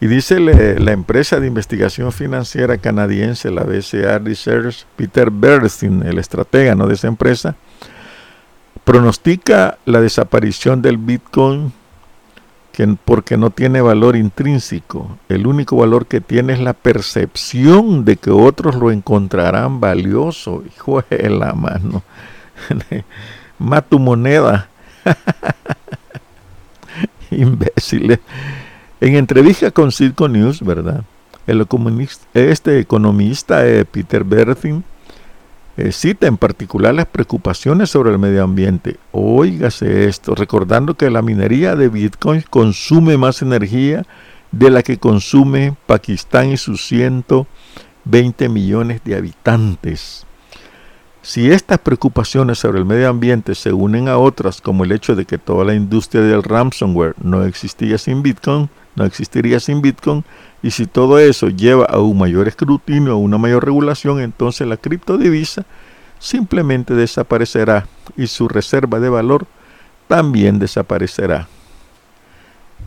Y 0.00 0.06
dice 0.06 0.38
la 0.38 0.92
empresa 0.92 1.40
de 1.40 1.46
investigación 1.46 2.12
financiera 2.12 2.76
canadiense, 2.76 3.50
la 3.50 3.62
BCA 3.62 4.18
Research, 4.18 4.84
Peter 4.96 5.30
Bernstein, 5.30 6.02
el 6.02 6.18
estratega 6.18 6.74
¿no? 6.74 6.86
de 6.86 6.94
esa 6.94 7.06
empresa, 7.06 7.56
pronostica 8.84 9.78
la 9.86 10.02
desaparición 10.02 10.82
del 10.82 10.98
Bitcoin 10.98 11.72
porque 13.04 13.36
no 13.36 13.50
tiene 13.50 13.80
valor 13.80 14.16
intrínseco. 14.16 15.18
El 15.28 15.46
único 15.46 15.76
valor 15.76 16.06
que 16.06 16.20
tiene 16.20 16.54
es 16.54 16.60
la 16.60 16.72
percepción 16.72 18.04
de 18.04 18.16
que 18.16 18.30
otros 18.30 18.74
lo 18.74 18.90
encontrarán 18.90 19.80
valioso. 19.80 20.64
Hijo 20.66 21.02
de 21.08 21.30
la 21.30 21.52
mano. 21.52 22.02
Más 23.58 23.84
tu 23.88 23.98
moneda. 23.98 24.68
Imbéciles. 27.30 28.20
En 29.00 29.16
entrevista 29.16 29.70
con 29.70 29.92
Circo 29.92 30.28
News, 30.28 30.62
¿verdad? 30.62 31.04
El 31.46 31.66
este 32.32 32.78
economista 32.78 33.66
eh, 33.66 33.84
Peter 33.84 34.24
Berthin 34.24 34.82
cita 35.90 36.26
en 36.26 36.36
particular 36.36 36.94
las 36.94 37.06
preocupaciones 37.06 37.90
sobre 37.90 38.12
el 38.12 38.18
medio 38.18 38.44
ambiente. 38.44 38.96
Óigase 39.12 40.08
esto, 40.08 40.34
recordando 40.34 40.94
que 40.94 41.10
la 41.10 41.22
minería 41.22 41.74
de 41.74 41.88
Bitcoin 41.88 42.44
consume 42.48 43.16
más 43.16 43.42
energía 43.42 44.04
de 44.52 44.70
la 44.70 44.82
que 44.82 44.98
consume 44.98 45.74
Pakistán 45.86 46.50
y 46.50 46.56
sus 46.56 46.86
120 46.86 48.48
millones 48.48 49.00
de 49.04 49.16
habitantes. 49.16 50.26
Si 51.22 51.50
estas 51.50 51.78
preocupaciones 51.78 52.58
sobre 52.58 52.78
el 52.78 52.84
medio 52.84 53.08
ambiente 53.08 53.54
se 53.54 53.72
unen 53.72 54.08
a 54.08 54.18
otras, 54.18 54.60
como 54.60 54.84
el 54.84 54.92
hecho 54.92 55.16
de 55.16 55.24
que 55.24 55.38
toda 55.38 55.64
la 55.64 55.74
industria 55.74 56.22
del 56.22 56.42
ransomware 56.42 57.14
no 57.22 57.44
existía 57.44 57.96
sin 57.98 58.22
Bitcoin, 58.22 58.68
no 58.96 59.04
existiría 59.04 59.60
sin 59.60 59.82
Bitcoin, 59.82 60.24
y 60.62 60.70
si 60.70 60.86
todo 60.86 61.18
eso 61.18 61.48
lleva 61.48 61.84
a 61.86 61.98
un 61.98 62.18
mayor 62.18 62.48
escrutinio, 62.48 63.12
a 63.12 63.16
una 63.16 63.38
mayor 63.38 63.64
regulación, 63.64 64.20
entonces 64.20 64.66
la 64.66 64.76
criptodivisa 64.76 65.64
simplemente 66.18 66.94
desaparecerá 66.94 67.86
y 68.16 68.26
su 68.28 68.48
reserva 68.48 69.00
de 69.00 69.08
valor 69.08 69.46
también 70.08 70.58
desaparecerá. 70.58 71.48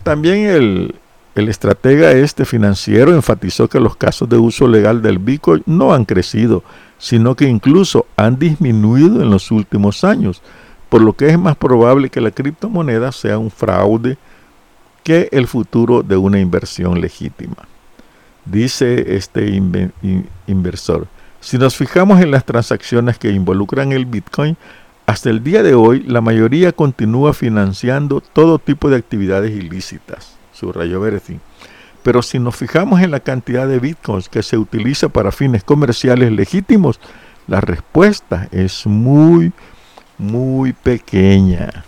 También 0.03 0.47
el, 0.47 0.95
el 1.35 1.49
estratega 1.49 2.13
este 2.13 2.45
financiero 2.45 3.13
enfatizó 3.13 3.67
que 3.67 3.79
los 3.79 3.95
casos 3.95 4.27
de 4.27 4.37
uso 4.37 4.67
legal 4.67 5.01
del 5.01 5.19
Bitcoin 5.19 5.61
no 5.65 5.93
han 5.93 6.05
crecido, 6.05 6.63
sino 6.97 7.35
que 7.35 7.45
incluso 7.45 8.07
han 8.15 8.39
disminuido 8.39 9.21
en 9.21 9.29
los 9.29 9.51
últimos 9.51 10.03
años, 10.03 10.41
por 10.89 11.01
lo 11.01 11.13
que 11.13 11.27
es 11.29 11.37
más 11.37 11.55
probable 11.55 12.09
que 12.09 12.21
la 12.21 12.31
criptomoneda 12.31 13.11
sea 13.11 13.37
un 13.37 13.51
fraude 13.51 14.17
que 15.07 15.29
el 15.31 15.47
futuro 15.47 16.03
de 16.03 16.17
una 16.17 16.37
inversión 16.37 16.99
legítima. 16.99 17.55
Dice 18.43 19.15
este 19.15 19.47
inversor, 20.47 21.07
si 21.39 21.57
nos 21.57 21.77
fijamos 21.77 22.19
en 22.19 22.29
las 22.29 22.43
transacciones 22.43 23.17
que 23.17 23.31
involucran 23.31 23.93
el 23.93 24.05
Bitcoin, 24.05 24.57
hasta 25.05 25.29
el 25.29 25.45
día 25.45 25.63
de 25.63 25.75
hoy 25.75 26.01
la 26.01 26.19
mayoría 26.19 26.73
continúa 26.73 27.33
financiando 27.33 28.19
todo 28.19 28.59
tipo 28.59 28.89
de 28.89 28.97
actividades 28.97 29.51
ilícitas, 29.51 30.35
subrayó 30.51 30.99
Berezin. 30.99 31.39
Pero 32.03 32.21
si 32.21 32.37
nos 32.37 32.57
fijamos 32.57 32.99
en 32.99 33.11
la 33.11 33.21
cantidad 33.21 33.65
de 33.65 33.79
bitcoins 33.79 34.27
que 34.27 34.43
se 34.43 34.57
utiliza 34.57 35.07
para 35.07 35.31
fines 35.31 35.63
comerciales 35.63 36.33
legítimos, 36.33 36.99
la 37.47 37.61
respuesta 37.61 38.49
es 38.51 38.85
muy, 38.85 39.53
muy 40.17 40.73
pequeña. 40.73 41.85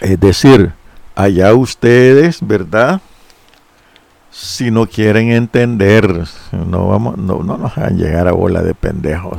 Es 0.00 0.20
decir, 0.20 0.72
allá 1.14 1.54
ustedes, 1.54 2.38
¿verdad? 2.40 3.00
Si 4.30 4.70
no 4.70 4.86
quieren 4.86 5.32
entender, 5.32 6.24
no, 6.52 6.88
vamos, 6.88 7.16
no, 7.16 7.42
no 7.42 7.58
nos 7.58 7.74
van 7.74 7.86
a 7.86 7.90
llegar 7.90 8.28
a 8.28 8.32
bola 8.32 8.62
de 8.62 8.74
pendejos. 8.74 9.38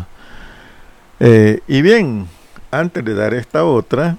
Eh, 1.19 1.61
y 1.67 1.81
bien, 1.81 2.27
antes 2.71 3.03
de 3.03 3.13
dar 3.13 3.33
esta 3.33 3.63
otra, 3.63 4.17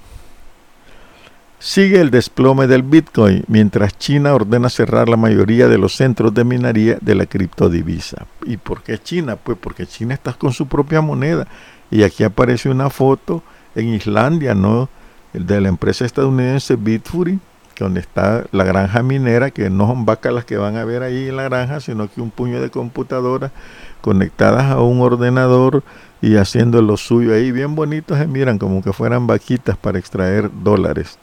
sigue 1.59 2.01
el 2.01 2.11
desplome 2.11 2.67
del 2.67 2.83
Bitcoin 2.83 3.45
mientras 3.47 3.97
China 3.99 4.35
ordena 4.35 4.71
cerrar 4.71 5.09
la 5.09 5.17
mayoría 5.17 5.69
de 5.69 5.79
los 5.79 5.95
centros 5.95 6.33
de 6.33 6.45
minería 6.45 6.99
de 7.01 7.15
la 7.15 7.27
criptodivisa. 7.27 8.27
¿Y 8.45 8.57
por 8.57 8.83
qué 8.83 8.99
China? 8.99 9.37
Pues 9.37 9.59
porque 9.61 9.87
China 9.87 10.15
está 10.15 10.33
con 10.33 10.53
su 10.53 10.67
propia 10.67 11.01
moneda. 11.01 11.47
Y 11.91 12.03
aquí 12.03 12.25
aparece 12.25 12.71
una 12.71 12.89
foto 12.89 13.43
en 13.75 13.89
Islandia, 13.95 14.55
¿no? 14.55 14.89
De 15.33 15.61
la 15.61 15.69
empresa 15.69 16.05
estadounidense 16.05 16.77
Bitfury, 16.77 17.39
donde 17.79 18.01
está 18.01 18.45
la 18.53 18.65
granja 18.65 19.03
minera, 19.03 19.51
que 19.51 19.71
no 19.71 19.87
son 19.87 20.05
vacas 20.05 20.33
las 20.33 20.45
que 20.45 20.57
van 20.57 20.77
a 20.77 20.85
ver 20.85 21.03
ahí 21.03 21.29
en 21.29 21.37
la 21.37 21.45
granja, 21.45 21.81
sino 21.81 22.11
que 22.11 22.21
un 22.21 22.31
puño 22.31 22.61
de 22.61 22.71
computadoras 22.71 23.53
conectadas 24.01 24.71
a 24.71 24.81
un 24.81 25.01
ordenador 25.01 25.83
y 26.21 26.37
haciendo 26.37 26.83
lo 26.83 26.97
suyo 26.97 27.35
ahí, 27.35 27.53
bien 27.53 27.75
bonitos, 27.75 28.19
se 28.19 28.27
miran 28.27 28.59
como 28.59 28.83
que 28.83 28.93
fueran 28.93 29.27
vaquitas 29.27 29.77
para 29.77 29.99
extraer 29.99 30.51
dólares. 30.63 31.19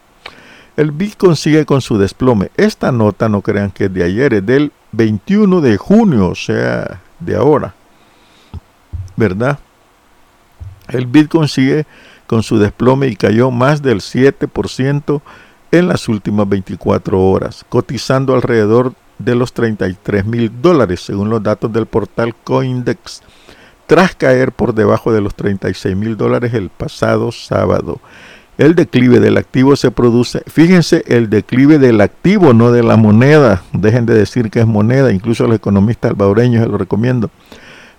El 0.76 0.92
Bitcoin 0.92 1.36
sigue 1.36 1.66
con 1.66 1.82
su 1.82 1.98
desplome. 1.98 2.52
Esta 2.56 2.92
nota, 2.92 3.30
no 3.30 3.42
crean 3.42 3.72
que 3.72 3.86
es 3.86 3.94
de 3.94 4.04
ayer, 4.04 4.36
es 4.36 4.46
del 4.46 4.72
21 4.92 5.62
de 5.62 5.78
junio, 5.78 6.30
o 6.30 6.36
sea, 6.36 7.02
de 7.20 7.36
ahora. 7.36 7.74
¿Verdad? 9.16 9.58
El 10.88 11.08
Bitcoin 11.08 11.48
sigue 11.48 11.86
con 12.28 12.44
su 12.44 12.60
desplome 12.60 13.08
y 13.08 13.16
cayó 13.16 13.50
más 13.50 13.82
del 13.82 14.02
7% 14.02 15.22
en 15.72 15.88
las 15.88 16.08
últimas 16.08 16.48
24 16.48 17.20
horas, 17.20 17.66
cotizando 17.68 18.36
alrededor 18.36 18.94
de 19.18 19.36
los 19.36 19.54
33 19.54 20.26
mil 20.26 20.52
dólares, 20.62 21.02
según 21.02 21.30
los 21.30 21.42
datos 21.42 21.74
del 21.74 21.88
portal 21.88 22.36
Coindex, 22.44 23.24
tras 23.88 24.16
caer 24.16 24.52
por 24.52 24.76
debajo 24.76 25.12
de 25.12 25.22
los 25.22 25.34
36 25.36 25.96
mil 25.96 26.18
dólares 26.18 26.54
el 26.54 26.70
pasado 26.70 27.32
sábado. 27.32 28.00
El 28.58 28.76
declive 28.76 29.20
del 29.20 29.38
activo 29.38 29.76
se 29.76 29.92
produce, 29.92 30.42
fíjense, 30.48 31.04
el 31.08 31.30
declive 31.30 31.78
del 31.78 32.02
activo, 32.02 32.54
no 32.54 32.72
de 32.72 32.84
la 32.84 32.98
moneda, 32.98 33.64
dejen 33.72 34.06
de 34.06 34.16
decir 34.16 34.50
que 34.50 34.62
es 34.62 34.68
moneda, 34.68 35.12
incluso 35.12 35.46
los 35.46 35.58
economistas 35.58 36.12
albareños 36.12 36.64
se 36.64 36.70
lo 36.70 36.78
recomiendo 36.78 37.30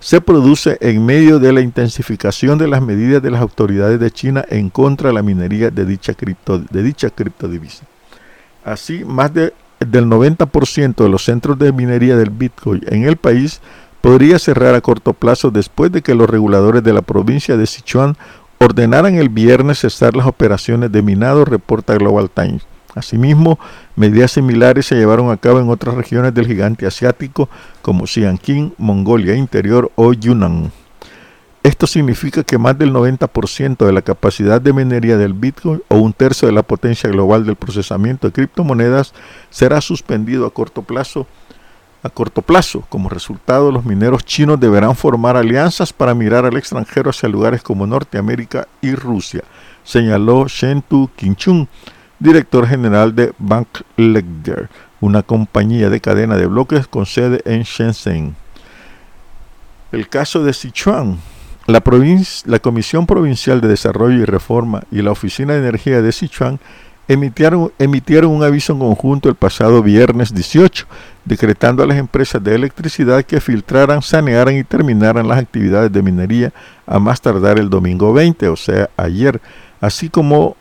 se 0.00 0.20
produce 0.20 0.78
en 0.80 1.04
medio 1.04 1.38
de 1.38 1.52
la 1.52 1.60
intensificación 1.60 2.58
de 2.58 2.68
las 2.68 2.82
medidas 2.82 3.22
de 3.22 3.30
las 3.30 3.40
autoridades 3.40 3.98
de 3.98 4.10
China 4.10 4.44
en 4.48 4.70
contra 4.70 5.08
de 5.08 5.14
la 5.14 5.22
minería 5.22 5.70
de 5.70 5.84
dicha, 5.84 6.14
cripto, 6.14 6.58
de 6.58 6.82
dicha 6.82 7.10
criptodivisa. 7.10 7.84
Así, 8.64 9.04
más 9.04 9.34
de, 9.34 9.52
del 9.80 10.06
90% 10.06 10.94
de 10.96 11.08
los 11.08 11.24
centros 11.24 11.58
de 11.58 11.72
minería 11.72 12.16
del 12.16 12.30
Bitcoin 12.30 12.82
en 12.86 13.04
el 13.04 13.16
país 13.16 13.60
podría 14.00 14.38
cerrar 14.38 14.74
a 14.74 14.80
corto 14.80 15.12
plazo 15.12 15.50
después 15.50 15.90
de 15.90 16.02
que 16.02 16.14
los 16.14 16.30
reguladores 16.30 16.82
de 16.82 16.92
la 16.92 17.02
provincia 17.02 17.56
de 17.56 17.66
Sichuan 17.66 18.16
ordenaran 18.58 19.16
el 19.16 19.28
viernes 19.28 19.80
cesar 19.80 20.16
las 20.16 20.26
operaciones 20.26 20.92
de 20.92 21.02
minado, 21.02 21.44
reporta 21.44 21.94
Global 21.94 22.30
Times. 22.30 22.62
Asimismo, 22.98 23.58
medidas 23.96 24.32
similares 24.32 24.86
se 24.86 24.96
llevaron 24.96 25.30
a 25.30 25.36
cabo 25.36 25.60
en 25.60 25.70
otras 25.70 25.94
regiones 25.94 26.34
del 26.34 26.46
gigante 26.46 26.86
asiático 26.86 27.48
como 27.80 28.06
Xi'anqing, 28.06 28.74
Mongolia 28.76 29.34
Interior 29.34 29.90
o 29.94 30.12
Yunnan. 30.12 30.72
Esto 31.62 31.86
significa 31.86 32.44
que 32.44 32.56
más 32.56 32.78
del 32.78 32.92
90% 32.92 33.84
de 33.84 33.92
la 33.92 34.02
capacidad 34.02 34.60
de 34.60 34.72
minería 34.72 35.16
del 35.16 35.32
Bitcoin 35.32 35.82
o 35.88 35.96
un 35.96 36.12
tercio 36.12 36.46
de 36.46 36.54
la 36.54 36.62
potencia 36.62 37.10
global 37.10 37.44
del 37.44 37.56
procesamiento 37.56 38.26
de 38.26 38.32
criptomonedas 38.32 39.12
será 39.50 39.80
suspendido 39.80 40.46
a 40.46 40.50
corto 40.50 40.82
plazo. 40.82 41.26
A 42.02 42.10
corto 42.10 42.42
plazo, 42.42 42.84
como 42.88 43.08
resultado, 43.08 43.72
los 43.72 43.84
mineros 43.84 44.24
chinos 44.24 44.60
deberán 44.60 44.94
formar 44.94 45.36
alianzas 45.36 45.92
para 45.92 46.14
mirar 46.14 46.46
al 46.46 46.56
extranjero 46.56 47.10
hacia 47.10 47.28
lugares 47.28 47.60
como 47.60 47.86
Norteamérica 47.86 48.68
y 48.80 48.94
Rusia, 48.94 49.42
señaló 49.82 50.46
Shentu 50.46 51.10
Qinchun, 51.16 51.68
director 52.18 52.66
general 52.66 53.14
de 53.14 53.32
Bank 53.38 53.68
Ledger, 53.96 54.68
una 55.00 55.22
compañía 55.22 55.90
de 55.90 56.00
cadena 56.00 56.36
de 56.36 56.46
bloques 56.46 56.86
con 56.86 57.06
sede 57.06 57.40
en 57.44 57.62
Shenzhen. 57.62 58.34
El 59.92 60.08
caso 60.08 60.44
de 60.44 60.52
Sichuan. 60.52 61.18
La, 61.66 61.80
Comisión 62.60 63.06
Provincial 63.06 63.60
de 63.60 63.68
Desarrollo 63.68 64.18
y 64.18 64.24
Reforma 64.24 64.82
y 64.90 65.02
la 65.02 65.10
Oficina 65.10 65.52
de 65.52 65.60
Energía 65.60 66.00
de 66.00 66.12
Sichuan 66.12 66.58
emitieron, 67.08 67.72
emitieron 67.78 68.30
un 68.30 68.42
aviso 68.42 68.78
conjunto 68.78 69.28
el 69.28 69.34
pasado 69.34 69.82
viernes 69.82 70.34
18, 70.34 70.86
decretando 71.26 71.82
a 71.82 71.86
las 71.86 71.98
empresas 71.98 72.42
de 72.42 72.54
electricidad 72.54 73.22
que 73.22 73.40
filtraran, 73.40 74.00
sanearan 74.00 74.56
y 74.56 74.64
terminaran 74.64 75.28
las 75.28 75.38
actividades 75.38 75.92
de 75.92 76.02
minería 76.02 76.52
a 76.86 76.98
más 76.98 77.20
tardar 77.20 77.58
el 77.58 77.68
domingo 77.68 78.14
20, 78.14 78.48
o 78.48 78.56
sea, 78.56 78.88
ayer, 78.96 79.40
así 79.80 80.08
como 80.08 80.56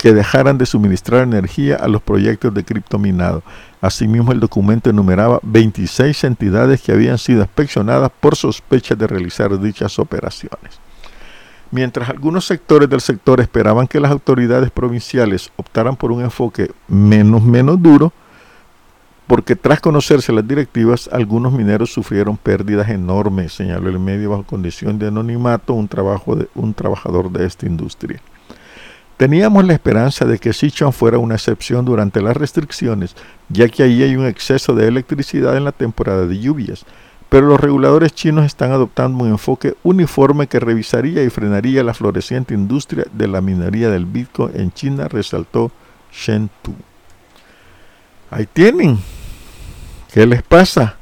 que 0.00 0.14
dejaran 0.14 0.56
de 0.56 0.66
suministrar 0.66 1.22
energía 1.22 1.76
a 1.76 1.86
los 1.86 2.00
proyectos 2.00 2.54
de 2.54 2.64
criptominado. 2.64 3.42
Asimismo, 3.82 4.32
el 4.32 4.40
documento 4.40 4.88
enumeraba 4.88 5.40
26 5.42 6.24
entidades 6.24 6.80
que 6.80 6.92
habían 6.92 7.18
sido 7.18 7.42
inspeccionadas 7.42 8.10
por 8.18 8.34
sospecha 8.34 8.94
de 8.94 9.06
realizar 9.06 9.58
dichas 9.60 9.98
operaciones. 9.98 10.80
Mientras 11.70 12.08
algunos 12.08 12.46
sectores 12.46 12.88
del 12.88 13.00
sector 13.00 13.40
esperaban 13.40 13.86
que 13.86 14.00
las 14.00 14.10
autoridades 14.10 14.70
provinciales 14.70 15.52
optaran 15.56 15.96
por 15.96 16.12
un 16.12 16.22
enfoque 16.22 16.70
menos 16.88 17.42
menos 17.42 17.80
duro, 17.80 18.12
porque 19.26 19.54
tras 19.54 19.80
conocerse 19.80 20.32
las 20.32 20.48
directivas, 20.48 21.08
algunos 21.12 21.52
mineros 21.52 21.92
sufrieron 21.92 22.36
pérdidas 22.36 22.88
enormes, 22.88 23.52
señaló 23.52 23.88
el 23.90 24.00
medio 24.00 24.30
bajo 24.30 24.42
condición 24.44 24.98
de 24.98 25.08
anonimato 25.08 25.74
un, 25.74 25.86
trabajo 25.86 26.34
de, 26.34 26.48
un 26.54 26.74
trabajador 26.74 27.30
de 27.30 27.46
esta 27.46 27.66
industria. 27.66 28.20
Teníamos 29.20 29.66
la 29.66 29.74
esperanza 29.74 30.24
de 30.24 30.38
que 30.38 30.54
Sichuan 30.54 30.94
fuera 30.94 31.18
una 31.18 31.34
excepción 31.34 31.84
durante 31.84 32.22
las 32.22 32.34
restricciones, 32.34 33.14
ya 33.50 33.68
que 33.68 33.82
ahí 33.82 34.02
hay 34.02 34.16
un 34.16 34.24
exceso 34.24 34.74
de 34.74 34.88
electricidad 34.88 35.58
en 35.58 35.64
la 35.64 35.72
temporada 35.72 36.26
de 36.26 36.38
lluvias, 36.38 36.86
pero 37.28 37.46
los 37.46 37.60
reguladores 37.60 38.14
chinos 38.14 38.46
están 38.46 38.72
adoptando 38.72 39.22
un 39.22 39.28
enfoque 39.28 39.74
uniforme 39.82 40.46
que 40.46 40.58
revisaría 40.58 41.22
y 41.22 41.28
frenaría 41.28 41.84
la 41.84 41.92
floreciente 41.92 42.54
industria 42.54 43.04
de 43.12 43.28
la 43.28 43.42
minería 43.42 43.90
del 43.90 44.06
Bitcoin 44.06 44.52
en 44.58 44.72
China, 44.72 45.06
resaltó 45.06 45.70
Shen 46.10 46.48
Tu. 46.62 46.72
Ahí 48.30 48.48
tienen. 48.50 48.98
¿Qué 50.14 50.24
les 50.24 50.42
pasa? 50.42 50.96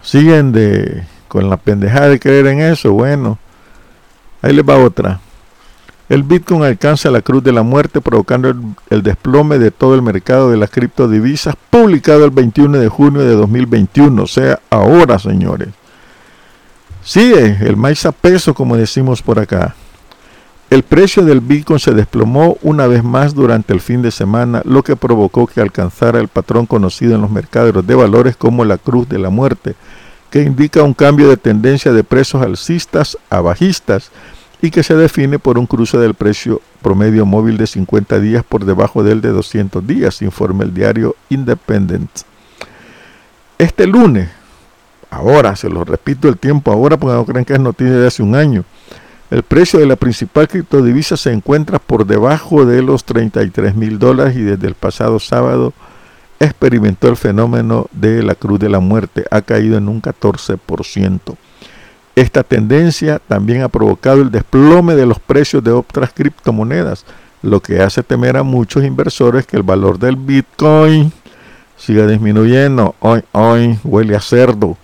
Siguen 0.00 0.52
de 0.52 1.02
con 1.26 1.50
la 1.50 1.56
pendejada 1.56 2.10
de 2.10 2.20
creer 2.20 2.46
en 2.46 2.60
eso. 2.60 2.92
Bueno, 2.92 3.40
ahí 4.42 4.52
les 4.52 4.64
va 4.64 4.78
otra. 4.78 5.18
El 6.12 6.24
Bitcoin 6.24 6.62
alcanza 6.62 7.10
la 7.10 7.22
cruz 7.22 7.42
de 7.42 7.52
la 7.52 7.62
muerte 7.62 8.02
provocando 8.02 8.54
el, 8.90 9.02
desplome 9.02 9.58
de 9.58 9.70
todo 9.70 9.94
el 9.94 10.02
mercado 10.02 10.50
de 10.50 10.58
las 10.58 10.68
criptodivisas 10.68 11.54
publicado 11.70 12.26
el 12.26 12.30
21 12.30 12.76
de 12.80 12.88
junio 12.90 13.22
de 13.22 13.32
2021, 13.34 14.22
o 14.22 14.26
sea, 14.26 14.60
ahora 14.68 15.18
señores. 15.18 15.68
Sigue 17.02 17.56
el 17.66 17.78
maíz 17.78 18.04
a 18.04 18.12
peso 18.12 18.52
como 18.52 18.76
decimos 18.76 19.22
por 19.22 19.38
acá. 19.38 19.74
El 20.68 20.82
precio 20.82 21.24
del 21.24 21.40
Bitcoin 21.40 21.78
se 21.78 21.94
desplomó 21.94 22.58
una 22.60 22.86
vez 22.86 23.02
más 23.02 23.34
durante 23.34 23.72
el 23.72 23.80
fin 23.80 24.02
de 24.02 24.10
semana, 24.10 24.60
lo 24.66 24.82
que 24.82 24.96
provocó 24.96 25.46
que 25.46 25.62
alcanzara 25.62 26.20
el 26.20 26.28
patrón 26.28 26.66
conocido 26.66 27.14
en 27.14 27.22
los 27.22 27.30
mercados 27.30 27.86
de 27.86 27.94
valores 27.94 28.36
como 28.36 28.66
la 28.66 28.76
cruz 28.76 29.08
de 29.08 29.18
la 29.18 29.30
muerte, 29.30 29.76
que 30.28 30.42
indica 30.42 30.82
un 30.82 30.92
cambio 30.92 31.30
de 31.30 31.38
tendencia 31.38 31.90
de 31.90 32.04
precios 32.04 32.42
alcistas 32.42 33.16
a 33.30 33.40
bajistas 33.40 34.10
y 34.62 34.70
que 34.70 34.84
se 34.84 34.94
define 34.94 35.40
por 35.40 35.58
un 35.58 35.66
cruce 35.66 35.98
del 35.98 36.14
precio 36.14 36.62
promedio 36.80 37.26
móvil 37.26 37.58
de 37.58 37.66
50 37.66 38.20
días 38.20 38.44
por 38.48 38.64
debajo 38.64 39.02
del 39.02 39.20
de 39.20 39.30
200 39.30 39.84
días, 39.84 40.22
informa 40.22 40.62
el 40.62 40.72
diario 40.72 41.16
Independent. 41.28 42.08
Este 43.58 43.88
lunes, 43.88 44.30
ahora, 45.10 45.56
se 45.56 45.68
lo 45.68 45.84
repito 45.84 46.28
el 46.28 46.38
tiempo 46.38 46.70
ahora 46.70 46.96
porque 46.96 47.16
no 47.16 47.26
creen 47.26 47.44
que 47.44 47.54
es 47.54 47.60
noticia 47.60 47.98
de 47.98 48.06
hace 48.06 48.22
un 48.22 48.36
año, 48.36 48.64
el 49.32 49.42
precio 49.42 49.80
de 49.80 49.86
la 49.86 49.96
principal 49.96 50.46
criptodivisa 50.46 51.16
se 51.16 51.32
encuentra 51.32 51.80
por 51.80 52.06
debajo 52.06 52.64
de 52.64 52.82
los 52.82 53.04
33 53.04 53.74
mil 53.74 53.98
dólares 53.98 54.36
y 54.36 54.42
desde 54.42 54.68
el 54.68 54.74
pasado 54.74 55.18
sábado 55.18 55.72
experimentó 56.38 57.08
el 57.08 57.16
fenómeno 57.16 57.88
de 57.92 58.22
la 58.22 58.36
cruz 58.36 58.60
de 58.60 58.68
la 58.68 58.78
muerte, 58.78 59.24
ha 59.30 59.42
caído 59.42 59.76
en 59.76 59.88
un 59.88 60.00
14%. 60.00 61.36
Esta 62.14 62.42
tendencia 62.42 63.18
también 63.18 63.62
ha 63.62 63.68
provocado 63.68 64.20
el 64.20 64.30
desplome 64.30 64.94
de 64.94 65.06
los 65.06 65.18
precios 65.18 65.64
de 65.64 65.72
otras 65.72 66.12
criptomonedas, 66.12 67.06
lo 67.40 67.60
que 67.60 67.80
hace 67.80 68.02
temer 68.02 68.36
a 68.36 68.42
muchos 68.42 68.84
inversores 68.84 69.46
que 69.46 69.56
el 69.56 69.62
valor 69.62 69.98
del 69.98 70.16
Bitcoin 70.16 71.12
siga 71.76 72.06
disminuyendo. 72.06 72.94
Hoy, 73.00 73.22
hoy 73.32 73.78
huele 73.82 74.14
a 74.14 74.20
cerdo. 74.20 74.76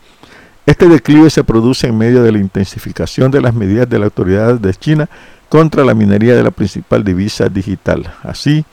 Este 0.65 0.89
declive 0.89 1.31
se 1.31 1.45
produce 1.45 1.87
en 1.87 1.97
medio 1.97 2.23
de 2.23 2.33
la 2.33 2.39
intensificación 2.39 3.31
de 3.31 3.41
las 3.41 3.55
medidas 3.55 3.89
de 3.89 3.99
la 3.99 4.07
autoridad 4.07 4.55
de 4.55 4.75
China 4.75 5.09
contra 5.49 5.85
la 5.85 5.95
minería 5.95 6.35
de 6.35 6.43
la 6.43 6.51
principal 6.51 7.05
divisa 7.05 7.49
digital. 7.49 8.13
Así, 8.23 8.65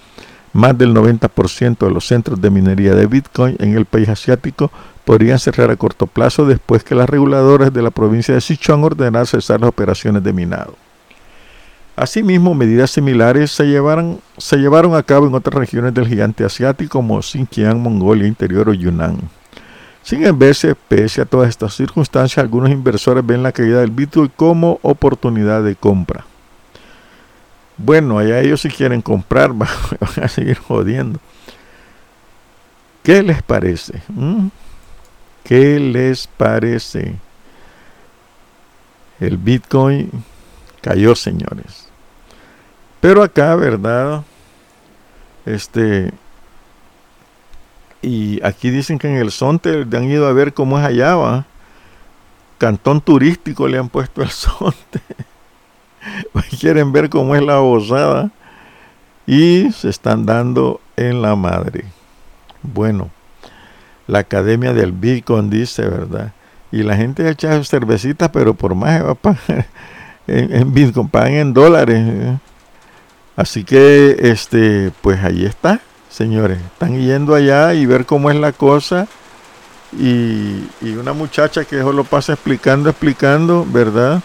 más 0.56 0.78
del 0.78 0.94
90% 0.94 1.80
de 1.80 1.92
los 1.92 2.08
centros 2.08 2.40
de 2.40 2.50
minería 2.50 2.96
de 2.96 3.08
Bitcoin 3.08 3.58
en 3.60 3.76
el 3.76 3.84
país 3.84 4.08
asiático 4.08 4.72
podrían 5.04 5.38
cerrar 5.38 5.70
a 5.70 5.76
corto 5.76 6.08
plazo 6.08 6.46
después 6.46 6.82
que 6.82 6.96
las 6.96 7.10
reguladoras 7.10 7.74
de 7.74 7.82
la 7.82 7.92
provincia 7.92 8.34
de 8.34 8.40
Sichuan 8.40 8.82
ordenaran 8.82 9.26
cesar 9.26 9.60
las 9.60 9.68
operaciones 9.68 10.24
de 10.24 10.32
minado. 10.32 10.76
Asimismo, 11.98 12.56
medidas 12.56 12.92
similares 12.92 13.52
se, 13.52 13.66
se 14.38 14.58
llevaron 14.58 14.96
a 14.96 15.04
cabo 15.04 15.28
en 15.28 15.36
otras 15.36 15.56
regiones 15.56 15.94
del 15.94 16.08
gigante 16.08 16.46
asiático 16.46 17.00
como 17.00 17.22
Xinjiang, 17.22 17.78
Mongolia 17.78 18.26
Interior 18.26 18.70
o 18.70 18.74
Yunnan. 18.74 19.18
Sin 20.04 20.26
embargo, 20.26 20.78
pese 20.88 21.22
a 21.22 21.26
todas 21.26 21.50
estas 21.50 21.76
circunstancias, 21.76 22.42
algunos 22.42 22.72
inversores 22.72 23.26
ven 23.26 23.44
la 23.44 23.52
caída 23.52 23.82
del 23.82 23.92
Bitcoin 23.92 24.32
como 24.38 24.80
oportunidad 24.84 25.64
de 25.64 25.76
compra. 25.76 26.26
Bueno, 27.78 28.20
allá 28.20 28.40
ellos 28.40 28.62
si 28.62 28.70
quieren 28.70 29.02
comprar 29.02 29.54
van 29.54 29.70
a 30.22 30.28
seguir 30.28 30.58
jodiendo. 30.58 31.20
¿Qué 33.04 33.22
les 33.22 33.44
parece? 33.44 34.02
¿Mm? 34.08 34.48
¿Qué 35.44 35.80
les 35.80 36.26
parece? 36.26 37.16
El 39.20 39.38
Bitcoin 39.38 40.10
cayó, 40.82 41.16
señores. 41.16 41.88
Pero 43.00 43.22
acá, 43.22 43.56
¿verdad? 43.56 44.24
Este. 45.46 46.12
Y 48.02 48.44
aquí 48.44 48.72
dicen 48.72 48.98
que 48.98 49.08
en 49.08 49.18
el 49.18 49.32
Sonte 49.32 49.86
han 49.92 50.04
ido 50.06 50.28
a 50.28 50.34
ver 50.34 50.54
cómo 50.54 50.80
es 50.80 50.86
allá. 50.86 51.46
Cantón 52.58 53.02
turístico 53.02 53.68
le 53.68 53.78
han 53.78 53.90
puesto 53.90 54.24
el 54.24 54.30
Sonte. 54.32 55.02
Quieren 56.60 56.92
ver 56.92 57.10
cómo 57.10 57.36
es 57.36 57.42
la 57.42 57.62
osada. 57.62 58.32
Y 59.28 59.72
se 59.72 59.90
están 59.90 60.26
dando 60.26 60.80
en 60.96 61.22
la 61.22 61.36
madre. 61.36 61.86
Bueno, 62.62 63.10
la 64.08 64.20
Academia 64.20 64.74
del 64.74 64.92
Bitcoin 64.92 65.50
dice, 65.50 65.84
¿verdad? 65.84 66.32
Y 66.72 66.84
la 66.84 66.96
gente 66.96 67.28
echa 67.30 67.64
cervecitas, 67.64 68.30
pero 68.30 68.54
por 68.54 68.76
más 68.76 69.04
va 69.04 69.12
a 69.12 69.16
pagar 69.16 69.66
en, 70.28 70.56
en 70.56 70.74
Bitcoin, 70.74 71.10
pagan 71.10 71.34
en 71.34 71.54
dólares. 71.54 72.04
¿eh? 72.08 72.38
Así 73.36 73.64
que, 73.64 74.16
este, 74.20 74.92
pues 75.02 75.24
ahí 75.24 75.46
está, 75.46 75.80
señores. 76.10 76.60
Están 76.60 77.00
yendo 77.00 77.34
allá 77.34 77.74
y 77.74 77.86
ver 77.86 78.06
cómo 78.06 78.30
es 78.30 78.38
la 78.38 78.52
cosa. 78.52 79.08
Y, 79.98 80.68
y 80.82 80.96
una 81.00 81.14
muchacha 81.14 81.64
que 81.66 81.80
eso 81.80 81.94
lo 81.94 82.04
pasa 82.04 82.34
explicando, 82.34 82.90
explicando, 82.90 83.66
¿verdad? 83.68 84.22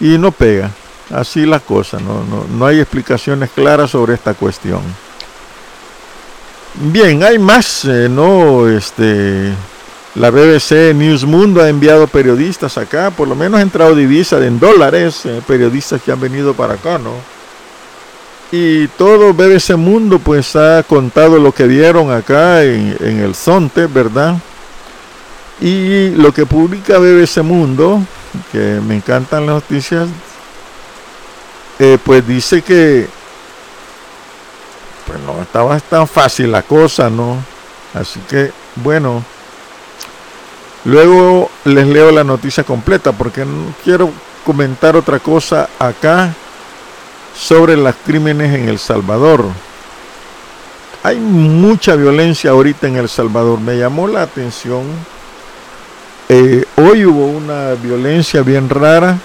Y 0.00 0.18
no 0.18 0.32
pega. 0.32 0.70
Así 1.14 1.46
la 1.46 1.60
cosa, 1.60 1.98
no, 1.98 2.24
no, 2.24 2.44
no 2.50 2.66
hay 2.66 2.80
explicaciones 2.80 3.50
claras 3.50 3.90
sobre 3.90 4.14
esta 4.14 4.34
cuestión. 4.34 4.80
Bien, 6.74 7.22
hay 7.22 7.38
más, 7.38 7.84
eh, 7.84 8.08
¿no? 8.10 8.68
Este, 8.68 9.52
la 10.16 10.30
BBC 10.30 10.92
News 10.94 11.24
Mundo 11.24 11.62
ha 11.62 11.68
enviado 11.68 12.06
periodistas 12.06 12.76
acá, 12.76 13.10
por 13.10 13.28
lo 13.28 13.34
menos 13.34 13.60
ha 13.60 13.62
entrado 13.62 13.94
divisa 13.94 14.44
en 14.44 14.58
dólares, 14.58 15.24
eh, 15.26 15.40
periodistas 15.46 16.02
que 16.02 16.10
han 16.10 16.20
venido 16.20 16.54
para 16.54 16.74
acá, 16.74 16.98
¿no? 16.98 17.12
Y 18.50 18.88
todo 18.88 19.32
BBC 19.32 19.76
Mundo 19.76 20.18
pues 20.18 20.56
ha 20.56 20.82
contado 20.82 21.38
lo 21.38 21.52
que 21.52 21.66
vieron 21.66 22.10
acá 22.10 22.64
en, 22.64 22.96
en 23.00 23.20
el 23.20 23.34
Zonte, 23.34 23.86
¿verdad? 23.86 24.36
Y 25.60 26.10
lo 26.10 26.32
que 26.32 26.46
publica 26.46 26.98
BBC 26.98 27.42
Mundo, 27.42 28.02
que 28.52 28.80
me 28.86 28.96
encantan 28.96 29.46
las 29.46 29.56
noticias, 29.56 30.08
eh, 31.78 31.98
pues 32.04 32.26
dice 32.26 32.62
que 32.62 33.08
pues 35.06 35.20
no 35.20 35.40
estaba 35.40 35.78
tan 35.80 36.08
fácil 36.08 36.52
la 36.52 36.62
cosa, 36.62 37.08
¿no? 37.08 37.36
Así 37.94 38.20
que, 38.28 38.52
bueno, 38.76 39.22
luego 40.84 41.50
les 41.64 41.86
leo 41.86 42.10
la 42.10 42.24
noticia 42.24 42.64
completa 42.64 43.12
porque 43.12 43.44
no 43.44 43.72
quiero 43.84 44.10
comentar 44.44 44.96
otra 44.96 45.18
cosa 45.18 45.68
acá 45.78 46.34
sobre 47.36 47.76
los 47.76 47.94
crímenes 48.04 48.54
en 48.54 48.68
El 48.68 48.78
Salvador. 48.78 49.44
Hay 51.02 51.16
mucha 51.16 51.94
violencia 51.94 52.50
ahorita 52.50 52.88
en 52.88 52.96
El 52.96 53.08
Salvador. 53.08 53.60
Me 53.60 53.76
llamó 53.76 54.08
la 54.08 54.22
atención. 54.22 54.84
Eh, 56.28 56.64
hoy 56.76 57.06
hubo 57.06 57.26
una 57.26 57.74
violencia 57.74 58.42
bien 58.42 58.68
rara 58.68 59.18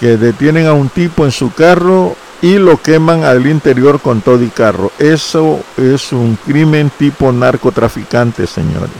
que 0.00 0.16
detienen 0.16 0.66
a 0.66 0.72
un 0.72 0.88
tipo 0.88 1.24
en 1.24 1.30
su 1.30 1.52
carro 1.52 2.16
y 2.40 2.58
lo 2.58 2.82
queman 2.82 3.22
al 3.22 3.46
interior 3.46 4.00
con 4.00 4.20
todo 4.20 4.42
y 4.42 4.48
carro. 4.48 4.90
Eso 4.98 5.60
es 5.76 6.12
un 6.12 6.36
crimen 6.44 6.90
tipo 6.98 7.30
narcotraficante, 7.30 8.48
señores. 8.48 8.90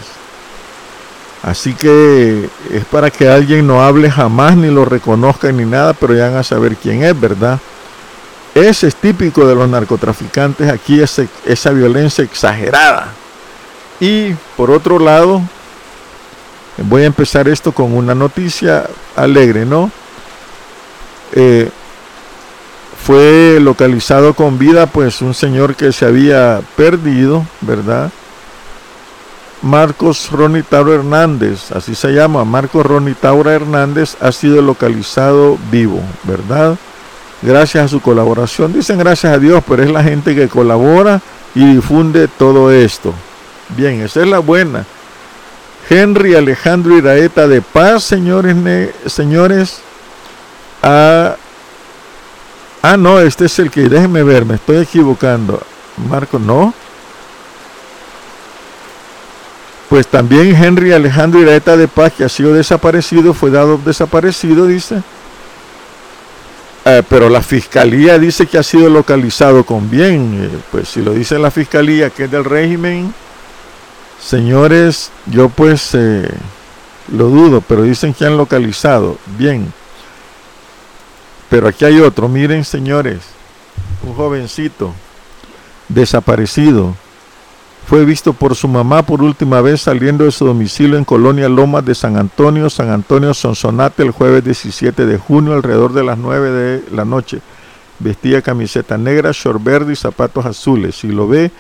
Así 1.43 1.75
que 1.75 2.49
es 2.71 2.85
para 2.85 3.11
que 3.11 3.29
alguien 3.29 3.67
no 3.67 3.83
hable 3.83 4.09
jamás 4.09 4.57
ni 4.57 4.69
lo 4.71 4.85
reconozca 4.85 5.51
ni 5.51 5.65
nada, 5.65 5.93
pero 5.93 6.15
ya 6.15 6.29
van 6.29 6.37
a 6.37 6.45
saber 6.45 6.77
quién 6.77 7.03
es, 7.03 7.19
¿verdad? 7.19 7.59
Ese 8.55 8.87
es 8.87 8.95
típico 8.95 9.45
de 9.45 9.57
los 9.57 9.69
narcotraficantes, 9.69 10.71
aquí 10.71 11.01
esa 11.01 11.71
violencia 11.73 12.23
exagerada. 12.23 13.09
Y 13.99 14.35
por 14.57 14.71
otro 14.71 15.01
lado, 15.01 15.43
voy 16.79 17.03
a 17.03 17.07
empezar 17.07 17.49
esto 17.49 17.73
con 17.73 17.95
una 17.95 18.15
noticia 18.15 18.87
alegre, 19.17 19.65
¿no? 19.65 19.91
Eh, 21.33 21.71
fue 23.05 23.59
localizado 23.61 24.35
con 24.35 24.59
vida 24.59 24.87
pues 24.87 25.23
un 25.23 25.35
señor 25.35 25.75
que 25.75 25.93
se 25.93 26.05
había 26.05 26.61
perdido, 26.77 27.45
¿verdad? 27.61 28.11
Marcos 29.61 30.31
Ronnie 30.31 30.63
Taura 30.63 30.95
Hernández, 30.95 31.71
así 31.73 31.95
se 31.95 32.13
llama, 32.13 32.45
Marcos 32.45 32.85
Ronnie 32.85 33.15
Taura 33.15 33.55
Hernández 33.55 34.17
ha 34.21 34.33
sido 34.33 34.61
localizado 34.61 35.57
vivo, 35.71 36.01
¿verdad? 36.25 36.77
Gracias 37.43 37.85
a 37.85 37.89
su 37.89 38.01
colaboración, 38.01 38.73
dicen 38.73 38.99
gracias 38.99 39.33
a 39.33 39.39
Dios, 39.39 39.63
pero 39.67 39.83
es 39.83 39.91
la 39.91 40.03
gente 40.03 40.35
que 40.35 40.49
colabora 40.49 41.21
y 41.55 41.75
difunde 41.75 42.29
todo 42.29 42.71
esto. 42.71 43.13
Bien, 43.77 44.01
esa 44.01 44.21
es 44.21 44.29
la 44.29 44.39
buena. 44.39 44.85
Henry 45.91 46.35
Alejandro 46.35 46.97
Iraeta 46.97 47.49
de 47.49 47.61
Paz, 47.61 48.05
señores, 48.05 48.57
señores, 49.07 49.81
ha 50.83 51.37
Ah, 52.85 52.97
no, 52.97 53.21
este 53.21 53.45
es 53.45 53.59
el 53.61 53.71
que, 53.71 53.83
déjenme 53.83 54.25
ver, 54.25 54.45
me 54.45 54.57
estoy 54.57 54.79
equivocando. 54.79 55.63
Marco, 56.09 56.41
no. 56.41 56.75
Pues 59.89 60.09
también 60.09 60.57
Henry 60.57 60.93
Alejandro 60.93 61.41
Iraeta 61.41 61.77
de 61.77 61.87
Paz, 61.87 62.13
que 62.13 62.25
ha 62.25 62.29
sido 62.29 62.53
desaparecido, 62.53 63.35
fue 63.35 63.53
dado 63.53 63.79
desaparecido, 63.79 64.67
dice. 64.67 65.01
Eh, 66.85 67.05
pero 67.09 67.29
la 67.29 67.41
fiscalía 67.41 68.19
dice 68.19 68.47
que 68.47 68.59
ha 68.59 68.65
sido 68.65 68.89
localizado 68.89 69.65
con 69.65 69.89
bien. 69.89 70.51
Eh, 70.53 70.59
pues 70.73 70.89
si 70.89 71.03
lo 71.03 71.13
dice 71.13 71.39
la 71.39 71.53
fiscalía 71.53 72.11
que 72.11 72.25
es 72.25 72.31
del 72.33 72.45
régimen, 72.45 73.15
señores, 74.25 75.11
yo 75.27 75.49
pues 75.49 75.95
eh, 75.95 76.29
lo 77.13 77.29
dudo, 77.29 77.61
pero 77.61 77.83
dicen 77.83 78.15
que 78.15 78.25
han 78.25 78.37
localizado 78.37 79.19
bien. 79.39 79.73
Pero 81.51 81.69
aquí 81.69 81.85
hay 81.85 82.01
otro, 82.01 82.29
miren 82.29 82.65
señores, 82.65 83.19
un 84.03 84.15
jovencito 84.15 84.93
desaparecido. 85.89 86.95
Fue 87.87 88.05
visto 88.05 88.33
por 88.33 88.55
su 88.55 88.69
mamá 88.69 89.03
por 89.03 89.23
última 89.23 89.61
vez 89.61 89.83
saliendo 89.83 90.25
de 90.25 90.31
su 90.31 90.47
domicilio 90.47 90.97
en 90.97 91.05
Colonia 91.05 91.49
Lomas 91.49 91.85
de 91.85 91.95
San 91.95 92.17
Antonio, 92.17 92.71
San 92.71 92.91
Antonio 92.91 93.35
Sonsonate, 93.35 94.05
el 94.05 94.13
jueves 94.13 94.45
17 94.45 95.05
de 95.05 95.19
junio, 95.19 95.53
alrededor 95.53 95.93
de 95.93 96.05
las 96.05 96.17
9 96.17 96.51
de 96.51 96.85
la 96.93 97.05
noche. 97.05 97.41
Vestía 97.99 98.41
camiseta 98.41 98.97
negra, 98.97 99.33
short 99.33 99.63
verde 99.63 99.93
y 99.93 99.97
zapatos 99.97 100.47
azules. 100.47 100.95
Si 100.95 101.09
lo 101.09 101.29
ve 101.29 101.51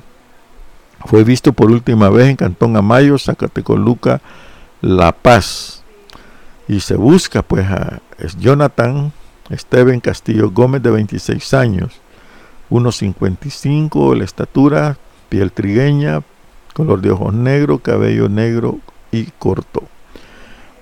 Fue 1.06 1.24
visto 1.24 1.52
por 1.52 1.70
última 1.70 2.08
vez 2.10 2.28
en 2.28 2.36
Cantón 2.36 2.76
Amayo, 2.76 3.18
Zacatecoluca, 3.18 4.20
La 4.80 5.12
Paz. 5.12 5.82
Y 6.68 6.80
se 6.80 6.96
busca 6.96 7.42
pues 7.42 7.66
a 7.68 8.00
Jonathan 8.38 9.12
Esteban 9.50 10.00
Castillo 10.00 10.50
Gómez 10.50 10.82
de 10.82 10.90
26 10.90 11.54
años, 11.54 12.00
1.55 12.70 14.16
la 14.16 14.24
estatura, 14.24 14.96
piel 15.28 15.52
trigueña, 15.52 16.22
color 16.72 17.00
de 17.00 17.10
ojos 17.10 17.34
negro, 17.34 17.78
cabello 17.78 18.28
negro 18.28 18.78
y 19.10 19.24
corto. 19.38 19.82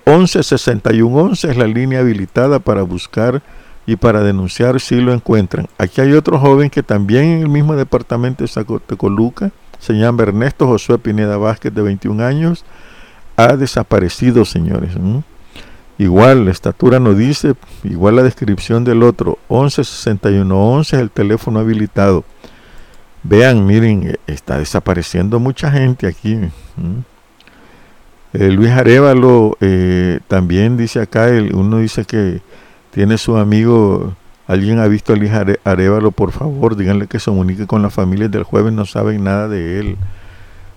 116111 0.05 1.51
es 1.51 1.57
la 1.57 1.67
línea 1.67 1.99
habilitada 1.99 2.59
para 2.59 2.81
buscar 2.83 3.41
y 3.85 3.95
para 3.97 4.21
denunciar 4.21 4.79
si 4.79 5.01
lo 5.01 5.13
encuentran. 5.13 5.67
Aquí 5.77 6.01
hay 6.01 6.13
otro 6.13 6.39
joven 6.39 6.69
que 6.69 6.83
también 6.83 7.25
en 7.25 7.41
el 7.41 7.49
mismo 7.49 7.75
departamento 7.75 8.43
de 8.43 8.47
Zacatecoluca 8.47 9.51
se 9.81 9.93
llama 9.93 10.23
Ernesto 10.23 10.67
Josué 10.67 10.99
Pineda 10.99 11.37
Vázquez, 11.37 11.73
de 11.73 11.81
21 11.81 12.23
años, 12.23 12.63
ha 13.35 13.57
desaparecido, 13.57 14.45
señores. 14.45 14.91
Igual, 15.97 16.45
la 16.45 16.51
estatura 16.51 16.99
no 16.99 17.15
dice, 17.15 17.55
igual 17.83 18.15
la 18.15 18.23
descripción 18.23 18.83
del 18.83 19.01
otro, 19.01 19.39
116111 19.49 20.95
es 20.95 21.01
el 21.01 21.09
teléfono 21.09 21.59
habilitado. 21.59 22.23
Vean, 23.23 23.65
miren, 23.65 24.17
está 24.27 24.59
desapareciendo 24.59 25.39
mucha 25.39 25.71
gente 25.71 26.07
aquí. 26.07 26.37
Eh, 28.33 28.51
Luis 28.51 28.71
Arevalo 28.71 29.57
eh, 29.61 30.19
también 30.27 30.77
dice 30.77 31.01
acá, 31.01 31.27
uno 31.53 31.79
dice 31.79 32.05
que 32.05 32.41
tiene 32.91 33.17
su 33.17 33.35
amigo 33.35 34.15
¿Alguien 34.51 34.79
ha 34.79 34.87
visto 34.89 35.13
a 35.13 35.15
Luis 35.15 35.31
Arevalo? 35.63 36.11
Por 36.11 36.33
favor, 36.33 36.75
díganle 36.75 37.07
que 37.07 37.19
se 37.19 37.31
comunique 37.31 37.67
con 37.67 37.81
las 37.81 37.93
familias 37.93 38.31
del 38.31 38.43
jueves, 38.43 38.73
no 38.73 38.85
saben 38.85 39.23
nada 39.23 39.47
de 39.47 39.79
él. 39.79 39.97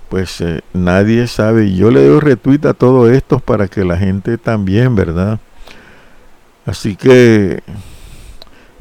Pues 0.08 0.40
eh, 0.42 0.60
nadie 0.72 1.26
sabe. 1.26 1.74
Yo 1.74 1.90
le 1.90 2.06
doy 2.06 2.20
retweet 2.20 2.66
a 2.66 2.74
todo 2.74 3.10
esto 3.10 3.40
para 3.40 3.66
que 3.66 3.84
la 3.84 3.96
gente 3.96 4.38
también, 4.38 4.94
¿verdad? 4.94 5.40
Así 6.64 6.94
que 6.94 7.64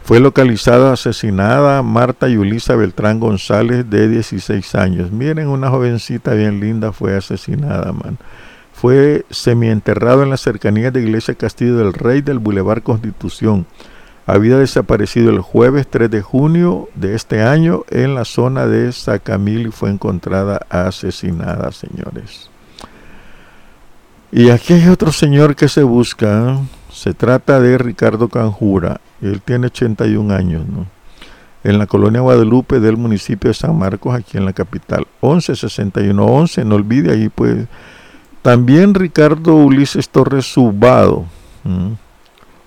fue 0.04 0.20
localizada, 0.20 0.94
asesinada 0.94 1.82
Marta 1.82 2.28
Yulisa 2.28 2.76
Beltrán 2.76 3.20
González 3.20 3.90
de 3.90 4.08
16 4.08 4.76
años. 4.76 5.12
Miren, 5.12 5.48
una 5.48 5.72
jovencita 5.72 6.36
bien 6.36 6.60
linda 6.60 6.92
fue 6.92 7.18
asesinada, 7.18 7.94
man. 7.94 8.20
Fue 8.74 9.26
semienterrado 9.32 10.22
en 10.22 10.30
las 10.30 10.42
cercanías 10.42 10.94
de 10.94 11.02
Iglesia 11.02 11.34
Castillo 11.34 11.78
del 11.78 11.94
Rey 11.94 12.22
del 12.22 12.38
Boulevard 12.38 12.84
Constitución 12.84 13.66
había 14.26 14.58
desaparecido 14.58 15.32
el 15.32 15.42
jueves 15.42 15.88
3 15.90 16.10
de 16.10 16.22
junio 16.22 16.90
de 16.96 17.16
este 17.16 17.42
año 17.42 17.84
en 17.90 18.16
la 18.16 18.26
zona 18.26 18.68
de 18.68 18.92
Sacamil 18.92 19.68
y 19.68 19.72
fue 19.72 19.90
encontrada 19.90 20.66
asesinada, 20.70 21.72
señores. 21.72 22.50
Y 24.32 24.50
aquí 24.50 24.74
hay 24.74 24.88
otro 24.88 25.12
señor 25.12 25.56
que 25.56 25.68
se 25.68 25.84
busca. 25.84 26.58
Se 26.92 27.14
trata 27.14 27.60
de 27.60 27.78
Ricardo 27.78 28.30
Canjura. 28.30 29.00
Él 29.22 29.42
tiene 29.42 29.68
81 29.68 30.34
años, 30.34 30.68
¿no? 30.68 30.88
En 31.64 31.78
la 31.78 31.86
colonia 31.86 32.22
Guadalupe 32.22 32.80
del 32.80 32.98
municipio 32.98 33.50
de 33.50 33.54
San 33.54 33.78
Marcos, 33.78 34.16
aquí 34.16 34.38
en 34.38 34.46
la 34.46 34.54
capital. 34.54 35.08
116111, 35.22 36.66
no 36.66 36.76
olvide 36.76 37.14
ahí 37.14 37.30
pues. 37.30 37.68
También 38.42 38.94
Ricardo 38.94 39.56
Ulises 39.56 40.10
Torres 40.10 40.46
Subado. 40.52 41.26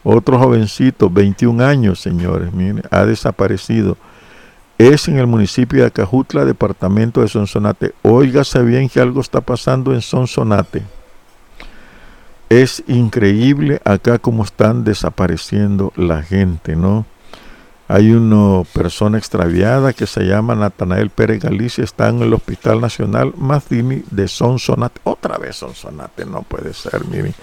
Otro 0.09 0.39
jovencito, 0.39 1.11
21 1.11 1.65
años, 1.65 1.99
señores, 2.01 2.53
miren, 2.53 2.85
ha 2.93 3.05
desaparecido. 3.05 3.97
Es 4.79 5.09
en 5.09 5.19
el 5.19 5.27
municipio 5.27 5.81
de 5.81 5.89
Acajutla, 5.89 6.45
departamento 6.45 7.23
de 7.23 7.29
Sonsonate. 7.29 7.93
Óigase 8.03 8.63
bien 8.63 8.89
que 8.89 9.01
algo 9.01 9.21
está 9.21 9.41
pasando 9.41 9.93
en 9.93 10.03
Sonsonate. 10.03 10.85
Es 12.49 12.85
increíble 12.87 13.81
acá 13.85 14.21
cómo 14.21 14.45
están 14.45 14.85
desapareciendo 14.85 15.93
la 15.97 16.23
gente, 16.23 16.77
¿no? 16.77 17.05
Hay 17.89 18.13
una 18.13 18.63
persona 18.63 19.19
extraviada 19.19 19.93
que 19.93 20.07
se 20.07 20.23
llama 20.23 20.55
Natanael 20.55 21.11
Pérez 21.11 21.43
Galicia, 21.43 21.83
está 21.83 22.11
en 22.11 22.23
el 22.23 22.33
Hospital 22.33 22.81
Nacional 22.81 23.33
Mazdini 23.37 24.05
de 24.13 24.29
Sonsonate. 24.29 25.01
Otra 25.03 25.37
vez 25.37 25.57
Sonsonate, 25.57 26.25
no 26.27 26.43
puede 26.43 26.75
ser, 26.75 27.05
miren. 27.07 27.35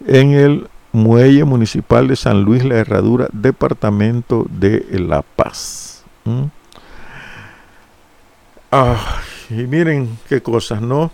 en 0.05 0.33
el 0.33 0.67
muelle 0.91 1.45
municipal 1.45 2.07
de 2.09 2.15
San 2.15 2.43
Luis 2.43 2.63
La 2.63 2.75
Herradura, 2.75 3.27
departamento 3.33 4.45
de 4.51 4.85
La 4.91 5.23
Paz. 5.23 6.03
¿Mm? 6.25 6.43
Ah, 8.71 9.19
y 9.51 9.67
miren 9.67 10.17
qué 10.27 10.41
cosas, 10.41 10.81
¿no? 10.81 11.11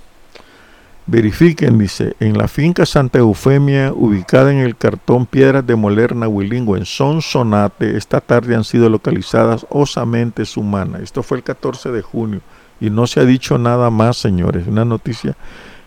Verifiquen, 1.09 1.77
dice, 1.77 2.15
en 2.19 2.37
la 2.37 2.49
finca 2.49 2.85
Santa 2.85 3.19
Eufemia, 3.19 3.93
ubicada 3.93 4.51
en 4.51 4.57
el 4.57 4.75
cartón 4.75 5.25
Piedras 5.25 5.65
de 5.65 5.77
Moler, 5.77 6.13
Nahuilingo, 6.13 6.75
en 6.75 6.85
Sonsonate, 6.85 7.95
esta 7.95 8.19
tarde 8.19 8.55
han 8.55 8.65
sido 8.65 8.89
localizadas 8.89 9.65
osamente 9.69 10.43
humanas. 10.57 11.01
Esto 11.01 11.23
fue 11.23 11.37
el 11.37 11.43
14 11.43 11.91
de 11.91 12.01
junio 12.01 12.41
y 12.81 12.89
no 12.89 13.07
se 13.07 13.21
ha 13.21 13.25
dicho 13.25 13.57
nada 13.57 13.89
más, 13.89 14.17
señores. 14.17 14.67
Una 14.67 14.83
noticia 14.83 15.37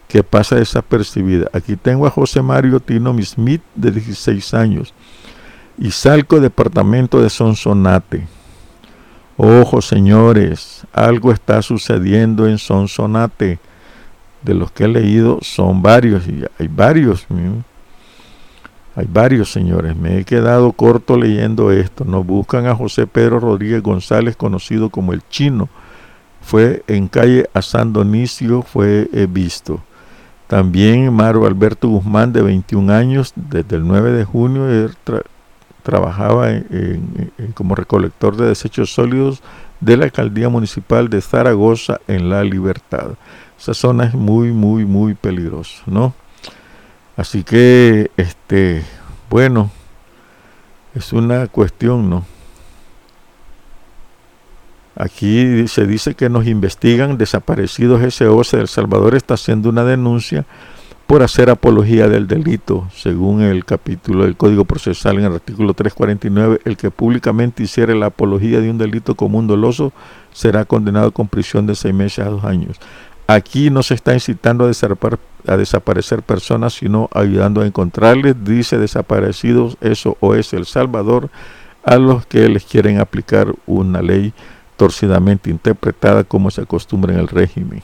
que 0.09 0.23
pasa 0.25 0.57
desapercibida. 0.57 1.49
Aquí 1.53 1.77
tengo 1.77 2.07
a 2.07 2.11
José 2.11 2.41
Mario 2.41 2.81
Tino 2.81 3.15
Smith, 3.23 3.63
de 3.75 3.93
16 3.93 4.55
años, 4.55 4.95
y 5.79 5.91
Salco, 5.91 6.41
departamento 6.41 7.21
de 7.21 7.31
Sonsonate. 7.31 8.27
Ojo, 9.43 9.81
señores, 9.81 10.87
algo 10.93 11.33
está 11.33 11.63
sucediendo 11.63 12.47
en 12.47 12.59
Sonsonate. 12.59 13.59
de 14.43 14.53
los 14.53 14.71
que 14.71 14.85
he 14.85 14.89
leído 14.89 15.39
son 15.41 15.81
varios, 15.81 16.29
y 16.29 16.45
hay 16.59 16.69
varios, 16.69 17.27
hay 18.95 19.07
varios 19.11 19.51
señores. 19.51 19.97
Me 19.97 20.19
he 20.19 20.25
quedado 20.27 20.73
corto 20.73 21.17
leyendo 21.17 21.73
esto. 21.73 22.05
Nos 22.05 22.27
buscan 22.27 22.67
a 22.67 22.75
José 22.75 23.07
Pedro 23.07 23.41
Rodríguez 23.41 23.83
González, 23.83 24.37
conocido 24.37 24.91
como 24.91 25.15
el 25.15 25.23
chino. 25.31 25.71
Fue 26.43 26.83
en 26.87 27.09
calle 27.09 27.49
a 27.55 27.63
San 27.63 27.95
Donicio, 27.95 28.61
fue 28.61 29.09
eh, 29.11 29.27
visto. 29.27 29.81
También 30.49 31.15
Maro 31.15 31.47
Alberto 31.47 31.89
Guzmán, 31.89 32.35
de 32.35 32.43
21 32.43 32.93
años, 32.93 33.33
desde 33.37 33.77
el 33.77 33.89
9 33.89 34.13
de 34.13 34.25
junio, 34.27 34.69
trabajaba 35.81 36.49
como 37.55 37.75
recolector 37.75 38.37
de 38.37 38.47
desechos 38.47 38.93
sólidos 38.93 39.43
de 39.81 39.97
la 39.97 40.05
alcaldía 40.05 40.49
municipal 40.49 41.09
de 41.09 41.21
Zaragoza 41.21 42.01
en 42.07 42.31
La 42.31 42.45
Libertad. 42.45 43.13
Esa 43.59 43.75
zona 43.75 44.05
es 44.05 44.15
muy, 44.15 44.53
muy, 44.53 44.85
muy 44.85 45.15
peligrosa, 45.15 45.83
¿no? 45.87 46.15
Así 47.17 47.45
que, 47.45 48.11
este, 48.17 48.83
bueno, 49.29 49.71
es 50.95 51.13
una 51.13 51.47
cuestión, 51.49 52.09
¿no? 52.09 52.25
Aquí 54.97 55.67
se 55.69 55.87
dice 55.87 56.15
que 56.15 56.29
nos 56.29 56.47
investigan 56.47 57.17
desaparecidos 57.17 58.03
SOS 58.15 58.51
de 58.53 58.61
El 58.61 58.69
Salvador 58.69 59.15
está 59.15 59.35
haciendo 59.35 59.69
una 59.69 59.85
denuncia 59.85 60.45
por 61.11 61.25
hacer 61.25 61.51
apología 61.51 62.07
del 62.07 62.29
delito, 62.29 62.87
según 62.95 63.43
el 63.43 63.65
capítulo 63.65 64.23
del 64.23 64.37
Código 64.37 64.65
Procesal 64.65 65.19
en 65.19 65.25
el 65.25 65.33
artículo 65.33 65.75
349, 65.75 66.61
el 66.65 66.77
que 66.77 66.93
públicamente 66.93 67.65
hiciera 67.65 67.97
la 67.97 68.07
apología 68.07 68.61
de 68.61 68.71
un 68.71 68.79
delito 68.79 69.17
común 69.17 69.49
doloso 69.49 69.93
será 70.33 70.65
condenado 70.67 71.11
con 71.11 71.27
prisión 71.27 71.67
de 71.67 71.75
seis 71.75 71.93
meses 71.93 72.25
a 72.25 72.31
dos 72.31 72.45
años. 72.45 72.79
Aquí 73.27 73.71
no 73.71 73.83
se 73.83 73.95
está 73.95 74.15
incitando 74.15 74.65
a, 74.65 75.57
desaparecer 75.57 76.23
personas, 76.23 76.75
sino 76.75 77.11
ayudando 77.13 77.63
a 77.63 77.67
encontrarles, 77.67 78.37
dice 78.45 78.79
desaparecidos, 78.79 79.79
eso 79.81 80.17
o 80.21 80.37
es 80.37 80.53
El 80.53 80.65
Salvador, 80.65 81.29
a 81.83 81.97
los 81.97 82.25
que 82.25 82.49
les 82.49 82.65
quieren 82.65 83.01
aplicar 83.01 83.53
una 83.67 84.01
ley 84.01 84.33
torcidamente 84.77 85.51
interpretada 85.51 86.23
como 86.23 86.53
se 86.53 86.61
acostumbra 86.61 87.13
en 87.15 87.19
el 87.19 87.27
régimen. 87.27 87.83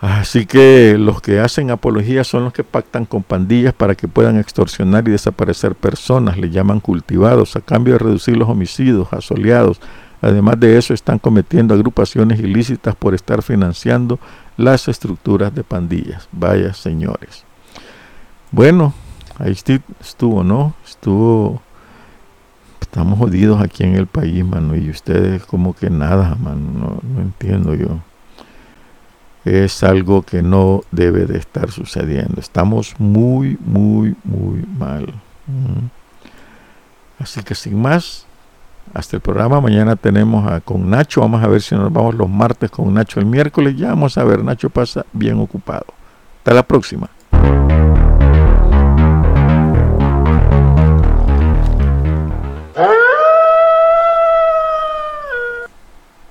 Así 0.00 0.46
que 0.46 0.96
los 0.96 1.20
que 1.20 1.40
hacen 1.40 1.70
apología 1.70 2.22
son 2.22 2.44
los 2.44 2.52
que 2.52 2.62
pactan 2.62 3.04
con 3.04 3.24
pandillas 3.24 3.74
para 3.74 3.96
que 3.96 4.06
puedan 4.06 4.38
extorsionar 4.38 5.08
y 5.08 5.10
desaparecer 5.10 5.74
personas, 5.74 6.38
le 6.38 6.50
llaman 6.50 6.78
cultivados, 6.78 7.56
a 7.56 7.60
cambio 7.60 7.94
de 7.94 7.98
reducir 7.98 8.36
los 8.36 8.48
homicidios, 8.48 9.12
asoleados. 9.12 9.80
Además 10.22 10.58
de 10.60 10.78
eso, 10.78 10.94
están 10.94 11.18
cometiendo 11.18 11.74
agrupaciones 11.74 12.38
ilícitas 12.38 12.94
por 12.94 13.14
estar 13.14 13.42
financiando 13.42 14.20
las 14.56 14.86
estructuras 14.86 15.52
de 15.52 15.64
pandillas. 15.64 16.28
Vaya 16.30 16.72
señores. 16.74 17.44
Bueno, 18.52 18.94
ahí 19.38 19.56
estuvo, 20.00 20.44
¿no? 20.44 20.74
Estuvo. 20.86 21.60
Estamos 22.80 23.18
jodidos 23.18 23.60
aquí 23.60 23.82
en 23.82 23.96
el 23.96 24.06
país, 24.06 24.44
mano, 24.44 24.76
y 24.76 24.90
ustedes 24.90 25.44
como 25.44 25.74
que 25.74 25.90
nada, 25.90 26.36
mano, 26.36 27.00
no 27.02 27.20
entiendo 27.20 27.74
yo 27.74 28.00
es 29.48 29.82
algo 29.82 30.22
que 30.22 30.42
no 30.42 30.82
debe 30.90 31.26
de 31.26 31.38
estar 31.38 31.70
sucediendo. 31.70 32.40
Estamos 32.40 32.94
muy, 32.98 33.58
muy, 33.64 34.16
muy 34.24 34.64
mal. 34.78 35.06
Mm. 35.46 35.88
Así 37.18 37.42
que 37.42 37.54
sin 37.54 37.80
más, 37.80 38.26
hasta 38.94 39.16
el 39.16 39.22
programa. 39.22 39.60
Mañana 39.60 39.96
tenemos 39.96 40.50
a, 40.50 40.60
con 40.60 40.88
Nacho. 40.88 41.20
Vamos 41.20 41.42
a 41.42 41.48
ver 41.48 41.60
si 41.62 41.74
nos 41.74 41.92
vamos 41.92 42.14
los 42.14 42.28
martes 42.28 42.70
con 42.70 42.92
Nacho 42.92 43.20
el 43.20 43.26
miércoles. 43.26 43.76
Ya 43.76 43.88
vamos 43.88 44.18
a 44.18 44.24
ver. 44.24 44.42
Nacho 44.44 44.70
pasa 44.70 45.04
bien 45.12 45.38
ocupado. 45.40 45.86
Hasta 46.38 46.54
la 46.54 46.62
próxima. 46.62 47.08